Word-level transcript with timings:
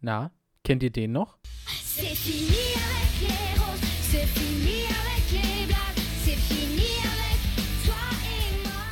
Na, 0.00 0.30
kennt 0.62 0.84
ihr 0.84 0.90
den 0.90 1.10
noch? 1.10 1.38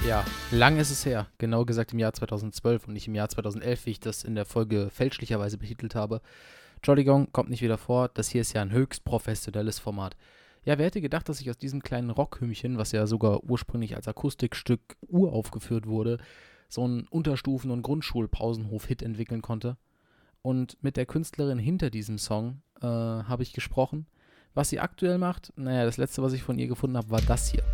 Ja, 0.04 0.24
lang 0.50 0.78
ist 0.78 0.90
es 0.90 1.06
her. 1.06 1.28
Genau 1.38 1.64
gesagt 1.64 1.92
im 1.92 2.00
Jahr 2.00 2.12
2012 2.12 2.88
und 2.88 2.94
nicht 2.94 3.06
im 3.06 3.14
Jahr 3.14 3.28
2011, 3.28 3.86
wie 3.86 3.90
ich 3.90 4.00
das 4.00 4.24
in 4.24 4.34
der 4.34 4.44
Folge 4.44 4.90
fälschlicherweise 4.90 5.58
betitelt 5.58 5.94
habe. 5.94 6.20
Entschuldigung, 6.76 7.32
kommt 7.32 7.50
nicht 7.50 7.62
wieder 7.62 7.78
vor. 7.78 8.08
Das 8.08 8.28
hier 8.28 8.40
ist 8.40 8.52
ja 8.52 8.62
ein 8.62 8.72
höchst 8.72 9.04
professionelles 9.04 9.78
Format. 9.78 10.16
Ja, 10.64 10.76
wer 10.78 10.86
hätte 10.86 11.00
gedacht, 11.00 11.28
dass 11.28 11.40
ich 11.40 11.48
aus 11.50 11.58
diesem 11.58 11.82
kleinen 11.82 12.10
Rockhümchen, 12.10 12.78
was 12.78 12.90
ja 12.90 13.06
sogar 13.06 13.44
ursprünglich 13.44 13.94
als 13.94 14.08
Akustikstück 14.08 14.80
uraufgeführt 15.02 15.86
wurde, 15.86 16.18
so 16.68 16.82
einen 16.82 17.06
Unterstufen- 17.06 17.70
und 17.70 17.82
Grundschulpausenhof-Hit 17.82 19.02
entwickeln 19.02 19.42
konnte? 19.42 19.76
Und 20.46 20.80
mit 20.80 20.96
der 20.96 21.06
Künstlerin 21.06 21.58
hinter 21.58 21.90
diesem 21.90 22.18
Song 22.18 22.62
äh, 22.80 22.86
habe 22.86 23.42
ich 23.42 23.52
gesprochen. 23.52 24.06
Was 24.54 24.68
sie 24.68 24.78
aktuell 24.78 25.18
macht, 25.18 25.52
naja, 25.56 25.84
das 25.84 25.96
letzte, 25.96 26.22
was 26.22 26.34
ich 26.34 26.44
von 26.44 26.56
ihr 26.56 26.68
gefunden 26.68 26.96
habe, 26.96 27.10
war 27.10 27.20
das 27.20 27.48
hier. 27.48 27.64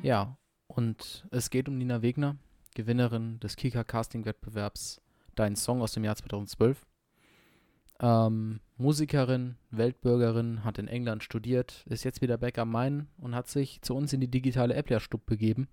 Ja, 0.00 0.38
und 0.66 1.26
es 1.30 1.50
geht 1.50 1.68
um 1.68 1.76
Nina 1.76 2.00
Wegner, 2.00 2.36
Gewinnerin 2.74 3.38
des 3.40 3.58
Kika-Casting-Wettbewerbs 3.58 5.02
Dein 5.34 5.56
Song 5.56 5.82
aus 5.82 5.92
dem 5.92 6.04
Jahr 6.04 6.16
2012. 6.16 6.87
Ähm, 8.00 8.60
Musikerin, 8.76 9.56
Weltbürgerin, 9.70 10.64
hat 10.64 10.78
in 10.78 10.88
England 10.88 11.24
studiert, 11.24 11.84
ist 11.86 12.04
jetzt 12.04 12.22
wieder 12.22 12.38
back 12.38 12.58
am 12.58 12.70
Main 12.70 13.08
und 13.18 13.34
hat 13.34 13.48
sich 13.48 13.82
zu 13.82 13.94
uns 13.94 14.12
in 14.12 14.20
die 14.20 14.30
digitale 14.30 14.74
App-Lehrstub 14.74 15.26
begeben. 15.26 15.68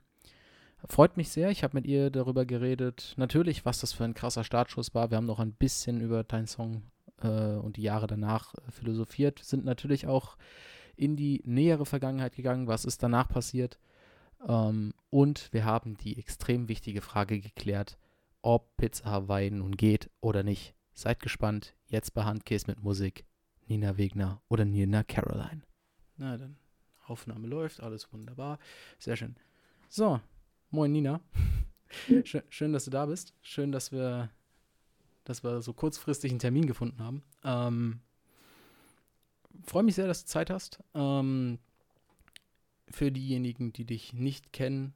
Freut 0.87 1.17
mich 1.17 1.29
sehr, 1.29 1.49
ich 1.49 1.63
habe 1.63 1.77
mit 1.77 1.85
ihr 1.85 2.09
darüber 2.09 2.45
geredet, 2.45 3.13
natürlich, 3.17 3.65
was 3.65 3.79
das 3.79 3.93
für 3.93 4.03
ein 4.03 4.13
krasser 4.13 4.43
Startschuss 4.43 4.93
war. 4.93 5.09
Wir 5.09 5.17
haben 5.17 5.25
noch 5.25 5.39
ein 5.39 5.53
bisschen 5.53 6.01
über 6.01 6.23
deinen 6.23 6.47
Song 6.47 6.83
äh, 7.21 7.55
und 7.55 7.77
die 7.77 7.83
Jahre 7.83 8.07
danach 8.07 8.53
äh, 8.55 8.71
philosophiert, 8.71 9.39
sind 9.39 9.65
natürlich 9.65 10.07
auch 10.07 10.37
in 10.95 11.15
die 11.15 11.41
nähere 11.45 11.85
Vergangenheit 11.85 12.35
gegangen, 12.35 12.67
was 12.67 12.85
ist 12.85 13.01
danach 13.01 13.27
passiert. 13.27 13.79
Ähm, 14.47 14.93
und 15.09 15.51
wir 15.53 15.65
haben 15.65 15.97
die 15.97 16.17
extrem 16.17 16.69
wichtige 16.69 17.01
Frage 17.01 17.39
geklärt, 17.39 17.97
ob 18.41 18.77
Pizza 18.77 19.05
Hawaii 19.05 19.49
nun 19.49 19.75
geht 19.75 20.09
oder 20.21 20.43
nicht. 20.43 20.74
Seid 20.95 21.19
gespannt, 21.19 21.75
jetzt 21.87 22.13
bei 22.13 22.23
Handkäse 22.23 22.67
mit 22.67 22.81
Musik. 22.81 23.25
Nina 23.67 23.97
Wegner 23.97 24.41
oder 24.47 24.63
Nina 24.63 25.03
Caroline. 25.03 25.61
Na 26.17 26.37
dann, 26.37 26.57
Aufnahme 27.05 27.47
läuft, 27.47 27.81
alles 27.81 28.11
wunderbar. 28.13 28.59
Sehr 28.97 29.17
schön. 29.17 29.35
So, 29.89 30.21
moin 30.69 30.93
Nina. 30.93 31.19
schön, 32.23 32.43
schön, 32.47 32.73
dass 32.73 32.85
du 32.85 32.91
da 32.91 33.07
bist. 33.07 33.33
Schön, 33.41 33.71
dass 33.71 33.91
wir, 33.91 34.29
dass 35.25 35.43
wir 35.43 35.61
so 35.61 35.73
kurzfristig 35.73 36.31
einen 36.31 36.39
Termin 36.39 36.65
gefunden 36.65 37.03
haben. 37.03 37.23
Ähm, 37.43 37.99
Freue 39.63 39.83
mich 39.83 39.95
sehr, 39.95 40.07
dass 40.07 40.21
du 40.21 40.27
Zeit 40.27 40.49
hast. 40.49 40.79
Ähm, 40.93 41.59
für 42.89 43.11
diejenigen, 43.11 43.73
die 43.73 43.85
dich 43.85 44.13
nicht 44.13 44.53
kennen, 44.53 44.93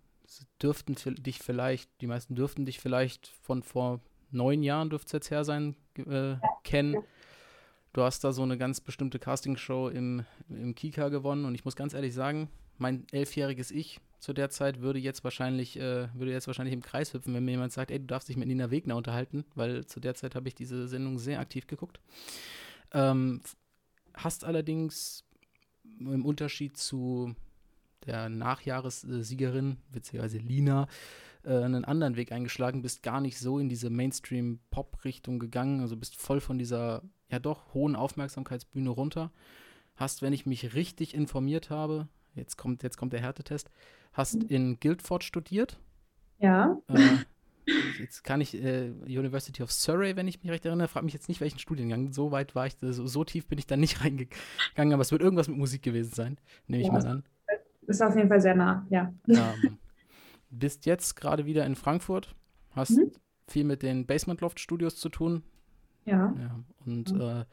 dürften 0.61 0.95
dich 0.95 1.39
vielleicht, 1.39 1.89
die 2.01 2.07
meisten 2.07 2.35
dürften 2.35 2.65
dich 2.65 2.79
vielleicht 2.79 3.27
von 3.27 3.63
vor 3.63 3.99
neun 4.31 4.63
Jahren, 4.63 4.89
dürfte 4.89 5.07
es 5.07 5.11
jetzt 5.13 5.31
her 5.31 5.43
sein, 5.43 5.75
äh, 5.99 6.37
kennen. 6.63 6.97
Du 7.93 8.03
hast 8.03 8.23
da 8.23 8.31
so 8.31 8.43
eine 8.43 8.57
ganz 8.57 8.81
bestimmte 8.81 9.19
Castingshow 9.19 9.89
im, 9.89 10.25
im 10.49 10.75
Kika 10.75 11.09
gewonnen 11.09 11.45
und 11.45 11.55
ich 11.55 11.65
muss 11.65 11.75
ganz 11.75 11.93
ehrlich 11.93 12.13
sagen, 12.13 12.49
mein 12.77 13.05
elfjähriges 13.11 13.71
Ich 13.71 13.99
zu 14.19 14.33
der 14.33 14.49
Zeit 14.49 14.81
würde 14.81 14.99
jetzt 14.99 15.23
wahrscheinlich, 15.23 15.77
äh, 15.79 16.13
würde 16.13 16.31
jetzt 16.31 16.47
wahrscheinlich 16.47 16.73
im 16.73 16.81
Kreis 16.81 17.13
hüpfen, 17.13 17.33
wenn 17.33 17.45
mir 17.45 17.51
jemand 17.51 17.71
sagt, 17.71 17.91
ey, 17.91 17.99
du 17.99 18.05
darfst 18.05 18.29
dich 18.29 18.37
mit 18.37 18.47
Nina 18.47 18.69
Wegner 18.69 18.95
unterhalten, 18.95 19.45
weil 19.55 19.85
zu 19.85 19.99
der 19.99 20.15
Zeit 20.15 20.35
habe 20.35 20.47
ich 20.47 20.55
diese 20.55 20.87
Sendung 20.87 21.17
sehr 21.19 21.39
aktiv 21.39 21.67
geguckt. 21.67 21.99
Ähm, 22.93 23.41
hast 24.13 24.43
allerdings 24.43 25.23
im 25.99 26.25
Unterschied 26.25 26.77
zu 26.77 27.35
der 28.05 28.29
Nachjahressiegerin, 28.29 29.77
witzigerweise 29.91 30.37
Lina, 30.37 30.87
äh, 31.43 31.63
einen 31.63 31.85
anderen 31.85 32.15
Weg 32.15 32.31
eingeschlagen, 32.31 32.81
bist 32.81 33.03
gar 33.03 33.21
nicht 33.21 33.39
so 33.39 33.59
in 33.59 33.69
diese 33.69 33.89
Mainstream-Pop-Richtung 33.89 35.39
gegangen, 35.39 35.81
also 35.81 35.95
bist 35.95 36.15
voll 36.15 36.41
von 36.41 36.57
dieser, 36.57 37.03
ja 37.29 37.39
doch, 37.39 37.73
hohen 37.73 37.95
Aufmerksamkeitsbühne 37.95 38.89
runter. 38.89 39.31
Hast, 39.95 40.21
wenn 40.21 40.33
ich 40.33 40.45
mich 40.45 40.73
richtig 40.75 41.13
informiert 41.13 41.69
habe, 41.69 42.07
jetzt 42.35 42.57
kommt, 42.57 42.83
jetzt 42.83 42.97
kommt 42.97 43.13
der 43.13 43.21
Härtetest, 43.21 43.69
hast 44.13 44.43
in 44.43 44.79
Guildford 44.79 45.23
studiert. 45.23 45.79
Ja. 46.39 46.77
Äh, 46.87 47.17
jetzt 47.99 48.23
kann 48.23 48.41
ich 48.41 48.55
äh, 48.61 48.91
University 49.05 49.61
of 49.63 49.71
Surrey, 49.71 50.15
wenn 50.15 50.27
ich 50.27 50.41
mich 50.41 50.51
recht 50.51 50.65
erinnere, 50.65 50.87
frage 50.87 51.05
mich 51.05 51.13
jetzt 51.13 51.29
nicht, 51.29 51.41
welchen 51.41 51.59
Studiengang. 51.59 52.13
So 52.13 52.31
weit 52.31 52.55
war 52.55 52.67
ich, 52.67 52.75
so, 52.79 53.07
so, 53.07 53.23
tief 53.23 53.47
bin 53.47 53.59
ich 53.59 53.67
da 53.67 53.77
nicht 53.77 54.01
reingegangen, 54.03 54.93
aber 54.93 55.01
es 55.01 55.11
wird 55.11 55.21
irgendwas 55.21 55.47
mit 55.47 55.57
Musik 55.57 55.83
gewesen 55.83 56.13
sein, 56.13 56.37
nehme 56.67 56.81
ich 56.81 56.87
ja. 56.87 56.93
mal 56.93 57.05
an. 57.05 57.23
Ist 57.87 58.03
auf 58.03 58.15
jeden 58.15 58.29
Fall 58.29 58.39
sehr 58.39 58.55
nah, 58.55 58.85
ja. 58.91 59.11
Ähm, 59.27 59.78
bist 60.49 60.85
jetzt 60.85 61.15
gerade 61.15 61.45
wieder 61.45 61.65
in 61.65 61.75
Frankfurt, 61.75 62.35
hast 62.71 62.91
mhm. 62.91 63.11
viel 63.47 63.63
mit 63.63 63.83
den 63.83 64.05
Basement 64.05 64.41
Loft 64.41 64.59
Studios 64.59 64.97
zu 64.97 65.09
tun. 65.09 65.43
Ja. 66.05 66.33
ja 66.39 66.63
und 66.85 67.13
mhm. 67.13 67.21
äh, 67.21 67.45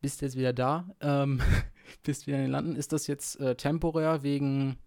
bist 0.00 0.20
jetzt 0.22 0.36
wieder 0.36 0.52
da, 0.52 0.88
ähm, 1.00 1.40
bist 2.02 2.26
wieder 2.26 2.36
in 2.36 2.44
den 2.44 2.52
Landen. 2.52 2.76
Ist 2.76 2.92
das 2.92 3.06
jetzt 3.06 3.40
äh, 3.40 3.56
temporär 3.56 4.22
wegen 4.22 4.78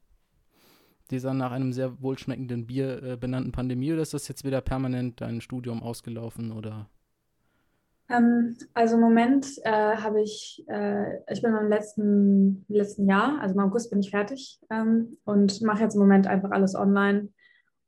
dieser 1.12 1.34
nach 1.34 1.52
einem 1.52 1.74
sehr 1.74 2.02
wohlschmeckenden 2.02 2.68
Bier 2.68 3.02
äh, 3.04 3.18
benannten 3.18 3.52
Pandemie 3.52 3.92
oder 3.92 4.04
ist 4.04 4.14
das 4.14 4.28
jetzt 4.28 4.44
wieder 4.44 4.62
permanent 4.62 5.22
dein 5.22 5.42
Studium 5.42 5.82
ausgelaufen 5.82 6.52
oder? 6.52 6.88
Ähm, 8.10 8.58
also 8.74 8.96
im 8.96 9.02
Moment 9.02 9.48
äh, 9.64 9.98
habe 9.98 10.22
ich, 10.22 10.64
äh, 10.68 11.18
ich 11.32 11.42
bin 11.42 11.56
im 11.56 11.70
letzten, 11.70 12.66
letzten 12.68 13.08
Jahr, 13.08 13.40
also 13.40 13.54
im 13.54 13.62
August 13.62 13.92
bin 13.92 14.00
ich 14.00 14.10
fertig 14.10 14.60
ähm, 14.72 15.18
und 15.26 15.62
mache 15.62 15.84
jetzt 15.84 15.94
im 15.94 16.02
Moment 16.02 16.26
einfach 16.26 16.52
alles 16.52 16.76
online 16.76 17.30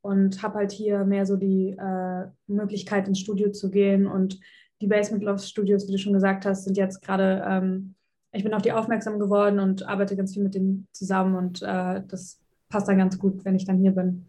und 0.02 0.44
habe 0.44 0.60
halt 0.60 0.72
hier 0.72 1.06
mehr 1.06 1.26
so 1.26 1.38
die 1.38 1.76
äh, 1.78 2.28
Möglichkeit 2.48 3.08
ins 3.08 3.20
Studio 3.20 3.52
zu 3.52 3.72
gehen 3.72 4.06
und 4.06 4.40
die 4.82 4.88
Basement 4.88 5.24
Love 5.24 5.40
Studios, 5.40 5.88
wie 5.88 5.92
du 5.92 5.98
schon 5.98 6.14
gesagt 6.14 6.46
hast, 6.46 6.66
sind 6.66 6.78
jetzt 6.78 7.02
gerade, 7.02 7.44
ähm, 7.48 7.96
ich 8.32 8.44
bin 8.44 8.54
auf 8.54 8.62
die 8.62 8.72
aufmerksam 8.72 9.20
geworden 9.20 9.60
und 9.60 9.88
arbeite 9.88 10.16
ganz 10.16 10.34
viel 10.34 10.44
mit 10.44 10.56
denen 10.56 10.88
zusammen 10.92 11.36
und 11.36 11.62
äh, 11.62 12.02
das 12.08 12.40
passt 12.70 12.88
dann 12.88 12.98
ganz 12.98 13.18
gut, 13.20 13.44
wenn 13.44 13.56
ich 13.56 13.66
dann 13.66 13.80
hier 13.80 13.92
bin. 13.92 14.28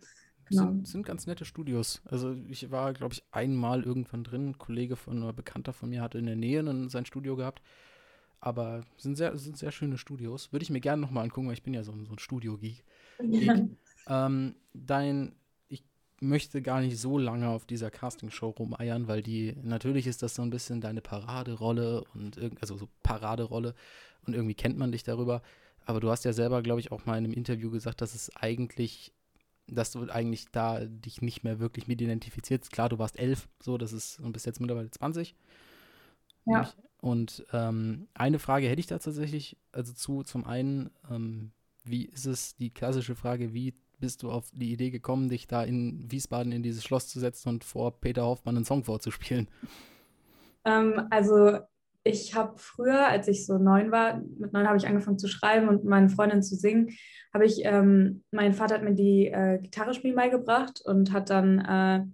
Genau. 0.53 0.71
Sind, 0.71 0.87
sind 0.87 1.07
ganz 1.07 1.27
nette 1.27 1.45
Studios. 1.45 2.01
Also 2.05 2.35
ich 2.49 2.71
war, 2.71 2.93
glaube 2.93 3.15
ich, 3.15 3.25
einmal 3.33 3.83
irgendwann 3.83 4.25
drin. 4.25 4.51
Ein 4.51 4.59
Kollege 4.59 4.97
von 4.97 5.23
oder 5.23 5.33
Bekannter 5.33 5.73
von 5.73 5.91
mir 5.91 6.03
hatte 6.03 6.19
in 6.19 6.27
der 6.27 6.37
Nähe 6.37 6.63
sein 6.89 7.07
Studio 7.07 7.37
gehabt. 7.37 7.63
Aber 8.41 8.83
sind 8.97 9.17
sehr, 9.17 9.37
sind 9.39 9.57
sehr 9.57 9.71
schöne 9.71 9.99
Studios. 9.99 10.53
Würde 10.53 10.65
ich 10.65 10.71
mir 10.71 10.81
gerne 10.81 11.01
nochmal 11.01 11.25
angucken, 11.25 11.47
weil 11.47 11.55
ich 11.55 11.63
bin 11.63 11.75
ja 11.75 11.83
so, 11.83 11.93
so 11.93 12.13
ein 12.13 12.19
Studio-Geek. 12.19 12.85
Ja. 13.23 13.57
Ähm, 14.09 14.57
dein, 14.75 15.33
ich 15.69 15.85
möchte 16.21 16.61
gar 16.61 16.81
nicht 16.81 16.99
so 16.99 17.19
lange 17.19 17.49
auf 17.49 17.67
dieser 17.67 17.91
Castingshow 17.91 18.51
rumeiern, 18.51 19.07
weil 19.07 19.23
die, 19.23 19.55
natürlich 19.63 20.09
ist 20.09 20.23
das 20.23 20.35
so 20.35 20.43
ein 20.43 20.51
bisschen 20.51 20.81
deine 20.81 21.01
Paraderolle 21.01 22.03
und 22.15 22.41
also 22.61 22.77
so 22.77 22.89
Paraderolle 23.05 23.75
und 24.27 24.35
irgendwie 24.35 24.55
kennt 24.55 24.77
man 24.77 24.91
dich 24.91 25.05
darüber. 25.05 25.43
Aber 25.85 26.01
du 26.01 26.11
hast 26.11 26.25
ja 26.25 26.33
selber, 26.33 26.63
glaube 26.63 26.81
ich, 26.81 26.93
auch 26.93 27.07
mal 27.07 27.19
in 27.19 27.25
einem 27.25 27.33
Interview 27.35 27.71
gesagt, 27.71 28.01
dass 28.01 28.15
es 28.15 28.35
eigentlich 28.37 29.13
dass 29.67 29.93
du 29.93 30.09
eigentlich 30.11 30.47
da 30.51 30.81
dich 30.85 31.23
nicht 31.23 31.45
mehr 31.45 31.59
wirklich 31.59 31.89
mit 31.89 32.01
identifizierst. 32.01 32.71
Klar, 32.73 32.89
du 32.89 32.99
warst 32.99 33.19
elf, 33.19 33.49
so, 33.63 33.79
das 33.79 33.93
ist 33.93 34.21
und 34.21 34.33
bist 34.33 34.47
jetzt 34.47 34.61
mittlerweile 34.61 34.91
20. 34.91 35.35
Ja. 36.47 36.71
Und 37.01 37.45
ähm, 37.53 38.09
eine 38.15 38.39
Frage 38.39 38.69
hätte 38.69 38.81
ich 38.81 38.87
da 38.87 38.99
tatsächlich, 38.99 39.57
also 39.73 39.93
zu, 39.93 40.23
zum 40.23 40.45
einen, 40.45 40.91
ähm, 41.11 41.53
wie 41.85 42.05
ist 42.05 42.27
es 42.27 42.57
die 42.57 42.71
klassische 42.71 43.17
Frage, 43.17 43.53
wie 43.53 43.75
bist 43.99 44.23
du 44.23 44.31
auf 44.31 44.51
die 44.53 44.73
Idee 44.73 44.91
gekommen, 44.91 45.29
dich 45.29 45.47
da 45.47 45.63
in 45.63 46.11
Wiesbaden 46.11 46.53
in 46.53 46.63
dieses 46.63 46.85
Schloss 46.85 47.09
zu 47.09 47.21
setzen 47.21 47.49
und 47.49 47.65
vor 47.65 48.01
Peter 48.01 48.25
Hoffmann 48.25 48.57
einen 48.57 48.65
Song 48.65 48.85
vorzuspielen? 48.85 49.49
Ähm, 50.65 51.07
also 51.11 51.59
ich 52.05 52.35
habe 52.35 52.55
früher, 52.57 53.07
als 53.07 53.29
ich 53.29 53.47
so 53.47 53.59
neun 53.59 53.93
war, 53.93 54.21
mit 54.39 54.53
neun 54.53 54.67
habe 54.67 54.77
ich 54.77 54.87
angefangen 54.87 55.19
zu 55.19 55.29
schreiben 55.29 55.69
und 55.69 55.85
meine 55.85 56.09
Freundin 56.09 56.43
zu 56.43 56.57
singen, 56.57 56.91
habe 57.33 57.45
ich, 57.47 57.65
ähm, 57.65 58.25
mein 58.31 58.53
Vater 58.53 58.75
hat 58.75 58.83
mir 58.83 58.95
die 58.95 59.29
äh, 59.29 59.59
Gitarre 59.59 59.95
spielen 59.95 60.17
beigebracht 60.17 60.83
und 60.85 61.13
hat 61.13 61.31
dann, 61.31 61.59
äh, 61.61 62.05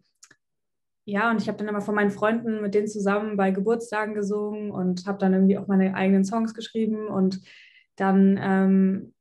ja, 1.06 1.30
und 1.30 1.40
ich 1.40 1.48
habe 1.48 1.56
dann 1.56 1.68
immer 1.68 1.80
von 1.80 1.94
meinen 1.94 2.10
Freunden 2.10 2.60
mit 2.60 2.74
denen 2.74 2.86
zusammen 2.86 3.36
bei 3.36 3.50
Geburtstagen 3.50 4.14
gesungen 4.14 4.70
und 4.70 5.06
habe 5.06 5.18
dann 5.18 5.32
irgendwie 5.32 5.56
auch 5.56 5.66
meine 5.66 5.94
eigenen 5.94 6.24
Songs 6.24 6.52
geschrieben 6.54 7.08
und 7.08 7.40
dann 7.96 8.38
ähm, 8.40 9.14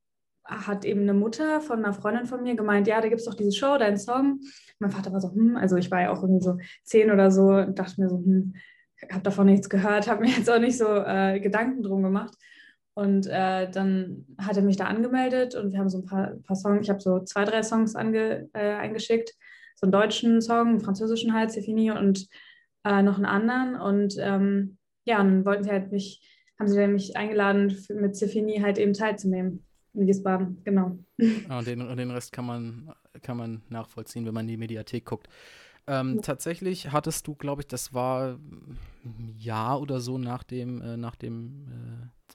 hat 0.44 0.86
eben 0.86 1.02
eine 1.02 1.14
Mutter 1.14 1.62
von 1.62 1.80
einer 1.80 1.94
Freundin 1.94 2.26
von 2.26 2.44
mir 2.44 2.56
gemeint, 2.56 2.88
ja, 2.88 3.02
da 3.02 3.08
gibt 3.08 3.20
es 3.20 3.26
doch 3.26 3.34
diese 3.34 3.52
Show, 3.54 3.78
deinen 3.78 3.98
Song. 3.98 4.42
Mein 4.80 4.92
Vater 4.92 5.12
war 5.12 5.22
so, 5.22 5.32
hm, 5.34 5.56
also 5.58 5.78
ich 5.78 5.90
war 5.92 6.02
ja 6.02 6.12
auch 6.12 6.22
irgendwie 6.22 6.44
so 6.44 6.58
zehn 6.84 7.10
oder 7.12 7.32
so 7.32 7.48
und 7.50 7.80
dachte 7.80 8.02
mir 8.02 8.10
so, 8.10 8.18
hm, 8.18 8.54
habe 9.12 9.24
davon 9.24 9.48
nichts 9.48 9.70
gehört, 9.70 10.08
habe 10.08 10.22
mir 10.22 10.32
jetzt 10.32 10.50
auch 10.50 10.60
nicht 10.60 10.78
so 10.78 10.88
äh, 10.88 11.40
Gedanken 11.40 11.84
drum 11.84 12.04
gemacht. 12.04 12.36
Und 12.94 13.28
äh, 13.28 13.70
dann 13.70 14.26
hat 14.40 14.58
er 14.58 14.64
mich 14.64 14.78
da 14.78 14.86
angemeldet 14.86 15.54
und 15.54 15.72
wir 15.72 15.80
haben 15.80 15.90
so 15.90 16.00
ein 16.00 16.06
paar, 16.06 16.32
paar 16.44 16.56
Songs, 16.56 16.82
ich 16.82 16.90
habe 16.90 17.00
so 17.00 17.20
zwei, 17.20 17.46
drei 17.46 17.62
Songs 17.62 17.96
ange, 17.96 18.50
äh, 18.54 18.74
eingeschickt. 18.74 19.34
So 19.76 19.86
einen 19.86 19.92
deutschen 19.92 20.42
Song, 20.42 20.70
einen 20.70 20.80
französischen 20.80 21.34
halt, 21.34 21.52
Sefini 21.52 21.92
und 21.92 22.28
äh, 22.84 23.04
noch 23.04 23.18
einen 23.18 23.26
anderen. 23.26 23.76
Und 23.80 24.16
ähm, 24.20 24.78
ja, 25.06 25.18
dann 25.18 25.46
wollten 25.46 25.64
sie 25.64 25.70
halt 25.70 25.92
mich, 25.92 26.28
haben 26.60 26.68
sie 26.68 26.88
mich 26.88 27.16
eingeladen, 27.16 27.70
für, 27.70 27.94
mit 27.94 28.16
Sefini 28.16 28.62
halt 28.62 28.80
eben 28.80 28.94
teilzunehmen 28.94 29.64
in 29.94 30.08
Wiesbaden, 30.08 30.62
genau. 30.64 30.98
Ah, 31.50 31.60
und, 31.60 31.68
den, 31.68 31.82
und 31.82 31.98
den 31.98 32.12
Rest 32.12 32.32
kann 32.32 32.46
man, 32.46 32.94
kann 33.22 33.38
man 33.38 33.62
nachvollziehen, 33.70 34.26
wenn 34.26 34.34
man 34.34 34.46
in 34.46 34.50
die 34.50 34.58
Mediathek 34.58 35.06
guckt. 35.06 35.28
Ähm, 35.88 36.18
ja. 36.18 36.22
Tatsächlich 36.22 36.92
hattest 36.92 37.28
du, 37.28 37.36
glaube 37.36 37.62
ich, 37.62 37.68
das 37.68 37.94
war 37.94 38.38
ein 39.06 39.36
Jahr 39.38 39.82
oder 39.82 40.02
so 40.02 40.18
nach 40.18 40.44
dem, 40.44 40.82
äh, 40.82 40.98
nach 40.98 41.16
dem, 41.16 41.66
äh, 41.68 42.28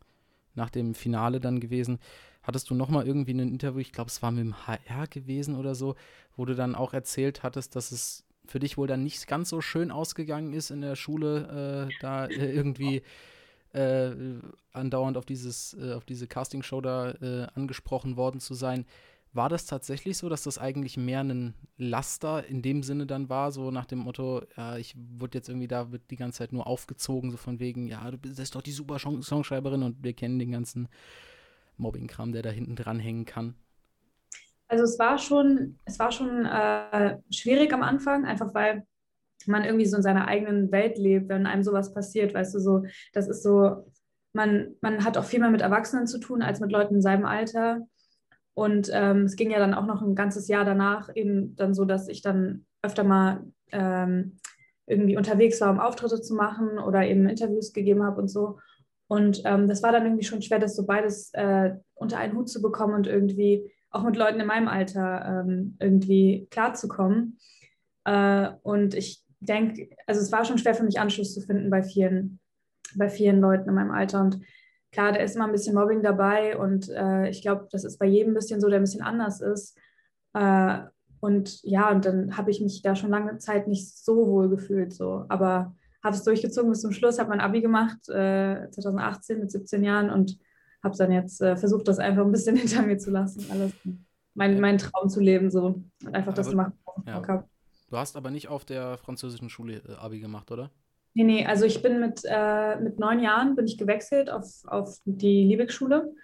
nach 0.55 0.71
dem 0.71 0.95
Finale 0.95 1.39
dann 1.39 1.61
gewesen, 1.61 1.99
hattest 2.43 2.71
du 2.71 2.75
nochmal 2.75 3.07
irgendwie 3.07 3.35
ein 3.35 3.41
Interview, 3.41 3.81
ich 3.81 3.93
glaube, 3.93 4.09
es 4.09 4.23
war 4.23 4.31
mit 4.31 4.45
dem 4.45 4.67
HR 4.67 5.07
gewesen 5.07 5.57
oder 5.57 5.75
so, 5.75 5.95
wo 6.37 6.45
du 6.45 6.55
dann 6.55 6.75
auch 6.75 6.93
erzählt 6.93 7.43
hattest, 7.43 7.77
dass 7.77 7.93
es 7.93 8.25
für 8.47 8.59
dich 8.59 8.77
wohl 8.77 8.87
dann 8.87 9.05
nicht 9.05 9.27
ganz 9.27 9.49
so 9.49 9.61
schön 9.61 9.91
ausgegangen 9.91 10.53
ist 10.53 10.71
in 10.71 10.81
der 10.81 10.97
Schule, 10.97 11.89
äh, 11.89 11.95
da 12.01 12.27
äh, 12.27 12.53
irgendwie 12.53 13.03
äh, 13.73 14.11
andauernd 14.73 15.17
auf 15.17 15.25
dieses, 15.25 15.75
äh, 15.75 15.93
auf 15.93 16.05
diese 16.05 16.27
Castingshow 16.27 16.81
da 16.81 17.13
angesprochen 17.55 18.17
worden 18.17 18.41
zu 18.41 18.55
sein. 18.55 18.87
War 19.35 19.49
das 19.49 19.65
tatsächlich 19.65 20.19
so, 20.19 20.29
dass 20.29 20.43
das 20.43 20.59
eigentlich 20.59 20.99
mehr 20.99 21.21
ein 21.21 21.55
Laster 21.79 22.45
in 22.47 22.61
dem 22.61 22.83
Sinne 22.83 23.07
dann 23.07 23.31
war, 23.31 23.51
so 23.51 23.71
nach 23.71 23.87
dem 23.87 24.01
Motto, 24.01 24.43
ja, 24.57 24.77
ich 24.77 24.95
wurde 24.97 25.39
jetzt 25.39 25.49
irgendwie 25.49 25.69
da, 25.69 25.91
wird 25.91 26.11
die 26.11 26.17
ganze 26.17 26.39
Zeit 26.39 26.53
nur 26.53 26.67
aufgezogen, 26.67 27.31
so 27.31 27.39
von 27.39 27.59
wegen, 27.59 27.87
ja, 27.87 28.11
du 28.11 28.19
bist 28.19 28.55
doch 28.55 28.61
die 28.61 28.73
super 28.73 28.99
Songschreiberin 28.99 29.83
und 29.83 30.03
wir 30.05 30.13
kennen 30.13 30.39
den 30.39 30.53
ganzen 30.53 30.89
Mobbing-Kram, 31.79 32.33
der 32.33 32.43
da 32.43 32.51
hinten 32.51 32.77
dran 32.77 32.99
hängen 32.99 33.25
kann? 33.25 33.55
Also 34.69 34.85
es 34.85 34.99
war 34.99 35.19
schon, 35.19 35.79
es 35.85 35.99
war 35.99 36.13
schon 36.13 36.47
äh, 36.47 37.19
schwierig 37.31 37.73
am 37.73 37.83
Anfang, 37.83 38.25
einfach 38.25 38.55
weil 38.55 38.87
man 39.47 39.65
irgendwie 39.65 39.87
so 39.87 39.97
in 39.97 40.03
seiner 40.03 40.29
eigenen 40.29 40.71
Welt 40.73 40.99
lebt, 40.99 41.29
wenn 41.29 41.47
einem 41.47 41.63
sowas 41.63 41.93
passiert, 41.93 42.35
weißt 42.35 42.55
du, 42.55 42.59
so, 42.59 42.85
das 43.13 43.29
ist 43.29 43.43
so, 43.43 43.91
man, 44.33 44.75
man 44.81 45.05
hat 45.05 45.19
auch 45.19 45.25
viel 45.25 45.41
mehr 45.41 45.51
mit 45.51 45.61
Erwachsenen 45.61 46.07
zu 46.07 46.19
tun 46.19 46.43
als 46.43 46.61
mit 46.61 46.71
Leuten 46.71 46.97
in 46.97 47.03
seinem 47.03 47.25
Alter. 47.25 47.87
Und 48.55 48.91
ähm, 48.93 49.25
es 49.25 49.37
ging 49.37 49.51
ja 49.51 49.59
dann 49.59 49.75
auch 49.75 49.87
noch 49.87 50.03
ein 50.03 50.15
ganzes 50.15 50.49
Jahr 50.49 50.65
danach 50.65 51.11
eben 51.15 51.57
dann 51.57 51.75
so, 51.75 51.85
dass 51.85 52.09
ich 52.09 52.23
dann 52.23 52.67
öfter 52.83 53.05
mal 53.05 53.45
ähm, 53.71 54.37
irgendwie 54.87 55.17
unterwegs 55.17 55.61
war, 55.61 55.71
um 55.71 55.81
Auftritte 55.81 56.21
zu 56.21 56.35
machen 56.35 56.79
oder 56.79 57.07
eben 57.07 57.29
Interviews 57.29 57.73
gegeben 57.73 58.03
habe 58.03 58.21
und 58.21 58.29
so. 58.29 58.59
Und 59.09 59.43
ähm, 59.45 59.69
das 59.69 59.83
war 59.83 59.93
dann 59.93 60.05
irgendwie 60.05 60.25
schon 60.25 60.43
schwer, 60.43 60.59
das 60.59 60.77
so 60.77 60.87
beides 60.87 61.31
äh, 61.35 61.73
unter 61.95 62.19
einen 62.19 62.35
Hut 62.35 62.49
zu 62.49 62.61
bekommen 62.63 62.95
und 62.95 63.07
irgendwie 63.07 63.71
auch 63.91 64.03
mit 64.03 64.17
Leuten 64.17 64.41
in 64.41 64.47
meinem 64.47 64.69
Alter 64.69 65.45
ähm, 65.47 65.77
irgendwie 65.81 66.47
klarzukommen. 66.51 67.39
Äh, 68.05 68.51
und 68.63 68.95
ich 68.95 69.23
denke, 69.41 69.91
also 70.07 70.21
es 70.21 70.33
war 70.33 70.45
schon 70.45 70.59
schwer 70.59 70.75
für 70.75 70.85
mich, 70.85 70.99
Anschluss 70.99 71.35
zu 71.35 71.41
finden 71.41 71.71
bei 71.71 71.83
vielen, 71.83 72.41
bei 72.97 73.09
vielen 73.09 73.41
Leuten 73.41 73.69
in 73.69 73.75
meinem 73.75 73.91
Alter. 73.91 74.23
Und 74.23 74.41
klar, 74.93 75.13
da 75.13 75.19
ist 75.21 75.35
immer 75.35 75.47
ein 75.47 75.53
bisschen 75.53 75.75
Mobbing 75.75 76.03
dabei 76.03 76.57
und 76.57 76.89
äh, 76.91 77.29
ich 77.29 77.43
glaube, 77.43 77.67
das 77.73 77.85
ist 77.85 77.99
bei 77.99 78.07
jedem 78.07 78.33
ein 78.33 78.35
bisschen 78.35 78.61
so, 78.61 78.69
der 78.69 78.79
ein 78.79 78.85
bisschen 78.85 79.03
anders 79.03 79.41
ist. 79.41 79.77
Äh, 80.35 80.81
und 81.21 81.63
ja, 81.63 81.91
und 81.91 82.05
dann 82.05 82.37
habe 82.37 82.51
ich 82.51 82.61
mich 82.61 82.83
da 82.83 82.95
schon 82.95 83.11
lange 83.11 83.39
Zeit 83.39 83.69
nicht 83.69 83.97
so 83.97 84.27
wohl 84.27 84.49
gefühlt. 84.49 84.93
So. 84.93 85.25
Aber 85.29 85.75
habe 86.03 86.17
es 86.17 86.25
durchgezogen 86.25 86.71
bis 86.71 86.81
zum 86.81 86.93
Schluss, 86.93 87.19
habe 87.19 87.31
mein 87.31 87.41
Abi 87.41 87.61
gemacht, 87.61 88.09
äh, 88.09 88.69
2018 88.71 89.39
mit 89.39 89.51
17 89.51 89.85
Jahren 89.85 90.11
und 90.11 90.39
habe 90.83 90.97
dann 90.97 91.13
jetzt 91.13 91.41
äh, 91.41 91.57
versucht, 91.57 91.87
das 91.87 91.99
einfach 91.99 92.25
ein 92.25 92.33
bisschen 92.33 92.57
hinter 92.59 92.83
mir 92.83 92.99
zu 92.99 93.11
lassen, 93.11 93.47
alles 93.51 93.73
mein, 94.35 94.79
Traum 94.79 95.09
zu 95.09 95.21
leben 95.21 95.51
so 95.51 95.67
und 96.05 96.15
einfach 96.15 96.35
das 96.35 96.49
zu 96.49 96.57
machen, 96.57 96.73
was 96.85 96.97
ich 97.07 97.13
Bock 97.13 97.29
habe. 97.29 97.45
Du 97.89 97.99
hast 97.99 98.17
aber 98.17 98.31
nicht 98.31 98.49
auf 98.49 98.65
der 98.65 98.99
französischen 98.99 99.49
Schule 99.49 99.83
äh, 99.89 99.95
Abi 99.95 100.19
gemacht, 100.19 100.51
oder? 100.51 100.71
Nee, 101.15 101.25
nee, 101.25 101.47
also 101.47 101.65
ich 101.67 101.83
bin 101.83 102.01
mit, 102.01 102.23
äh, 102.25 102.77
mit 102.77 102.99
neun 102.99 103.21
Jahren 103.21 103.55
bin 103.55 103.67
ich 103.67 103.77
gewechselt 103.77 104.31
auf, 104.31 104.47
auf 104.67 105.01
die 105.05 105.45
Liebig-Schule. 105.45 106.15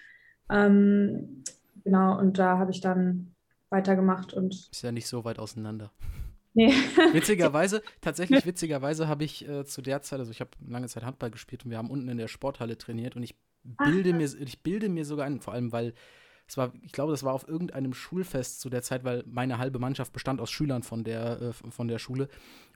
Ähm, 0.50 1.44
genau, 1.84 2.18
und 2.18 2.38
da 2.38 2.58
habe 2.58 2.70
ich 2.70 2.80
dann 2.80 3.34
weitergemacht 3.70 4.32
und. 4.32 4.68
Ist 4.70 4.82
ja 4.82 4.92
nicht 4.92 5.06
so 5.06 5.24
weit 5.24 5.38
auseinander. 5.38 5.92
Nee. 6.54 6.72
witzigerweise, 7.12 7.82
tatsächlich 8.00 8.46
witzigerweise 8.46 9.08
habe 9.08 9.24
ich 9.24 9.46
äh, 9.46 9.64
zu 9.64 9.82
der 9.82 10.02
Zeit, 10.02 10.20
also 10.20 10.30
ich 10.30 10.40
habe 10.40 10.50
lange 10.66 10.88
Zeit 10.88 11.04
Handball 11.04 11.30
gespielt 11.30 11.64
und 11.64 11.70
wir 11.70 11.78
haben 11.78 11.90
unten 11.90 12.08
in 12.08 12.18
der 12.18 12.28
Sporthalle 12.28 12.78
trainiert 12.78 13.14
und 13.14 13.22
ich 13.22 13.36
bilde 13.62 14.10
Ach. 14.10 14.16
mir, 14.16 14.24
ich 14.40 14.62
bilde 14.62 14.88
mir 14.88 15.04
sogar 15.04 15.26
ein, 15.26 15.40
vor 15.40 15.52
allem 15.52 15.72
weil 15.72 15.92
es 16.48 16.56
war, 16.56 16.72
ich 16.82 16.92
glaube, 16.92 17.12
das 17.12 17.24
war 17.24 17.34
auf 17.34 17.46
irgendeinem 17.46 17.92
Schulfest 17.92 18.60
zu 18.60 18.70
der 18.70 18.82
Zeit, 18.82 19.04
weil 19.04 19.22
meine 19.26 19.58
halbe 19.58 19.78
Mannschaft 19.78 20.14
bestand 20.14 20.40
aus 20.40 20.50
Schülern 20.50 20.82
von 20.82 21.04
der, 21.04 21.40
äh, 21.42 21.52
von 21.52 21.88
der 21.88 21.98
Schule. 21.98 22.28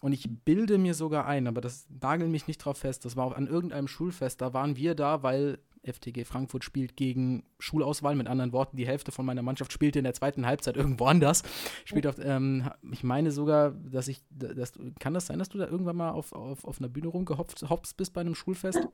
Und 0.03 0.13
ich 0.13 0.29
bilde 0.45 0.77
mir 0.77 0.93
sogar 0.93 1.27
ein, 1.27 1.47
aber 1.47 1.63
das 1.63 1.87
nagelt 1.89 2.31
mich 2.31 2.47
nicht 2.47 2.59
drauf 2.59 2.79
fest. 2.79 3.07
Das 3.07 3.17
war 3.17 3.25
auch 3.25 3.35
an 3.35 3.47
irgendeinem 3.47 3.89
Schulfest. 3.89 4.43
Da 4.43 4.53
waren 4.53 4.77
wir 4.77 4.95
da, 4.95 5.23
weil 5.23 5.59
FTG 5.85 6.25
Frankfurt 6.25 6.65
spielt 6.65 6.97
gegen 6.97 7.45
Schulauswahl. 7.59 8.15
Mit 8.15 8.29
anderen 8.29 8.53
Worten, 8.53 8.77
die 8.77 8.87
Hälfte 8.87 9.11
von 9.11 9.25
meiner 9.25 9.43
Mannschaft 9.43 9.73
spielte 9.73 9.99
in 9.99 10.05
der 10.05 10.15
zweiten 10.15 10.45
Halbzeit 10.45 10.77
irgendwo 10.77 11.07
anders. 11.07 11.43
Spielt 11.87 12.07
auf, 12.07 12.17
ähm, 12.23 12.71
ich 12.91 13.03
meine 13.05 13.31
sogar, 13.31 13.71
dass 13.71 14.07
ich, 14.07 14.23
dass, 14.31 14.75
kann 15.01 15.15
das 15.15 15.27
sein, 15.27 15.39
dass 15.39 15.49
du 15.49 15.57
da 15.57 15.67
irgendwann 15.67 15.97
mal 15.97 16.11
auf, 16.11 16.35
auf, 16.35 16.65
auf 16.65 16.79
einer 16.79 16.91
Bühne 16.91 17.09
rumgehopst 17.09 17.97
bist 17.97 18.13
bei 18.13 18.21
einem 18.21 18.35
Schulfest? 18.35 18.87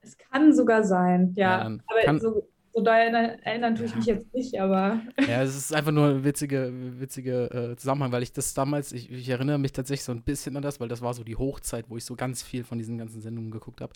Es 0.00 0.16
kann 0.16 0.54
sogar 0.54 0.82
sein, 0.82 1.34
ja. 1.36 1.58
ja 1.58 1.64
aber 1.66 2.00
kann, 2.04 2.20
so 2.20 2.48
so 2.78 2.84
doll 2.84 2.94
erinnern 2.94 3.74
tue 3.74 3.86
ich 3.86 3.94
mich 3.94 4.06
jetzt 4.06 4.32
nicht, 4.34 4.60
aber. 4.60 5.00
Ja, 5.26 5.42
es 5.42 5.56
ist 5.56 5.74
einfach 5.74 5.92
nur 5.92 6.06
ein 6.08 6.24
witziger 6.24 6.70
witzige, 6.72 7.50
äh, 7.50 7.76
Zusammenhang, 7.76 8.12
weil 8.12 8.22
ich 8.22 8.32
das 8.32 8.54
damals, 8.54 8.92
ich, 8.92 9.10
ich, 9.10 9.28
erinnere 9.28 9.58
mich 9.58 9.72
tatsächlich 9.72 10.04
so 10.04 10.12
ein 10.12 10.22
bisschen 10.22 10.56
an 10.56 10.62
das, 10.62 10.80
weil 10.80 10.88
das 10.88 11.02
war 11.02 11.14
so 11.14 11.24
die 11.24 11.36
Hochzeit, 11.36 11.86
wo 11.88 11.96
ich 11.96 12.04
so 12.04 12.14
ganz 12.14 12.42
viel 12.42 12.64
von 12.64 12.78
diesen 12.78 12.98
ganzen 12.98 13.20
Sendungen 13.20 13.50
geguckt 13.50 13.80
habe. 13.80 13.92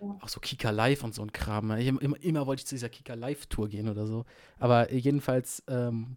Ja. 0.00 0.18
Auch 0.20 0.28
so 0.28 0.40
Kika 0.40 0.70
Live 0.70 1.04
und 1.04 1.14
so 1.14 1.22
ein 1.22 1.32
Kram. 1.32 1.70
Ich, 1.72 1.86
immer, 1.86 2.22
immer 2.22 2.46
wollte 2.46 2.60
ich 2.60 2.66
zu 2.66 2.74
dieser 2.74 2.88
Kika 2.88 3.14
Live-Tour 3.14 3.68
gehen 3.68 3.88
oder 3.88 4.06
so. 4.06 4.24
Aber 4.58 4.92
jedenfalls, 4.92 5.62
ähm, 5.68 6.16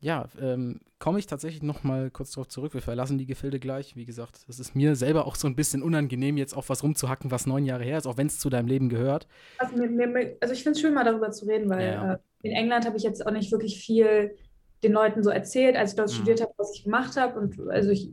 ja, 0.00 0.28
ähm, 0.40 0.80
komme 0.98 1.18
ich 1.18 1.26
tatsächlich 1.26 1.62
noch 1.62 1.82
mal 1.82 2.10
kurz 2.10 2.32
darauf 2.32 2.48
zurück. 2.48 2.74
Wir 2.74 2.82
verlassen 2.82 3.18
die 3.18 3.26
Gefilde 3.26 3.58
gleich. 3.58 3.96
Wie 3.96 4.04
gesagt, 4.04 4.40
es 4.48 4.58
ist 4.58 4.74
mir 4.74 4.94
selber 4.94 5.26
auch 5.26 5.36
so 5.36 5.46
ein 5.46 5.56
bisschen 5.56 5.82
unangenehm, 5.82 6.36
jetzt 6.36 6.54
auf 6.54 6.68
was 6.68 6.82
rumzuhacken, 6.82 7.30
was 7.30 7.46
neun 7.46 7.64
Jahre 7.64 7.84
her 7.84 7.98
ist, 7.98 8.06
auch 8.06 8.16
wenn 8.16 8.26
es 8.26 8.38
zu 8.38 8.50
deinem 8.50 8.68
Leben 8.68 8.88
gehört. 8.88 9.26
Also, 9.58 9.76
mir, 9.76 10.06
mir, 10.06 10.36
also 10.40 10.52
ich 10.52 10.62
finde 10.62 10.76
es 10.76 10.80
schön, 10.80 10.94
mal 10.94 11.04
darüber 11.04 11.30
zu 11.30 11.46
reden, 11.46 11.68
weil 11.70 11.86
ja. 11.86 12.14
äh, 12.14 12.18
in 12.42 12.52
England 12.52 12.86
habe 12.86 12.96
ich 12.96 13.02
jetzt 13.02 13.26
auch 13.26 13.32
nicht 13.32 13.50
wirklich 13.52 13.78
viel 13.78 14.36
den 14.82 14.92
Leuten 14.92 15.22
so 15.22 15.30
erzählt, 15.30 15.76
als 15.76 15.92
ich 15.92 15.96
dort 15.96 16.10
mhm. 16.10 16.14
studiert 16.14 16.40
habe, 16.42 16.52
was 16.58 16.74
ich 16.74 16.84
gemacht 16.84 17.16
habe. 17.16 17.38
Und 17.38 17.58
also 17.68 17.90
ich, 17.90 18.10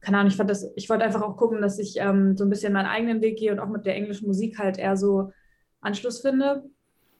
keine 0.00 0.18
Ahnung, 0.18 0.30
ich 0.30 0.36
fand 0.36 0.50
das, 0.50 0.70
ich 0.74 0.90
wollte 0.90 1.04
einfach 1.04 1.22
auch 1.22 1.36
gucken, 1.36 1.60
dass 1.62 1.78
ich 1.78 1.96
ähm, 1.98 2.36
so 2.36 2.44
ein 2.44 2.50
bisschen 2.50 2.72
meinen 2.72 2.86
eigenen 2.86 3.22
Weg 3.22 3.38
gehe 3.38 3.52
und 3.52 3.60
auch 3.60 3.68
mit 3.68 3.86
der 3.86 3.94
englischen 3.94 4.26
Musik 4.26 4.58
halt 4.58 4.78
eher 4.78 4.96
so 4.96 5.30
Anschluss 5.80 6.20
finde. 6.20 6.64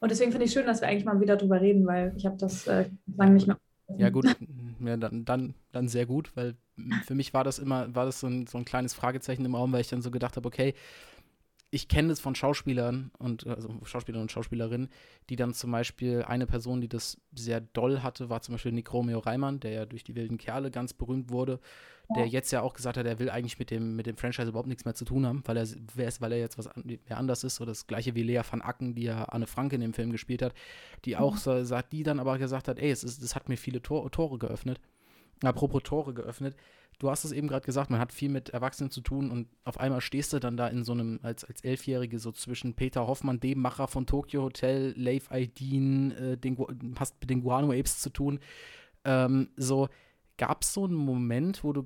Und 0.00 0.10
deswegen 0.10 0.32
finde 0.32 0.46
ich 0.46 0.52
schön, 0.52 0.66
dass 0.66 0.80
wir 0.80 0.88
eigentlich 0.88 1.04
mal 1.04 1.20
wieder 1.20 1.36
darüber 1.36 1.60
reden, 1.60 1.86
weil 1.86 2.12
ich 2.16 2.26
habe 2.26 2.36
das 2.36 2.66
äh, 2.66 2.86
lange 3.16 3.34
nicht 3.34 3.46
mehr 3.46 3.56
ja, 3.96 4.10
gut, 4.10 4.26
ja, 4.80 4.96
dann, 4.96 5.24
dann, 5.24 5.54
dann 5.72 5.88
sehr 5.88 6.06
gut, 6.06 6.32
weil 6.34 6.56
für 7.04 7.14
mich 7.14 7.34
war 7.34 7.44
das 7.44 7.58
immer, 7.58 7.94
war 7.94 8.06
das 8.06 8.20
so 8.20 8.26
ein, 8.26 8.46
so 8.46 8.58
ein 8.58 8.64
kleines 8.64 8.94
Fragezeichen 8.94 9.44
im 9.44 9.54
Raum, 9.54 9.72
weil 9.72 9.82
ich 9.82 9.88
dann 9.88 10.02
so 10.02 10.10
gedacht 10.10 10.36
habe, 10.36 10.46
okay, 10.48 10.74
ich 11.74 11.88
kenne 11.88 12.12
es 12.12 12.20
von 12.20 12.34
Schauspielern 12.34 13.10
und 13.18 13.46
also 13.46 13.74
Schauspielern 13.84 14.20
und 14.20 14.30
Schauspielerinnen, 14.30 14.90
die 15.30 15.36
dann 15.36 15.54
zum 15.54 15.72
Beispiel 15.72 16.22
eine 16.22 16.46
Person, 16.46 16.82
die 16.82 16.88
das 16.88 17.16
sehr 17.34 17.62
doll 17.62 18.02
hatte, 18.02 18.28
war 18.28 18.42
zum 18.42 18.54
Beispiel 18.54 18.72
Nick 18.72 18.92
Romeo 18.92 19.18
Reimann, 19.20 19.58
der 19.58 19.70
ja 19.70 19.86
durch 19.86 20.04
die 20.04 20.14
wilden 20.14 20.36
Kerle 20.36 20.70
ganz 20.70 20.92
berühmt 20.92 21.30
wurde, 21.30 21.60
der 22.14 22.26
jetzt 22.26 22.50
ja 22.50 22.60
auch 22.60 22.74
gesagt 22.74 22.98
hat, 22.98 23.06
er 23.06 23.18
will 23.18 23.30
eigentlich 23.30 23.58
mit 23.58 23.70
dem, 23.70 23.96
mit 23.96 24.04
dem 24.04 24.18
Franchise 24.18 24.50
überhaupt 24.50 24.68
nichts 24.68 24.84
mehr 24.84 24.94
zu 24.94 25.06
tun 25.06 25.24
haben, 25.24 25.42
weil 25.46 25.56
er, 25.56 25.66
weil 25.96 26.32
er 26.32 26.38
jetzt 26.38 26.58
was 26.58 26.68
wer 26.84 27.16
anders 27.16 27.42
ist. 27.42 27.54
So 27.54 27.64
das 27.64 27.86
gleiche 27.86 28.14
wie 28.14 28.22
Lea 28.22 28.42
van 28.48 28.60
Acken, 28.60 28.94
die 28.94 29.04
ja 29.04 29.24
Anne 29.24 29.46
Frank 29.46 29.72
in 29.72 29.80
dem 29.80 29.94
Film 29.94 30.12
gespielt 30.12 30.42
hat, 30.42 30.52
die 31.06 31.16
auch 31.16 31.38
so, 31.38 31.64
sagt, 31.64 31.94
die 31.94 32.02
dann 32.02 32.20
aber 32.20 32.36
gesagt 32.36 32.68
hat, 32.68 32.78
ey, 32.78 32.90
es 32.90 33.02
ist, 33.02 33.22
das 33.22 33.34
hat 33.34 33.48
mir 33.48 33.56
viele 33.56 33.80
Tor, 33.80 34.10
Tore 34.10 34.38
geöffnet. 34.38 34.78
Apropos 35.42 35.82
Tore 35.82 36.14
geöffnet 36.14 36.56
du 37.02 37.10
hast 37.10 37.24
es 37.24 37.32
eben 37.32 37.48
gerade 37.48 37.66
gesagt, 37.66 37.90
man 37.90 38.00
hat 38.00 38.12
viel 38.12 38.28
mit 38.28 38.50
Erwachsenen 38.50 38.90
zu 38.90 39.00
tun 39.00 39.30
und 39.30 39.48
auf 39.64 39.78
einmal 39.78 40.00
stehst 40.00 40.32
du 40.32 40.38
dann 40.38 40.56
da 40.56 40.68
in 40.68 40.84
so 40.84 40.92
einem, 40.92 41.18
als, 41.22 41.44
als 41.44 41.62
Elfjährige, 41.62 42.18
so 42.18 42.30
zwischen 42.30 42.74
Peter 42.74 43.06
Hoffmann, 43.06 43.40
dem 43.40 43.60
Macher 43.60 43.88
von 43.88 44.06
Tokyo 44.06 44.42
Hotel, 44.42 44.94
Leif 44.96 45.30
Aydin, 45.30 46.12
äh, 46.12 46.38
hast 46.98 47.20
mit 47.20 47.28
den 47.28 47.42
Guano 47.42 47.72
Apes 47.72 48.00
zu 48.00 48.10
tun. 48.10 48.38
Ähm, 49.04 49.50
so, 49.56 49.88
gab 50.38 50.62
es 50.62 50.72
so 50.72 50.84
einen 50.84 50.94
Moment, 50.94 51.64
wo 51.64 51.72
du 51.72 51.84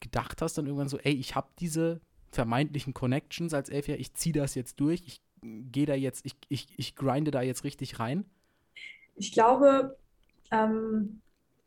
gedacht 0.00 0.40
hast 0.40 0.56
dann 0.56 0.66
irgendwann 0.66 0.88
so, 0.88 0.98
ey, 0.98 1.12
ich 1.12 1.34
habe 1.34 1.48
diese 1.58 2.00
vermeintlichen 2.30 2.94
Connections 2.94 3.52
als 3.52 3.68
Elfjähriger, 3.68 4.00
ich 4.00 4.14
ziehe 4.14 4.32
das 4.32 4.54
jetzt 4.54 4.80
durch, 4.80 5.02
ich 5.06 5.20
gehe 5.42 5.86
da 5.86 5.94
jetzt, 5.94 6.24
ich, 6.24 6.34
ich, 6.48 6.68
ich 6.78 6.96
grinde 6.96 7.30
da 7.30 7.42
jetzt 7.42 7.62
richtig 7.64 8.00
rein? 8.00 8.24
Ich 9.16 9.32
glaube, 9.32 9.98
ähm, 10.50 11.20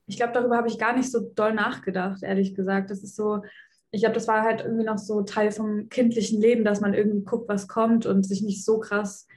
ich 0.09 0.17
glaube, 0.17 0.33
darüber 0.33 0.57
habe 0.57 0.67
ich 0.67 0.79
gar 0.79 0.95
nicht 0.95 1.11
so 1.11 1.19
doll 1.35 1.53
nachgedacht, 1.53 2.23
ehrlich 2.23 2.55
gesagt. 2.55 2.89
Das 2.89 3.03
ist 3.03 3.15
so, 3.15 3.43
ich 3.91 4.01
glaube, 4.01 4.15
das 4.15 4.27
war 4.27 4.41
halt 4.41 4.61
irgendwie 4.61 4.83
noch 4.83 4.97
so 4.97 5.21
Teil 5.21 5.51
vom 5.51 5.87
kindlichen 5.89 6.41
Leben, 6.41 6.65
dass 6.65 6.81
man 6.81 6.95
irgendwie 6.95 7.23
guckt, 7.23 7.47
was 7.47 7.67
kommt 7.67 8.07
und 8.07 8.23
sich 8.25 8.41
nicht 8.41 8.65
so 8.65 8.79
krass 8.79 9.27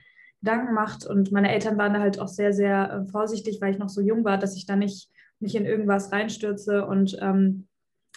Gedanken 0.40 0.72
macht. 0.72 1.06
Und 1.06 1.30
meine 1.30 1.52
Eltern 1.52 1.76
waren 1.76 1.92
da 1.92 2.00
halt 2.00 2.18
auch 2.18 2.28
sehr, 2.28 2.54
sehr 2.54 2.90
äh, 2.90 3.10
vorsichtig, 3.10 3.60
weil 3.60 3.72
ich 3.72 3.78
noch 3.78 3.90
so 3.90 4.00
jung 4.00 4.24
war, 4.24 4.38
dass 4.38 4.56
ich 4.56 4.64
da 4.64 4.74
nicht, 4.74 5.10
nicht 5.40 5.54
in 5.54 5.66
irgendwas 5.66 6.10
reinstürze. 6.10 6.86
Und 6.86 7.18
ähm, 7.20 7.68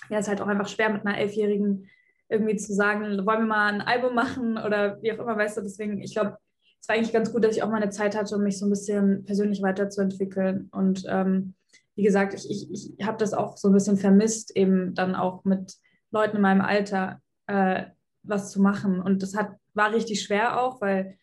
ja, 0.10 0.18
es 0.18 0.26
ist 0.26 0.30
halt 0.30 0.40
auch 0.42 0.48
einfach 0.48 0.70
schwer 0.70 0.90
mit 0.90 1.06
einer 1.06 1.18
Elfjährigen 1.18 1.90
irgendwie 2.30 2.56
zu 2.56 2.74
sagen, 2.74 3.04
wollen 3.26 3.42
wir 3.42 3.46
mal 3.48 3.74
ein 3.74 3.82
Album 3.82 4.16
machen 4.16 4.58
oder 4.58 5.02
wie 5.02 5.12
auch 5.12 5.20
immer, 5.20 5.38
weißt 5.38 5.58
du. 5.58 5.62
Deswegen, 5.62 6.02
ich 6.02 6.14
glaube, 6.14 6.38
es 6.80 6.88
war 6.88 6.96
eigentlich 6.96 7.14
ganz 7.14 7.34
gut, 7.34 7.44
dass 7.44 7.58
ich 7.58 7.64
auch 7.64 7.70
mal 7.70 7.82
eine 7.82 7.92
Zeit 7.92 8.16
hatte, 8.16 8.36
um 8.38 8.44
mich 8.44 8.58
so 8.58 8.66
ein 8.66 8.70
bisschen 8.70 9.26
persönlich 9.26 9.62
weiterzuentwickeln. 9.62 10.70
Und 10.72 11.04
ähm, 11.10 11.54
wie 11.96 12.04
gesagt, 12.04 12.34
ich, 12.34 12.50
ich, 12.50 13.00
ich 13.00 13.06
habe 13.06 13.18
das 13.18 13.34
auch 13.34 13.58
so 13.58 13.70
ein 13.70 13.74
bisschen 13.74 13.98
vermisst, 13.98 14.56
eben 14.56 14.94
dann 14.94 15.16
auch 15.16 15.44
mit 15.46 15.76
Leuten 16.12 16.38
in 16.38 16.42
meinem 16.42 16.62
Alter 16.62 17.22
äh, 17.48 17.86
was 18.24 18.52
zu 18.52 18.62
machen. 18.62 19.02
Und 19.02 19.24
das 19.24 19.36
hat, 19.36 19.56
war 19.74 19.94
richtig 19.94 20.22
schwer 20.22 20.62
auch, 20.62 20.82
weil, 20.82 21.18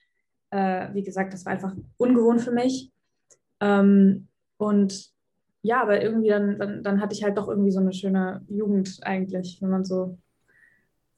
äh, 0.51 0.93
wie 0.95 1.03
gesagt, 1.03 1.33
das 1.33 1.45
war 1.45 1.53
einfach 1.53 1.75
ungewohnt 1.97 2.41
für 2.41 2.53
mich. 2.53 2.91
Ähm, 3.61 4.29
und 4.57 5.13
ja, 5.63 5.83
aber 5.83 6.03
irgendwie 6.03 6.29
dann, 6.29 6.59
dann, 6.59 6.83
dann 6.83 7.01
hatte 7.01 7.15
ich 7.15 7.23
halt 7.23 7.39
doch 7.39 7.49
irgendwie 7.49 7.71
so 7.71 7.81
eine 7.81 7.93
schöne 7.93 8.45
Jugend 8.49 8.99
eigentlich, 9.03 9.59
wenn 9.61 9.71
man 9.71 9.85
so 9.85 10.19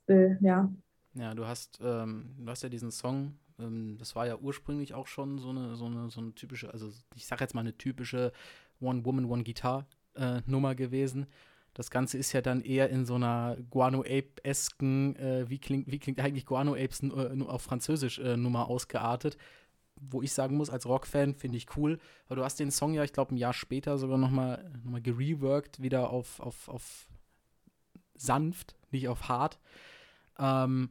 will, 0.06 0.38
ja. 0.40 0.70
Ja, 1.14 1.34
du 1.34 1.46
hast, 1.46 1.78
ähm, 1.82 2.34
du 2.38 2.50
hast 2.50 2.62
ja 2.62 2.68
diesen 2.68 2.90
Song, 2.90 3.38
ähm, 3.58 3.96
das 3.98 4.16
war 4.16 4.26
ja 4.26 4.36
ursprünglich 4.36 4.94
auch 4.94 5.06
schon 5.06 5.38
so 5.38 5.50
eine, 5.50 5.76
so 5.76 5.86
eine, 5.86 6.10
so 6.10 6.20
eine 6.20 6.34
typische, 6.34 6.72
also 6.72 6.90
ich 7.14 7.26
sag 7.26 7.40
jetzt 7.40 7.54
mal 7.54 7.60
eine 7.60 7.76
typische 7.76 8.32
One 8.80 9.04
Woman, 9.04 9.26
One 9.26 9.44
Guitar 9.44 9.86
äh, 10.14 10.40
Nummer 10.46 10.74
gewesen. 10.74 11.26
Das 11.74 11.90
Ganze 11.90 12.18
ist 12.18 12.32
ja 12.32 12.40
dann 12.40 12.60
eher 12.60 12.88
in 12.90 13.04
so 13.04 13.16
einer 13.16 13.56
Guano 13.70 14.02
Ape-esken, 14.02 15.16
äh, 15.16 15.50
wie, 15.50 15.58
klingt, 15.58 15.90
wie 15.90 15.98
klingt 15.98 16.20
eigentlich 16.20 16.46
Guano 16.46 16.74
Apes 16.74 17.02
äh, 17.02 17.42
auf 17.46 17.62
Französisch 17.62 18.20
äh, 18.20 18.36
Nummer 18.36 18.68
ausgeartet. 18.68 19.36
Wo 20.00 20.22
ich 20.22 20.32
sagen 20.32 20.56
muss, 20.56 20.70
als 20.70 20.86
Rockfan 20.86 21.34
finde 21.34 21.56
ich 21.56 21.76
cool. 21.76 21.98
Aber 22.26 22.36
du 22.36 22.44
hast 22.44 22.60
den 22.60 22.70
Song 22.70 22.94
ja, 22.94 23.04
ich 23.04 23.12
glaube, 23.12 23.34
ein 23.34 23.38
Jahr 23.38 23.52
später 23.52 23.98
sogar 23.98 24.18
nochmal 24.18 24.70
noch 24.84 24.92
mal 24.92 25.02
gereworked, 25.02 25.82
wieder 25.82 26.10
auf, 26.10 26.40
auf, 26.40 26.68
auf 26.68 27.08
sanft, 28.16 28.76
nicht 28.90 29.08
auf 29.08 29.28
hart. 29.28 29.58
Ähm, 30.38 30.90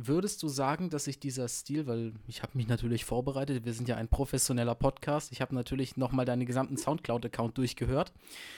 Würdest 0.00 0.44
du 0.44 0.48
sagen, 0.48 0.90
dass 0.90 1.04
sich 1.04 1.18
dieser 1.18 1.48
Stil, 1.48 1.88
weil 1.88 2.12
ich 2.28 2.42
habe 2.44 2.56
mich 2.56 2.68
natürlich 2.68 3.04
vorbereitet, 3.04 3.64
wir 3.64 3.72
sind 3.72 3.88
ja 3.88 3.96
ein 3.96 4.06
professioneller 4.06 4.76
Podcast, 4.76 5.32
ich 5.32 5.40
habe 5.40 5.56
natürlich 5.56 5.96
nochmal 5.96 6.24
deinen 6.24 6.46
gesamten 6.46 6.76
Soundcloud-Account 6.76 7.58
durchgehört. 7.58 8.12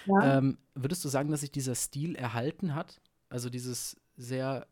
Ja. 0.05 0.39
Ähm, 0.39 0.59
würdest 0.75 1.03
du 1.03 1.09
sagen, 1.09 1.31
dass 1.31 1.41
sich 1.41 1.51
dieser 1.51 1.75
Stil 1.75 2.15
erhalten 2.15 2.75
hat? 2.75 3.01
Also 3.31 3.49
dieses 3.49 3.97
sehr 4.19 4.67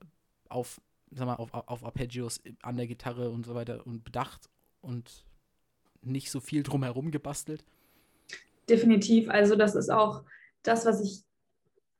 auf, 0.50 0.78
sag 1.10 1.26
mal, 1.26 1.36
auf, 1.36 1.54
auf 1.54 1.84
Arpeggios 1.84 2.42
an 2.60 2.76
der 2.76 2.86
Gitarre 2.86 3.30
und 3.30 3.46
so 3.46 3.54
weiter 3.54 3.86
und 3.86 4.04
bedacht 4.04 4.50
und 4.82 5.24
nicht 6.02 6.30
so 6.30 6.38
viel 6.38 6.62
drumherum 6.62 7.10
gebastelt? 7.10 7.64
Definitiv. 8.68 9.30
Also 9.30 9.56
das 9.56 9.74
ist 9.74 9.90
auch 9.90 10.22
das, 10.62 10.84
was 10.84 11.00
ich 11.00 11.22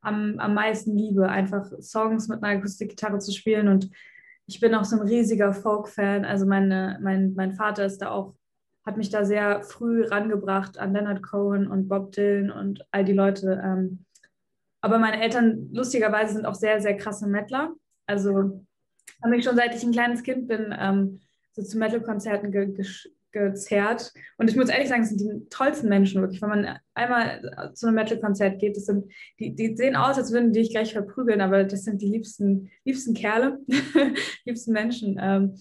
am, 0.01 0.37
am 0.37 0.53
meisten 0.53 0.95
liebe, 0.95 1.27
einfach 1.27 1.65
Songs 1.81 2.27
mit 2.27 2.43
einer 2.43 2.59
Akustikgitarre 2.59 3.17
zu 3.17 3.31
spielen 3.31 3.67
und 3.67 3.89
ich 4.49 4.59
bin 4.59 4.73
auch 4.73 4.83
so 4.83 4.99
ein 4.99 5.07
riesiger 5.07 5.53
Folk-Fan. 5.53 6.25
Also 6.25 6.47
meine, 6.47 6.97
mein, 7.01 7.33
mein 7.35 7.53
Vater 7.53 7.85
ist 7.85 7.99
da 7.99 8.09
auch, 8.09 8.33
hat 8.83 8.97
mich 8.97 9.11
da 9.11 9.23
sehr 9.23 9.61
früh 9.61 10.03
rangebracht 10.03 10.79
an 10.79 10.93
Leonard 10.93 11.21
Cohen 11.21 11.67
und 11.67 11.87
Bob 11.87 12.11
Dylan 12.13 12.49
und 12.49 12.83
all 12.91 13.05
die 13.05 13.13
Leute. 13.13 13.61
Ähm. 13.63 14.05
aber 14.81 14.97
meine 14.97 15.21
Eltern 15.21 15.69
lustigerweise 15.71 16.33
sind 16.33 16.45
auch 16.45 16.55
sehr, 16.55 16.81
sehr 16.81 16.97
krasse 16.97 17.27
Mettler. 17.27 17.73
Also 18.07 18.65
haben 19.21 19.29
mich 19.29 19.45
schon 19.45 19.55
seit 19.55 19.75
ich 19.75 19.83
ein 19.83 19.91
kleines 19.91 20.23
Kind 20.23 20.47
bin 20.47 20.73
ähm, 20.77 21.19
so 21.51 21.61
zu 21.61 21.77
Metal-Konzerten 21.77 22.51
ge 22.51 22.73
gezerrt. 23.31 24.11
Und 24.37 24.49
ich 24.49 24.55
muss 24.55 24.69
ehrlich 24.69 24.89
sagen, 24.89 25.03
es 25.03 25.09
sind 25.09 25.21
die 25.21 25.49
tollsten 25.49 25.89
Menschen 25.89 26.21
wirklich. 26.21 26.41
Wenn 26.41 26.49
man 26.49 26.79
einmal 26.93 27.71
zu 27.73 27.87
einem 27.87 27.95
Metal-Konzert 27.95 28.59
geht, 28.59 28.75
das 28.75 28.85
sind, 28.85 29.11
die, 29.39 29.55
die 29.55 29.75
sehen 29.75 29.95
aus, 29.95 30.17
als 30.17 30.31
würden 30.31 30.51
die 30.51 30.61
dich 30.61 30.71
gleich 30.71 30.93
verprügeln, 30.93 31.41
aber 31.41 31.63
das 31.63 31.83
sind 31.83 32.01
die 32.01 32.09
liebsten, 32.09 32.69
liebsten 32.85 33.13
Kerle, 33.13 33.59
liebsten 34.45 34.73
Menschen. 34.73 35.17
Ähm, 35.21 35.55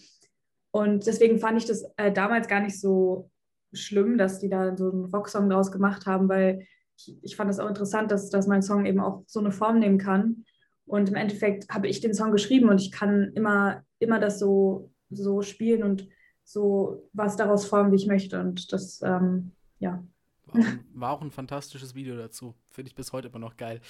und 0.71 1.07
deswegen 1.07 1.39
fand 1.39 1.59
ich 1.59 1.67
das 1.67 1.85
äh, 1.97 2.13
damals 2.13 2.49
gar 2.49 2.61
nicht 2.61 2.81
so 2.81 3.31
schlimm, 3.73 4.19
dass 4.19 4.39
die 4.39 4.49
da 4.49 4.77
so 4.77 4.91
einen 4.91 5.05
Rocksong 5.07 5.49
draus 5.49 5.71
gemacht 5.71 6.07
haben, 6.07 6.29
weil 6.29 6.67
ich, 6.97 7.19
ich 7.23 7.37
fand 7.37 7.51
es 7.51 7.59
auch 7.59 7.69
interessant, 7.69 8.11
dass, 8.11 8.31
dass 8.31 8.47
mein 8.47 8.63
Song 8.63 8.87
eben 8.87 9.01
auch 9.01 9.25
so 9.27 9.41
eine 9.41 9.53
Form 9.53 9.79
nehmen 9.79 9.99
kann. 9.99 10.45
Und 10.87 11.09
im 11.09 11.17
Endeffekt 11.17 11.69
habe 11.69 11.87
ich 11.87 12.01
den 12.01 12.15
Song 12.15 12.33
geschrieben 12.33 12.69
und 12.69 12.81
ich 12.81 12.91
kann 12.91 13.33
immer, 13.35 13.83
immer 13.99 14.19
das 14.19 14.39
so, 14.39 14.91
so 15.11 15.43
spielen 15.43 15.83
und 15.83 16.09
so 16.49 17.07
was 17.13 17.37
daraus 17.37 17.67
formen, 17.67 17.93
wie 17.93 17.97
ich 17.97 18.07
möchte. 18.07 18.41
Und 18.41 18.73
das, 18.73 19.03
ähm, 19.03 19.53
ja. 19.81 20.03
War, 20.47 20.65
war, 20.95 21.11
auch 21.11 21.21
ein 21.21 21.31
fantastisches 21.31 21.95
Video 21.95 22.17
dazu. 22.17 22.55
Finde 22.71 22.89
ich 22.89 22.95
bis 22.95 23.13
heute 23.13 23.29
immer 23.29 23.39
noch 23.39 23.59
geil. 23.59 23.83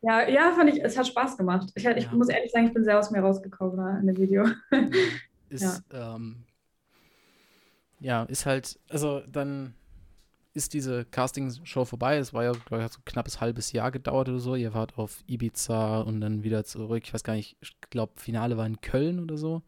Ja, 0.00 0.26
ja, 0.26 0.52
fand 0.52 0.70
ich, 0.70 0.82
es 0.82 0.96
hat 0.96 1.06
Spaß 1.06 1.36
gemacht. 1.36 1.70
Ich, 1.74 1.84
ich 1.84 2.04
ja. 2.04 2.12
muss 2.12 2.30
ehrlich 2.30 2.50
sagen, 2.52 2.68
ich 2.68 2.72
bin 2.72 2.84
sehr 2.84 2.98
aus 2.98 3.10
mir 3.10 3.20
rausgekommen 3.20 4.00
in 4.00 4.06
dem 4.06 4.16
Video. 4.16 4.46
Ist, 5.50 5.82
ja. 5.92 6.14
Ähm, 6.14 6.44
ja, 8.00 8.24
ist 8.24 8.44
halt, 8.44 8.80
also 8.88 9.20
dann 9.20 9.74
ist 10.52 10.72
diese 10.72 11.04
Casting-Show 11.04 11.84
vorbei. 11.84 12.16
Es 12.16 12.34
war 12.34 12.42
ja, 12.42 12.52
glaube 12.52 12.82
ich, 12.82 12.90
so 12.90 12.98
ein 12.98 13.04
knappes 13.04 13.40
halbes 13.40 13.70
Jahr 13.70 13.92
gedauert 13.92 14.28
oder 14.28 14.40
so. 14.40 14.56
Ihr 14.56 14.74
wart 14.74 14.98
auf 14.98 15.22
Ibiza 15.28 16.00
und 16.00 16.20
dann 16.22 16.42
wieder 16.42 16.64
zurück. 16.64 17.02
Ich 17.04 17.14
weiß 17.14 17.22
gar 17.22 17.34
nicht, 17.34 17.56
ich 17.60 17.78
glaube, 17.90 18.14
Finale 18.16 18.56
war 18.56 18.66
in 18.66 18.80
Köln 18.80 19.20
oder 19.20 19.36
so. 19.36 19.62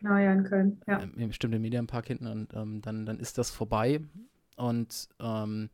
Genau, 0.00 0.16
ja, 0.16 0.32
in 0.32 0.44
Köln, 0.44 0.80
ja. 0.86 0.98
Im, 0.98 1.32
stimmt, 1.32 1.54
im 1.54 1.62
Medienpark 1.62 2.06
hinten 2.06 2.26
und 2.26 2.54
ähm, 2.54 2.80
dann, 2.82 3.04
dann 3.06 3.18
ist 3.18 3.38
das 3.38 3.50
vorbei. 3.50 4.00
Und 4.56 5.08
ähm, 5.20 5.70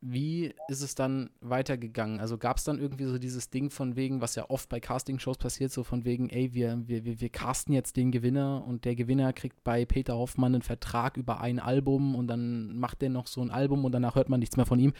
wie 0.00 0.54
ist 0.68 0.82
es 0.82 0.94
dann 0.94 1.30
weitergegangen? 1.40 2.20
Also 2.20 2.38
gab 2.38 2.58
es 2.58 2.64
dann 2.64 2.78
irgendwie 2.78 3.04
so 3.04 3.18
dieses 3.18 3.50
Ding 3.50 3.70
von 3.70 3.96
wegen, 3.96 4.20
was 4.20 4.34
ja 4.34 4.48
oft 4.48 4.68
bei 4.68 4.78
Castingshows 4.78 5.38
passiert, 5.38 5.72
so 5.72 5.84
von 5.84 6.04
wegen, 6.04 6.28
ey, 6.28 6.54
wir, 6.54 6.86
wir, 6.86 7.04
wir, 7.04 7.20
wir 7.20 7.28
casten 7.28 7.72
jetzt 7.72 7.96
den 7.96 8.12
Gewinner 8.12 8.64
und 8.66 8.84
der 8.84 8.94
Gewinner 8.94 9.32
kriegt 9.32 9.64
bei 9.64 9.84
Peter 9.84 10.16
Hoffmann 10.16 10.54
einen 10.54 10.62
Vertrag 10.62 11.16
über 11.16 11.40
ein 11.40 11.58
Album 11.58 12.14
und 12.14 12.28
dann 12.28 12.76
macht 12.76 13.02
der 13.02 13.10
noch 13.10 13.26
so 13.26 13.42
ein 13.42 13.50
Album 13.50 13.84
und 13.84 13.92
danach 13.92 14.14
hört 14.14 14.28
man 14.28 14.40
nichts 14.40 14.56
mehr 14.56 14.66
von 14.66 14.78
ihm, 14.78 14.92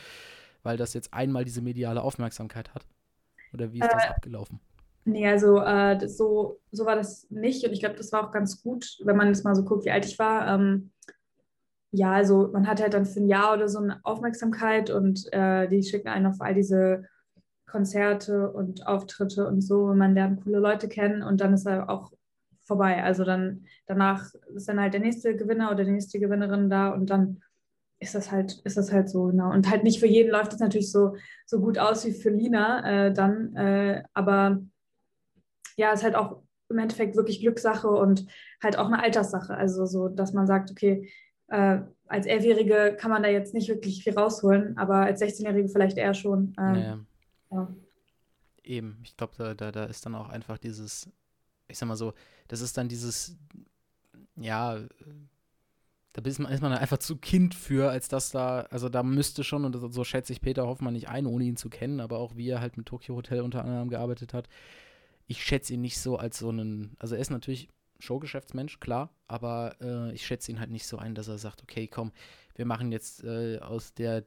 weil 0.63 0.77
das 0.77 0.95
jetzt 0.95 1.13
einmal 1.13 1.45
diese 1.45 1.63
mediale 1.63 2.03
Aufmerksamkeit 2.03 2.75
hat. 2.75 2.87
Oder 3.53 3.73
wie 3.73 3.81
ist 3.81 3.87
äh, 3.87 3.93
das 3.93 4.07
abgelaufen? 4.09 4.61
Nee, 5.09 5.29
also 5.29 5.61
äh, 5.61 5.97
das, 5.97 6.17
so, 6.17 6.59
so 6.73 6.85
war 6.85 6.97
das 6.97 7.31
nicht. 7.31 7.65
Und 7.65 7.73
ich 7.73 7.79
glaube, 7.79 7.95
das 7.95 8.11
war 8.11 8.27
auch 8.27 8.33
ganz 8.33 8.61
gut, 8.61 8.99
wenn 9.05 9.17
man 9.17 9.29
jetzt 9.29 9.45
mal 9.45 9.55
so 9.55 9.65
guckt, 9.65 9.85
wie 9.85 9.93
alt 9.93 10.05
ich 10.05 10.19
war. 10.19 10.49
Ähm, 10.49 10.91
ja, 11.93 12.11
also 12.11 12.49
man 12.53 12.67
hat 12.67 12.83
halt 12.83 12.93
dann 12.93 13.07
für 13.07 13.21
ein 13.21 13.29
Jahr 13.29 13.55
oder 13.55 13.69
so 13.69 13.79
eine 13.79 14.01
Aufmerksamkeit 14.03 14.91
und 14.91 15.33
äh, 15.33 15.69
die 15.69 15.85
schicken 15.85 16.09
einen 16.09 16.27
auf 16.27 16.41
all 16.41 16.55
diese 16.55 17.05
Konzerte 17.67 18.51
und 18.51 18.85
Auftritte 18.89 19.47
und 19.47 19.61
so. 19.61 19.85
Und 19.85 19.99
man 19.99 20.15
lernt 20.15 20.43
coole 20.43 20.59
Leute 20.59 20.89
kennen 20.89 21.23
und 21.23 21.41
dann 21.41 21.55
ist 21.55 21.67
er 21.67 21.89
auch 21.89 22.13
vorbei. 22.65 23.05
Also 23.05 23.23
dann 23.23 23.65
danach 23.87 24.35
ist 24.57 24.69
dann 24.69 24.81
halt 24.81 24.93
der 24.93 25.01
nächste 25.01 25.37
Gewinner 25.37 25.71
oder 25.71 25.85
die 25.85 25.93
nächste 25.93 26.19
Gewinnerin 26.19 26.69
da 26.69 26.89
und 26.91 27.11
dann 27.11 27.43
ist 28.01 28.17
das 28.17 28.33
halt, 28.33 28.61
ist 28.65 28.77
das 28.77 28.93
halt 28.93 29.09
so, 29.09 29.27
genau. 29.27 29.53
Und 29.53 29.71
halt 29.71 29.85
nicht 29.85 30.01
für 30.01 30.09
jeden 30.09 30.33
läuft 30.33 30.53
es 30.53 30.59
natürlich 30.59 30.91
so, 30.91 31.15
so 31.47 31.61
gut 31.61 31.79
aus 31.79 32.05
wie 32.05 32.13
für 32.13 32.31
Lina 32.31 33.07
äh, 33.07 33.13
dann. 33.13 33.55
Äh, 33.55 34.03
aber 34.13 34.61
ja, 35.76 35.92
ist 35.92 36.02
halt 36.02 36.14
auch 36.14 36.42
im 36.68 36.78
Endeffekt 36.78 37.16
wirklich 37.16 37.40
Glückssache 37.40 37.88
und 37.88 38.26
halt 38.62 38.78
auch 38.78 38.87
eine 38.87 39.02
Alterssache. 39.02 39.54
Also 39.54 39.87
so, 39.87 40.09
dass 40.09 40.33
man 40.33 40.47
sagt, 40.47 40.71
okay, 40.71 41.09
äh, 41.49 41.78
als 42.09 42.26
Elfjährige 42.26 42.97
kann 42.99 43.11
man 43.11 43.23
da 43.23 43.28
jetzt 43.28 43.54
nicht 43.54 43.68
wirklich 43.68 44.02
viel 44.02 44.14
rausholen, 44.14 44.76
aber 44.78 44.97
als 44.97 45.21
16-Jährige 45.21 45.68
vielleicht 45.68 45.97
eher 45.97 46.14
schon. 46.14 46.54
Ähm, 46.59 46.73
naja. 46.73 46.99
ja. 47.52 47.68
Eben, 48.64 48.99
ich 49.04 49.16
glaube, 49.16 49.35
da, 49.38 49.54
da, 49.54 49.71
da 49.71 49.85
ist 49.85 50.04
dann 50.06 50.14
auch 50.14 50.28
einfach 50.28 50.59
dieses, 50.59 51.09
ich 51.68 51.78
sag 51.78 51.88
mal 51.88 51.97
so, 51.97 52.14
das 52.49 52.61
ist 52.61 52.76
dann 52.76 52.88
dieses, 52.88 53.37
ja, 54.37 54.78
da 56.12 56.23
ist 56.25 56.38
man, 56.38 56.50
ist 56.50 56.62
man 56.62 56.73
einfach 56.73 56.99
zu 56.99 57.16
Kind 57.16 57.54
für, 57.54 57.90
als 57.90 58.09
dass 58.09 58.30
da, 58.30 58.62
also 58.71 58.88
da 58.88 59.02
müsste 59.02 59.45
schon, 59.45 59.64
und 59.64 59.92
so 59.92 60.02
schätze 60.02 60.33
ich 60.33 60.40
Peter 60.40 60.66
Hoffmann 60.66 60.95
nicht 60.95 61.09
ein, 61.09 61.26
ohne 61.26 61.45
ihn 61.45 61.56
zu 61.56 61.68
kennen, 61.68 62.00
aber 62.00 62.18
auch 62.18 62.37
wie 62.37 62.49
er 62.49 62.61
halt 62.61 62.76
mit 62.76 62.87
Tokyo 62.87 63.14
Hotel 63.16 63.40
unter 63.40 63.64
anderem 63.64 63.88
gearbeitet 63.88 64.33
hat, 64.33 64.49
ich 65.26 65.45
schätze 65.45 65.75
ihn 65.75 65.80
nicht 65.80 65.99
so 65.99 66.16
als 66.16 66.38
so 66.38 66.49
einen, 66.49 66.97
also 66.99 67.14
er 67.14 67.21
ist 67.21 67.30
natürlich 67.30 67.68
Showgeschäftsmensch, 67.99 68.80
klar, 68.80 69.11
aber 69.26 69.76
äh, 69.80 70.12
ich 70.12 70.26
schätze 70.26 70.50
ihn 70.52 70.61
halt 70.61 70.71
nicht 70.71 70.87
so 70.87 70.99
ein, 70.99 71.14
dass 71.14 71.28
er 71.28 71.38
sagt, 71.38 71.62
okay, 71.62 71.87
komm, 71.87 72.12
wir 72.54 72.66
machen 72.66 72.92
jetzt 72.92 73.25
äh, 73.25 73.59
aus 73.59 73.95
der, 73.95 74.25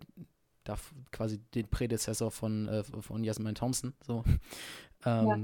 da 0.64 0.78
quasi 1.12 1.40
den 1.54 1.68
Prädezessor 1.68 2.32
von, 2.32 2.68
äh, 2.68 2.84
von 2.84 3.24
Jasmine 3.24 3.54
Thompson, 3.54 3.94
so. 4.06 4.24
ähm, 5.06 5.28
ja. 5.28 5.38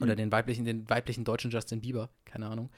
Oder 0.00 0.16
den 0.16 0.32
weiblichen, 0.32 0.64
den 0.64 0.88
weiblichen 0.88 1.24
deutschen 1.24 1.50
Justin 1.50 1.80
Bieber, 1.80 2.10
keine 2.24 2.48
Ahnung. 2.48 2.70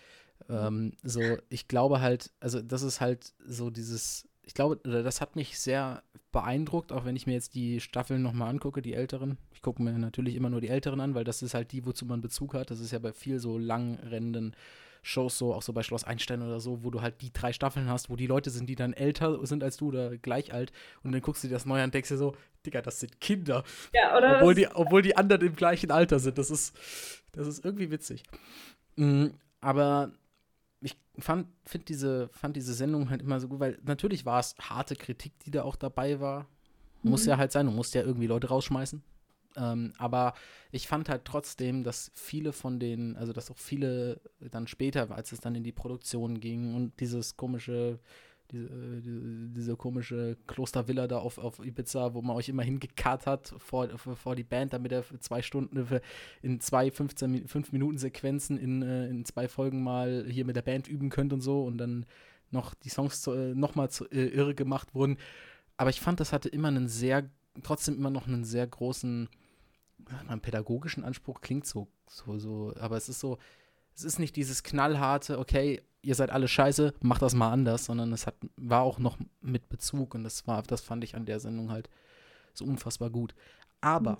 Ähm, 0.49 0.92
so, 1.02 1.20
ich 1.50 1.68
glaube 1.68 2.00
halt, 2.00 2.32
also 2.40 2.61
das 2.61 2.82
ist 2.82 3.00
halt 3.00 3.32
so 3.46 3.70
dieses, 3.70 4.28
ich 4.42 4.54
glaube, 4.54 4.76
das 4.78 5.20
hat 5.20 5.37
mich 5.37 5.58
sehr 5.58 6.02
beeindruckt, 6.32 6.90
auch 6.90 7.04
wenn 7.04 7.14
ich 7.14 7.26
mir 7.26 7.34
jetzt 7.34 7.54
die 7.54 7.80
Staffeln 7.80 8.22
nochmal 8.22 8.49
angucke, 8.49 8.82
die 8.82 8.94
älteren. 8.94 9.38
Ich 9.62 9.64
gucke 9.64 9.81
mir 9.81 9.97
natürlich 9.97 10.35
immer 10.35 10.50
nur 10.50 10.61
die 10.61 10.71
Älteren 10.71 10.99
an, 10.99 11.14
weil 11.14 11.23
das 11.23 11.40
ist 11.40 11.54
halt 11.54 11.71
die, 11.71 11.87
wozu 11.87 12.04
man 12.04 12.21
Bezug 12.21 12.54
hat. 12.54 12.73
Das 12.73 12.81
ist 12.81 12.90
ja 12.90 12.99
bei 12.99 13.12
viel 13.12 13.38
so 13.38 13.59
langrennenden 13.59 14.57
Shows 15.02 15.38
so, 15.38 15.54
auch 15.54 15.62
so 15.62 15.73
bei 15.73 15.85
Schloss 15.85 16.02
Einstein 16.02 16.42
oder 16.42 16.59
so, 16.59 16.83
wo 16.83 16.90
du 16.90 17.00
halt 17.00 17.21
die 17.21 17.33
drei 17.33 17.52
Staffeln 17.52 17.88
hast, 17.88 18.11
wo 18.11 18.16
die 18.16 18.26
Leute 18.26 18.50
sind, 18.50 18.69
die 18.69 18.75
dann 18.75 18.92
älter 18.92 19.47
sind 19.47 19.62
als 19.62 19.76
du 19.76 19.87
oder 19.87 20.19
gleich 20.19 20.52
alt 20.52 20.73
und 21.04 21.12
dann 21.12 21.23
guckst 21.23 21.45
du 21.45 21.47
dir 21.47 21.54
das 21.54 21.64
neu 21.64 21.78
an 21.78 21.85
und 21.85 21.95
denkst 21.95 22.09
dir 22.09 22.16
so, 22.16 22.35
Digga, 22.66 22.83
das 22.83 22.99
sind 22.99 23.21
Kinder. 23.21 23.62
Ja, 23.95 24.16
oder? 24.16 24.38
Obwohl 24.38 24.57
die, 24.57 24.66
obwohl 24.66 25.02
die 25.02 25.16
anderen 25.16 25.47
im 25.47 25.54
gleichen 25.54 25.92
Alter 25.92 26.19
sind. 26.19 26.38
Das 26.38 26.50
ist, 26.50 26.76
das 27.31 27.47
ist 27.47 27.64
irgendwie 27.64 27.92
witzig. 27.92 28.25
Mhm, 28.97 29.35
aber 29.61 30.11
ich 30.81 30.97
fand, 31.21 31.47
diese, 31.87 32.31
fand 32.33 32.57
diese 32.57 32.75
Sendung 32.75 33.11
halt 33.11 33.23
immer 33.23 33.38
so 33.38 33.47
gut, 33.47 33.61
weil 33.61 33.78
natürlich 33.85 34.26
war 34.26 34.40
es 34.40 34.57
harte 34.61 34.97
Kritik, 34.97 35.38
die 35.45 35.52
da 35.52 35.62
auch 35.62 35.76
dabei 35.76 36.19
war. 36.19 36.49
Muss 37.04 37.23
mhm. 37.23 37.31
ja 37.31 37.37
halt 37.37 37.52
sein, 37.52 37.66
du 37.66 37.73
musst 37.73 37.95
ja 37.95 38.02
irgendwie 38.02 38.26
Leute 38.26 38.49
rausschmeißen. 38.49 39.04
Ähm, 39.56 39.92
aber 39.99 40.35
ich 40.71 40.88
fand 40.88 41.09
halt 41.09 41.25
trotzdem, 41.25 41.85
dass 41.85 42.11
viele 42.14 42.52
von 42.52 42.78
denen, 42.78 43.16
also 43.16 43.32
dass 43.32 43.50
auch 43.50 43.59
viele 43.59 44.21
dann 44.40 44.66
später, 44.66 45.11
als 45.11 45.32
es 45.32 45.40
dann 45.40 45.54
in 45.54 45.64
die 45.64 45.73
Produktion 45.73 46.40
ging 46.40 46.75
und 46.75 46.99
dieses 47.00 47.37
komische, 47.37 47.99
diese, 48.50 49.00
diese, 49.00 49.49
diese 49.49 49.76
komische 49.76 50.37
Klostervilla 50.47 51.06
da 51.06 51.18
auf, 51.18 51.38
auf 51.38 51.64
Ibiza, 51.64 52.14
wo 52.14 52.23
man 52.23 52.37
euch 52.37 52.49
immer 52.49 52.62
hingekarrt 52.62 53.26
hat 53.26 53.54
vor, 53.59 53.88
vor 53.99 54.37
die 54.37 54.44
Band, 54.44 54.73
damit 54.73 54.92
er 54.92 55.04
zwei 55.21 55.42
Stunden 55.42 56.00
in 56.42 56.61
zwei 56.61 56.90
15 56.90 57.49
5 57.49 57.73
Minuten 57.73 57.99
Sequenzen 57.99 58.59
in, 58.59 58.82
äh, 58.82 59.09
in 59.09 59.25
zwei 59.25 59.49
Folgen 59.49 59.82
mal 59.82 60.26
hier 60.28 60.44
mit 60.44 60.56
der 60.56 60.62
Band 60.62 60.88
üben 60.88 61.11
könnt 61.11 61.32
und 61.32 61.40
so 61.40 61.64
und 61.64 61.78
dann 61.78 62.06
noch 62.50 62.75
die 62.75 62.90
Songs 62.90 63.26
äh, 63.26 63.54
nochmal 63.54 63.88
äh, 64.11 64.26
irre 64.26 64.54
gemacht 64.54 64.94
wurden. 64.94 65.16
Aber 65.76 65.90
ich 65.90 66.00
fand, 66.00 66.21
das 66.21 66.32
hatte 66.32 66.49
immer 66.49 66.68
einen 66.68 66.88
sehr, 66.88 67.28
trotzdem 67.62 67.97
immer 67.97 68.11
noch 68.11 68.26
einen 68.26 68.44
sehr 68.44 68.66
großen 68.66 69.28
einen 70.28 70.40
pädagogischen 70.40 71.04
Anspruch 71.04 71.40
klingt 71.40 71.66
so, 71.66 71.88
so, 72.09 72.38
so, 72.38 72.75
aber 72.78 72.97
es 72.97 73.09
ist 73.09 73.21
so, 73.21 73.38
es 73.94 74.04
ist 74.04 74.18
nicht 74.18 74.37
dieses 74.37 74.62
knallharte, 74.62 75.38
okay, 75.38 75.82
ihr 76.02 76.14
seid 76.14 76.30
alle 76.30 76.49
scheiße, 76.49 76.94
macht 77.00 77.23
das 77.23 77.35
mal 77.35 77.52
anders, 77.52 77.85
sondern 77.85 78.12
es 78.12 78.26
hat, 78.26 78.35
war 78.56 78.82
auch 78.82 78.99
noch 78.99 79.18
mit 79.40 79.68
Bezug 79.68 80.14
und 80.14 80.25
das 80.25 80.47
war, 80.47 80.62
das 80.62 80.80
fand 80.80 81.04
ich 81.04 81.14
an 81.14 81.26
der 81.26 81.40
Sendung 81.40 81.71
halt 81.71 81.88
so 82.54 82.64
unfassbar 82.64 83.11
gut. 83.11 83.35
Aber 83.80 84.12
mhm. 84.12 84.18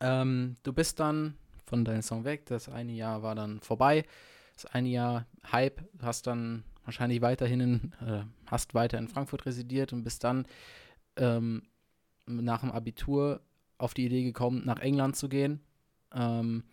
ähm, 0.00 0.54
du 0.62 0.72
bist 0.72 1.00
dann 1.00 1.36
von 1.66 1.84
deinem 1.84 2.02
Song 2.02 2.24
weg, 2.24 2.46
das 2.46 2.68
eine 2.68 2.92
Jahr 2.92 3.22
war 3.22 3.34
dann 3.34 3.60
vorbei, 3.60 4.04
das 4.54 4.66
eine 4.66 4.88
Jahr 4.88 5.26
Hype, 5.52 5.82
hast 6.02 6.26
dann 6.26 6.64
wahrscheinlich 6.84 7.20
weiterhin 7.20 7.60
in, 7.60 7.92
äh, 8.06 8.24
hast 8.46 8.74
weiter 8.74 8.98
in 8.98 9.08
Frankfurt 9.08 9.46
residiert 9.46 9.92
und 9.92 10.02
bist 10.02 10.24
dann 10.24 10.46
ähm, 11.16 11.62
nach 12.26 12.60
dem 12.60 12.72
Abitur 12.72 13.40
auf 13.80 13.94
die 13.94 14.06
Idee 14.06 14.22
gekommen, 14.22 14.62
nach 14.64 14.80
England 14.80 15.16
zu 15.16 15.28
gehen. 15.28 15.60
Ähm, 16.14 16.64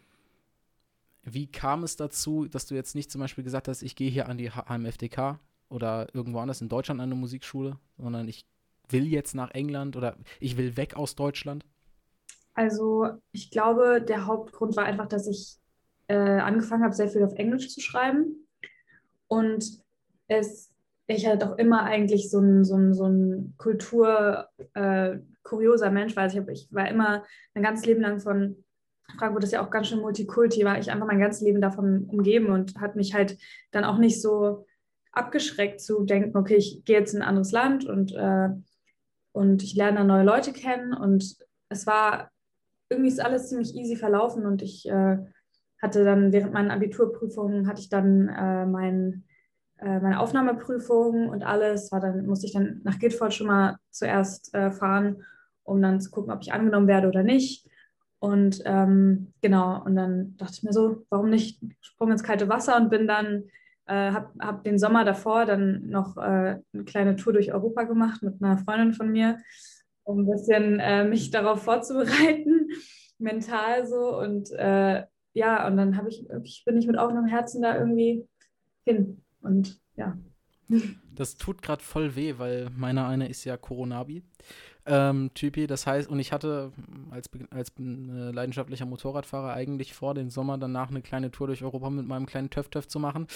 wie 1.24 1.48
kam 1.48 1.84
es 1.84 1.96
dazu, 1.96 2.48
dass 2.48 2.66
du 2.66 2.76
jetzt 2.76 2.96
nicht 2.96 3.12
zum 3.12 3.20
Beispiel 3.20 3.44
gesagt 3.44 3.68
hast, 3.68 3.82
ich 3.82 3.96
gehe 3.96 4.10
hier 4.10 4.30
an 4.30 4.38
die 4.38 4.52
HMFDK 4.52 5.40
oder 5.70 6.08
irgendwo 6.14 6.40
anders 6.40 6.62
in 6.62 6.70
Deutschland 6.70 7.02
an 7.02 7.10
eine 7.10 7.20
Musikschule, 7.20 7.78
sondern 7.98 8.28
ich 8.28 8.46
will 8.90 9.06
jetzt 9.06 9.36
nach 9.36 9.52
England 9.52 9.96
oder 9.98 10.16
ich 10.40 10.58
will 10.58 10.78
weg 10.78 10.96
aus 10.96 11.16
Deutschland? 11.16 11.66
Also 12.54 13.10
ich 13.32 13.52
glaube, 13.52 14.02
der 14.02 14.26
Hauptgrund 14.26 14.76
war 14.78 14.86
einfach, 14.86 15.08
dass 15.08 15.28
ich 15.28 15.58
äh, 16.08 16.16
angefangen 16.16 16.84
habe, 16.84 16.96
sehr 16.96 17.10
viel 17.10 17.24
auf 17.24 17.34
Englisch 17.34 17.70
zu 17.70 17.82
schreiben 17.82 18.48
und 19.28 19.84
es 20.28 20.72
ich 21.08 21.26
halt 21.26 21.44
auch 21.44 21.58
immer 21.58 21.84
eigentlich 21.84 22.30
so 22.30 22.40
ein, 22.40 22.66
so 22.66 22.76
ein, 22.76 22.94
so 22.94 23.06
ein 23.06 23.54
Kultur, 23.58 24.48
äh, 24.74 25.18
kurioser 25.48 25.92
Mensch. 25.92 26.18
Also 26.18 26.38
ich, 26.38 26.44
hab, 26.44 26.50
ich 26.50 26.68
war 26.72 26.90
immer 26.90 27.24
mein 27.54 27.64
ganzes 27.64 27.86
Leben 27.86 28.02
lang 28.02 28.20
von 28.20 28.64
Frankfurt 29.18 29.44
ist 29.46 29.54
ja 29.54 29.66
auch 29.66 29.70
ganz 29.70 29.88
schön 29.88 30.02
Multikulti, 30.02 30.66
war 30.66 30.78
ich 30.78 30.92
einfach 30.92 31.08
mein 31.08 31.20
ganzes 31.20 31.42
Leben 31.42 31.62
davon 31.62 32.06
umgeben 32.06 32.48
und 32.48 32.80
hat 32.80 32.96
mich 32.96 33.14
halt 33.14 33.38
dann 33.72 33.86
auch 33.86 33.98
nicht 33.98 34.22
so 34.22 34.66
abgeschreckt 35.12 35.80
zu 35.82 36.04
denken, 36.04 36.38
okay, 36.38 36.56
ich 36.56 36.84
gehe 36.86 37.00
jetzt 37.00 37.14
in 37.14 37.22
ein 37.22 37.28
anderes 37.28 37.52
Land 37.52 37.86
und, 37.86 38.14
äh, 38.14 38.50
und 39.32 39.64
ich 39.64 39.76
lerne 39.76 40.04
neue 40.04 40.26
Leute 40.26 40.52
kennen 40.52 40.94
und 40.94 41.38
es 41.70 41.88
war 41.88 42.32
irgendwie 42.90 43.10
ist 43.10 43.24
alles 43.24 43.50
ziemlich 43.50 43.76
easy 43.76 43.96
verlaufen 43.96 44.46
und 44.46 44.62
ich 44.62 44.88
äh, 44.88 45.18
hatte 45.82 46.04
dann 46.04 46.32
während 46.32 46.54
meinen 46.54 46.72
Abiturprüfungen 46.72 47.68
hatte 47.68 47.82
ich 47.82 47.90
dann 47.90 48.30
äh, 48.30 48.66
mein, 48.66 49.26
äh, 49.78 50.00
meine 50.00 50.20
Aufnahmeprüfung 50.20 51.30
und 51.30 51.44
alles 51.44 51.92
war 51.92 52.00
dann 52.00 52.26
musste 52.26 52.46
ich 52.46 52.54
dann 52.54 52.82
nach 52.84 53.00
Guildford 53.00 53.34
schon 53.34 53.48
mal 53.48 53.78
zuerst 53.90 54.54
äh, 54.54 54.72
fahren 54.72 55.24
um 55.68 55.82
dann 55.82 56.02
zu 56.02 56.10
gucken, 56.10 56.32
ob 56.32 56.42
ich 56.42 56.54
angenommen 56.54 56.88
werde 56.88 57.08
oder 57.08 57.24
nicht. 57.24 57.68
Und 58.20 58.62
ähm, 58.66 59.34
genau, 59.42 59.84
und 59.84 59.96
dann 59.96 60.36
dachte 60.38 60.54
ich 60.56 60.64
mir 60.64 60.74
so, 60.74 61.06
warum 61.10 61.30
nicht 61.30 61.62
sprung 61.82 62.12
ins 62.12 62.24
kalte 62.24 62.50
Wasser 62.50 62.78
und 62.78 62.90
bin 62.90 63.08
dann, 63.08 63.44
äh, 63.86 64.12
habe 64.12 64.32
hab 64.40 64.64
den 64.64 64.80
Sommer 64.80 65.06
davor 65.06 65.46
dann 65.46 65.90
noch 65.90 66.18
äh, 66.18 66.60
eine 66.74 66.84
kleine 66.86 67.16
Tour 67.16 67.34
durch 67.34 67.54
Europa 67.54 67.84
gemacht 67.84 68.24
mit 68.24 68.42
einer 68.42 68.58
Freundin 68.58 68.94
von 68.94 69.12
mir, 69.12 69.38
um 70.04 70.22
ein 70.22 70.32
bisschen 70.32 70.80
äh, 70.80 71.04
mich 71.04 71.30
darauf 71.32 71.64
vorzubereiten, 71.64 72.70
mental 73.20 73.86
so. 73.86 74.18
Und 74.18 74.52
äh, 74.52 75.04
ja, 75.34 75.68
und 75.68 75.78
dann 75.78 76.08
ich, 76.08 76.26
ich 76.44 76.64
bin 76.66 76.78
ich 76.78 76.88
mit 76.88 76.98
offenem 76.98 77.28
Herzen 77.28 77.62
da 77.62 77.78
irgendwie 77.78 78.26
hin. 78.84 79.22
Und 79.42 79.80
ja. 79.96 80.18
Das 81.14 81.36
tut 81.36 81.62
gerade 81.62 81.84
voll 81.84 82.16
weh, 82.16 82.36
weil 82.38 82.70
meiner 82.76 83.08
eine 83.08 83.30
ist 83.30 83.46
ja 83.46 83.58
Coronabi 83.58 84.24
ähm, 84.88 85.32
Typi. 85.34 85.68
Das 85.68 85.86
heißt, 85.86 86.10
und 86.10 86.20
ich 86.20 86.32
hatte 86.32 86.72
als, 87.12 87.30
als 87.52 87.70
äh, 87.80 88.32
leidenschaftlicher 88.32 88.86
Motorradfahrer 88.86 89.54
eigentlich 89.54 89.94
vor, 89.94 90.14
den 90.14 90.30
Sommer 90.30 90.58
danach 90.58 90.90
eine 90.90 91.02
kleine 91.02 91.32
Tour 91.32 91.48
durch 91.48 91.64
Europa 91.64 91.90
mit 91.90 92.08
meinem 92.08 92.26
kleinen 92.26 92.50
Töff-Töff 92.50 92.88
zu 92.88 93.00
machen. 93.00 93.28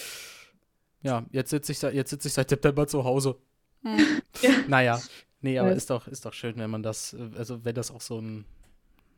Ja, 1.04 1.26
jetzt 1.32 1.50
sitze 1.50 1.72
ich, 1.72 1.80
sitz 1.80 2.26
ich 2.26 2.34
seit 2.34 2.50
September 2.50 2.88
zu 2.88 3.04
Hause. 3.04 3.38
Hm. 3.84 4.22
Ja. 4.42 4.50
Naja, 4.68 5.02
nee, 5.42 5.60
aber 5.60 5.70
ja. 5.70 5.76
ist, 5.76 5.90
doch, 5.90 6.08
ist 6.08 6.26
doch 6.26 6.34
schön, 6.34 6.58
wenn 6.58 6.70
man 6.70 6.84
das, 6.84 7.14
äh, 7.14 7.30
also 7.38 7.66
wenn 7.66 7.76
das 7.76 7.92
auch 7.92 8.02
so 8.02 8.20
ein, 8.20 8.46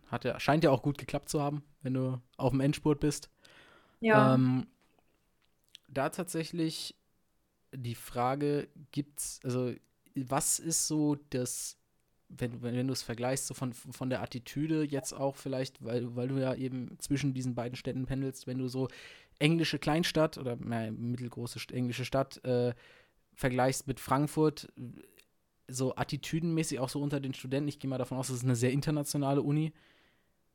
hat 0.10 0.26
ja, 0.26 0.39
scheint 0.39 0.63
ja 0.63 0.72
auch 0.72 0.82
gut 0.82 0.98
geklappt 0.98 1.30
zu 1.30 1.41
haben, 1.41 1.63
wenn 1.82 1.93
du 1.93 2.19
auf 2.38 2.52
dem 2.52 2.62
Endspurt 2.62 3.00
bist. 3.00 3.30
Ja. 4.00 4.34
Ähm, 4.34 4.67
da 5.88 6.10
tatsächlich 6.10 6.96
die 7.72 7.96
Frage, 7.96 8.67
gibt's, 8.91 9.39
also 9.43 9.74
was 10.15 10.60
ist 10.60 10.88
so 10.88 11.15
das 11.30 11.78
wenn, 12.38 12.62
wenn, 12.62 12.76
wenn 12.76 12.88
du 12.88 12.93
es 12.93 13.04
vergleichst, 13.04 13.48
so 13.48 13.54
von, 13.54 13.74
von 13.74 14.10
der 14.10 14.22
Attitüde 14.22 14.84
jetzt 14.84 15.13
auch 15.13 15.36
vielleicht, 15.36 15.84
weil, 15.84 16.15
weil 16.15 16.28
du 16.28 16.39
ja 16.39 16.54
eben 16.56 16.98
zwischen 17.00 17.34
diesen 17.34 17.56
beiden 17.56 17.76
Städten 17.76 18.06
pendelst, 18.06 18.48
wenn 18.48 18.58
du 18.58 18.67
so 18.67 18.88
englische 19.39 19.80
Kleinstadt 19.80 20.38
oder 20.38 20.54
äh, 20.54 20.91
mittelgroße 20.91 21.60
englische 21.72 22.06
Stadt 22.06 22.43
äh, 22.46 22.74
vergleichst 23.36 23.88
mit 23.88 24.00
Frankfurt, 24.00 24.72
so 25.67 25.96
attitüdenmäßig 25.96 26.80
auch 26.80 26.89
so 26.89 27.02
unter 27.02 27.19
den 27.19 27.34
Studenten, 27.34 27.69
ich 27.69 27.80
gehe 27.80 27.89
mal 27.89 27.98
davon 27.98 28.17
aus, 28.17 28.28
das 28.28 28.38
ist 28.38 28.43
eine 28.43 28.56
sehr 28.56 28.72
internationale 28.72 29.41
Uni. 29.41 29.74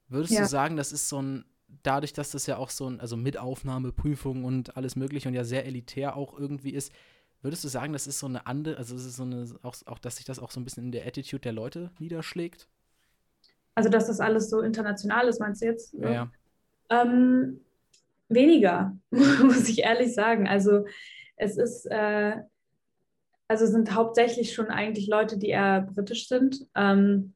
Würdest 0.08 0.34
ja. 0.34 0.42
du 0.42 0.46
sagen, 0.46 0.76
das 0.76 0.92
ist 0.92 1.08
so 1.08 1.20
ein, 1.20 1.44
dadurch, 1.82 2.12
dass 2.12 2.30
das 2.30 2.46
ja 2.46 2.56
auch 2.56 2.70
so 2.70 2.88
ein, 2.88 3.00
also 3.00 3.16
mit 3.16 3.36
Aufnahmeprüfung 3.36 4.44
und 4.44 4.76
alles 4.76 4.96
Mögliche 4.96 5.28
und 5.28 5.34
ja 5.34 5.44
sehr 5.44 5.66
elitär 5.66 6.16
auch 6.16 6.38
irgendwie 6.38 6.70
ist, 6.70 6.92
Würdest 7.40 7.62
du 7.62 7.68
sagen, 7.68 7.92
das 7.92 8.06
ist 8.06 8.18
so 8.18 8.26
eine 8.26 8.46
andere, 8.46 8.76
also 8.76 8.96
es 8.96 9.04
ist 9.04 9.16
so 9.16 9.22
eine, 9.22 9.46
auch, 9.62 9.76
auch, 9.86 9.98
dass 9.98 10.16
sich 10.16 10.24
das 10.24 10.38
auch 10.38 10.50
so 10.50 10.58
ein 10.58 10.64
bisschen 10.64 10.84
in 10.84 10.92
der 10.92 11.06
Attitude 11.06 11.40
der 11.40 11.52
Leute 11.52 11.90
niederschlägt? 11.98 12.68
Also, 13.74 13.90
dass 13.90 14.08
das 14.08 14.18
alles 14.18 14.50
so 14.50 14.60
international 14.60 15.28
ist, 15.28 15.38
meinst 15.38 15.62
du 15.62 15.66
jetzt? 15.66 15.94
Ja. 15.94 16.10
ja. 16.10 16.32
Ähm, 16.90 17.60
weniger, 18.28 18.96
muss 19.10 19.68
ich 19.68 19.80
ehrlich 19.80 20.14
sagen. 20.14 20.48
Also, 20.48 20.84
es 21.36 21.56
ist, 21.56 21.86
äh, 21.86 22.36
also 23.46 23.66
sind 23.66 23.94
hauptsächlich 23.94 24.52
schon 24.52 24.66
eigentlich 24.66 25.06
Leute, 25.06 25.38
die 25.38 25.48
eher 25.48 25.82
britisch 25.82 26.26
sind. 26.26 26.66
Ähm, 26.74 27.34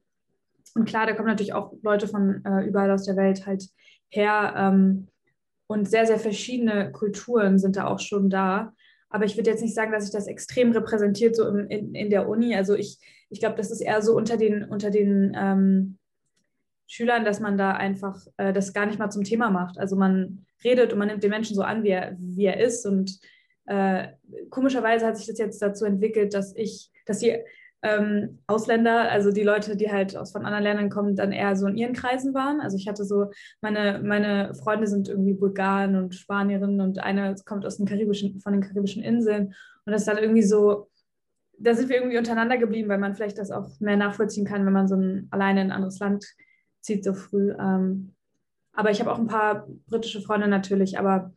und 0.75 0.85
klar, 0.85 1.05
da 1.05 1.13
kommen 1.13 1.27
natürlich 1.27 1.53
auch 1.53 1.73
Leute 1.81 2.07
von 2.07 2.43
äh, 2.45 2.65
überall 2.65 2.91
aus 2.91 3.05
der 3.05 3.15
Welt 3.15 3.45
halt 3.45 3.69
her. 4.09 4.53
Ähm, 4.57 5.07
und 5.67 5.89
sehr, 5.89 6.05
sehr 6.05 6.19
verschiedene 6.19 6.91
Kulturen 6.91 7.57
sind 7.57 7.77
da 7.77 7.87
auch 7.87 7.99
schon 7.99 8.29
da. 8.29 8.73
Aber 9.13 9.25
ich 9.25 9.37
würde 9.37 9.51
jetzt 9.51 9.61
nicht 9.61 9.75
sagen, 9.75 9.91
dass 9.91 10.05
sich 10.05 10.11
das 10.11 10.25
extrem 10.25 10.71
repräsentiert 10.71 11.35
so 11.35 11.47
in, 11.47 11.67
in, 11.67 11.93
in 11.93 12.09
der 12.09 12.27
Uni. 12.27 12.55
Also 12.55 12.73
ich, 12.73 12.97
ich 13.29 13.39
glaube, 13.39 13.55
das 13.55 13.69
ist 13.69 13.79
eher 13.79 14.01
so 14.01 14.15
unter 14.17 14.37
den, 14.37 14.63
unter 14.63 14.89
den 14.89 15.37
ähm, 15.37 15.99
Schülern, 16.87 17.23
dass 17.23 17.39
man 17.39 17.55
da 17.55 17.73
einfach 17.73 18.25
äh, 18.37 18.53
das 18.53 18.73
gar 18.73 18.87
nicht 18.87 18.97
mal 18.97 19.11
zum 19.11 19.23
Thema 19.23 19.51
macht. 19.51 19.77
Also 19.77 19.95
man 19.95 20.47
redet 20.63 20.93
und 20.93 20.97
man 20.97 21.09
nimmt 21.09 21.21
den 21.21 21.29
Menschen 21.29 21.55
so 21.55 21.61
an, 21.61 21.83
wie 21.83 21.89
er, 21.89 22.15
wie 22.17 22.45
er 22.45 22.59
ist. 22.59 22.87
Und 22.87 23.19
äh, 23.67 24.07
komischerweise 24.49 25.05
hat 25.05 25.15
sich 25.15 25.27
das 25.27 25.37
jetzt 25.37 25.61
dazu 25.61 25.85
entwickelt, 25.85 26.33
dass 26.33 26.55
ich, 26.55 26.89
dass 27.05 27.19
sie 27.19 27.37
ähm, 27.83 28.39
Ausländer, 28.47 29.11
also 29.11 29.31
die 29.31 29.43
Leute, 29.43 29.75
die 29.75 29.91
halt 29.91 30.15
aus 30.15 30.31
von 30.31 30.45
anderen 30.45 30.63
Ländern 30.63 30.89
kommen, 30.89 31.17
dann 31.17 31.33
eher 31.33 31.55
so 31.57 31.67
in 31.67 31.75
ihren 31.75 31.93
Kreisen 31.93 32.33
waren. 32.33 32.61
Also 32.61 32.77
ich 32.77 32.87
hatte 32.87 33.03
so, 33.03 33.29
meine, 33.61 34.01
meine 34.01 34.55
Freunde 34.55 34.87
sind 34.87 35.09
irgendwie 35.09 35.33
Bulgaren 35.33 35.97
und 35.97 36.15
Spanierinnen 36.15 36.79
und 36.79 36.99
eine 36.99 37.35
kommt 37.45 37.65
aus 37.65 37.77
den 37.77 37.85
karibischen, 37.85 38.39
von 38.39 38.53
den 38.53 38.61
karibischen 38.61 39.03
Inseln. 39.03 39.47
Und 39.85 39.91
das 39.91 40.03
ist 40.03 40.07
dann 40.07 40.17
irgendwie 40.17 40.43
so, 40.43 40.89
da 41.59 41.73
sind 41.73 41.89
wir 41.89 41.97
irgendwie 41.97 42.17
untereinander 42.17 42.57
geblieben, 42.57 42.87
weil 42.87 42.99
man 42.99 43.15
vielleicht 43.15 43.37
das 43.37 43.51
auch 43.51 43.77
mehr 43.81 43.97
nachvollziehen 43.97 44.45
kann, 44.45 44.65
wenn 44.65 44.73
man 44.73 44.87
so 44.87 44.95
ein, 44.95 45.27
alleine 45.31 45.61
in 45.61 45.67
ein 45.67 45.75
anderes 45.75 45.99
Land 45.99 46.25
zieht 46.79 47.03
so 47.03 47.13
früh. 47.13 47.51
Ähm, 47.51 48.13
aber 48.71 48.91
ich 48.91 49.01
habe 49.01 49.11
auch 49.11 49.19
ein 49.19 49.27
paar 49.27 49.67
britische 49.87 50.21
Freunde 50.21 50.47
natürlich, 50.47 50.97
aber 50.97 51.33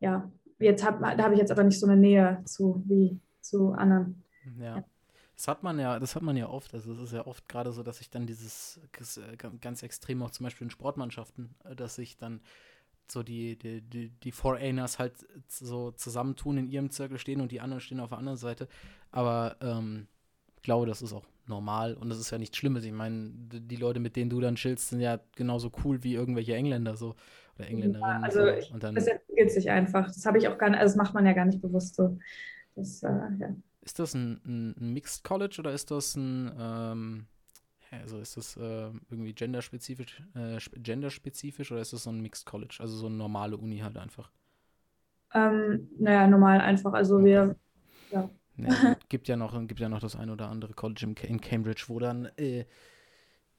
ja, 0.00 0.32
jetzt 0.58 0.86
hab, 0.86 1.00
da 1.00 1.22
habe 1.22 1.34
ich 1.34 1.40
jetzt 1.40 1.52
aber 1.52 1.64
nicht 1.64 1.78
so 1.78 1.86
eine 1.86 2.00
Nähe 2.00 2.40
zu 2.46 2.82
wie 2.86 3.20
zu 3.42 3.72
anderen. 3.72 4.24
Ja. 4.58 4.84
Das 5.42 5.48
hat 5.48 5.64
man 5.64 5.80
ja, 5.80 5.98
das 5.98 6.14
hat 6.14 6.22
man 6.22 6.36
ja 6.36 6.48
oft. 6.48 6.72
Also 6.72 6.92
es 6.92 7.00
ist 7.00 7.12
ja 7.12 7.26
oft 7.26 7.48
gerade 7.48 7.72
so, 7.72 7.82
dass 7.82 7.98
sich 7.98 8.10
dann 8.10 8.28
dieses 8.28 8.80
ganz 9.60 9.82
extrem 9.82 10.22
auch 10.22 10.30
zum 10.30 10.44
Beispiel 10.44 10.66
in 10.66 10.70
Sportmannschaften, 10.70 11.56
äh, 11.64 11.74
dass 11.74 11.96
sich 11.96 12.16
dann 12.16 12.40
so 13.10 13.24
die, 13.24 13.58
die, 13.58 13.82
die, 13.82 14.10
die 14.10 14.30
Foreigners 14.30 15.00
halt 15.00 15.14
so 15.48 15.90
zusammentun 15.90 16.58
in 16.58 16.68
ihrem 16.68 16.90
Zirkel 16.90 17.18
stehen 17.18 17.40
und 17.40 17.50
die 17.50 17.60
anderen 17.60 17.80
stehen 17.80 17.98
auf 17.98 18.10
der 18.10 18.18
anderen 18.18 18.38
Seite. 18.38 18.68
Aber 19.10 19.56
ähm, 19.60 20.06
ich 20.54 20.62
glaube, 20.62 20.86
das 20.86 21.02
ist 21.02 21.12
auch 21.12 21.26
normal 21.48 21.94
und 21.94 22.08
das 22.08 22.20
ist 22.20 22.30
ja 22.30 22.38
nichts 22.38 22.56
Schlimmes. 22.56 22.84
Ich 22.84 22.92
meine, 22.92 23.32
die 23.34 23.74
Leute, 23.74 23.98
mit 23.98 24.14
denen 24.14 24.30
du 24.30 24.40
dann 24.40 24.54
chillst, 24.54 24.90
sind 24.90 25.00
ja 25.00 25.18
genauso 25.34 25.72
cool 25.84 26.04
wie 26.04 26.14
irgendwelche 26.14 26.54
Engländer 26.54 26.94
so 26.94 27.16
oder 27.56 27.66
Engländerinnen. 27.66 28.20
Ja, 28.20 28.20
also 28.20 28.60
so. 28.60 28.74
und 28.74 28.84
dann, 28.84 28.94
das 28.94 29.08
entwickelt 29.08 29.50
sich 29.50 29.68
einfach. 29.70 30.06
Das 30.06 30.24
habe 30.24 30.38
ich 30.38 30.46
auch 30.46 30.56
gar 30.56 30.70
nicht, 30.70 30.78
also 30.78 30.92
das 30.92 31.04
macht 31.04 31.14
man 31.14 31.26
ja 31.26 31.32
gar 31.32 31.46
nicht 31.46 31.60
bewusst 31.60 31.96
so. 31.96 32.16
Das, 32.76 33.02
äh, 33.02 33.08
ja. 33.40 33.56
Ist 33.82 33.98
das 33.98 34.14
ein, 34.14 34.40
ein, 34.44 34.74
ein, 34.80 34.92
Mixed 34.92 35.24
College 35.24 35.56
oder 35.58 35.72
ist 35.72 35.90
das 35.90 36.16
ein 36.16 36.52
ähm, 36.58 37.26
also 38.00 38.18
ist 38.18 38.36
das 38.36 38.56
äh, 38.56 38.90
irgendwie 39.10 39.34
genderspezifisch, 39.34 40.22
äh, 40.34 40.58
genderspezifisch 40.78 41.70
oder 41.72 41.82
ist 41.82 41.92
das 41.92 42.04
so 42.04 42.10
ein 42.10 42.20
Mixed 42.20 42.46
College, 42.46 42.76
also 42.80 42.96
so 42.96 43.06
eine 43.06 43.16
normale 43.16 43.56
Uni 43.56 43.78
halt 43.78 43.98
einfach? 43.98 44.30
Ähm, 45.34 45.88
naja, 45.98 46.26
normal 46.26 46.60
einfach. 46.60 46.92
Also 46.94 47.16
okay. 47.16 47.24
wir, 47.24 47.56
ja. 48.10 48.30
Ja, 48.56 48.96
gibt 49.08 49.28
ja 49.28 49.36
noch, 49.36 49.58
gibt 49.66 49.80
ja 49.80 49.88
noch 49.88 50.00
das 50.00 50.16
ein 50.16 50.30
oder 50.30 50.48
andere 50.48 50.74
College 50.74 51.14
in 51.22 51.40
Cambridge, 51.40 51.84
wo 51.88 51.98
dann 51.98 52.26
äh, 52.36 52.64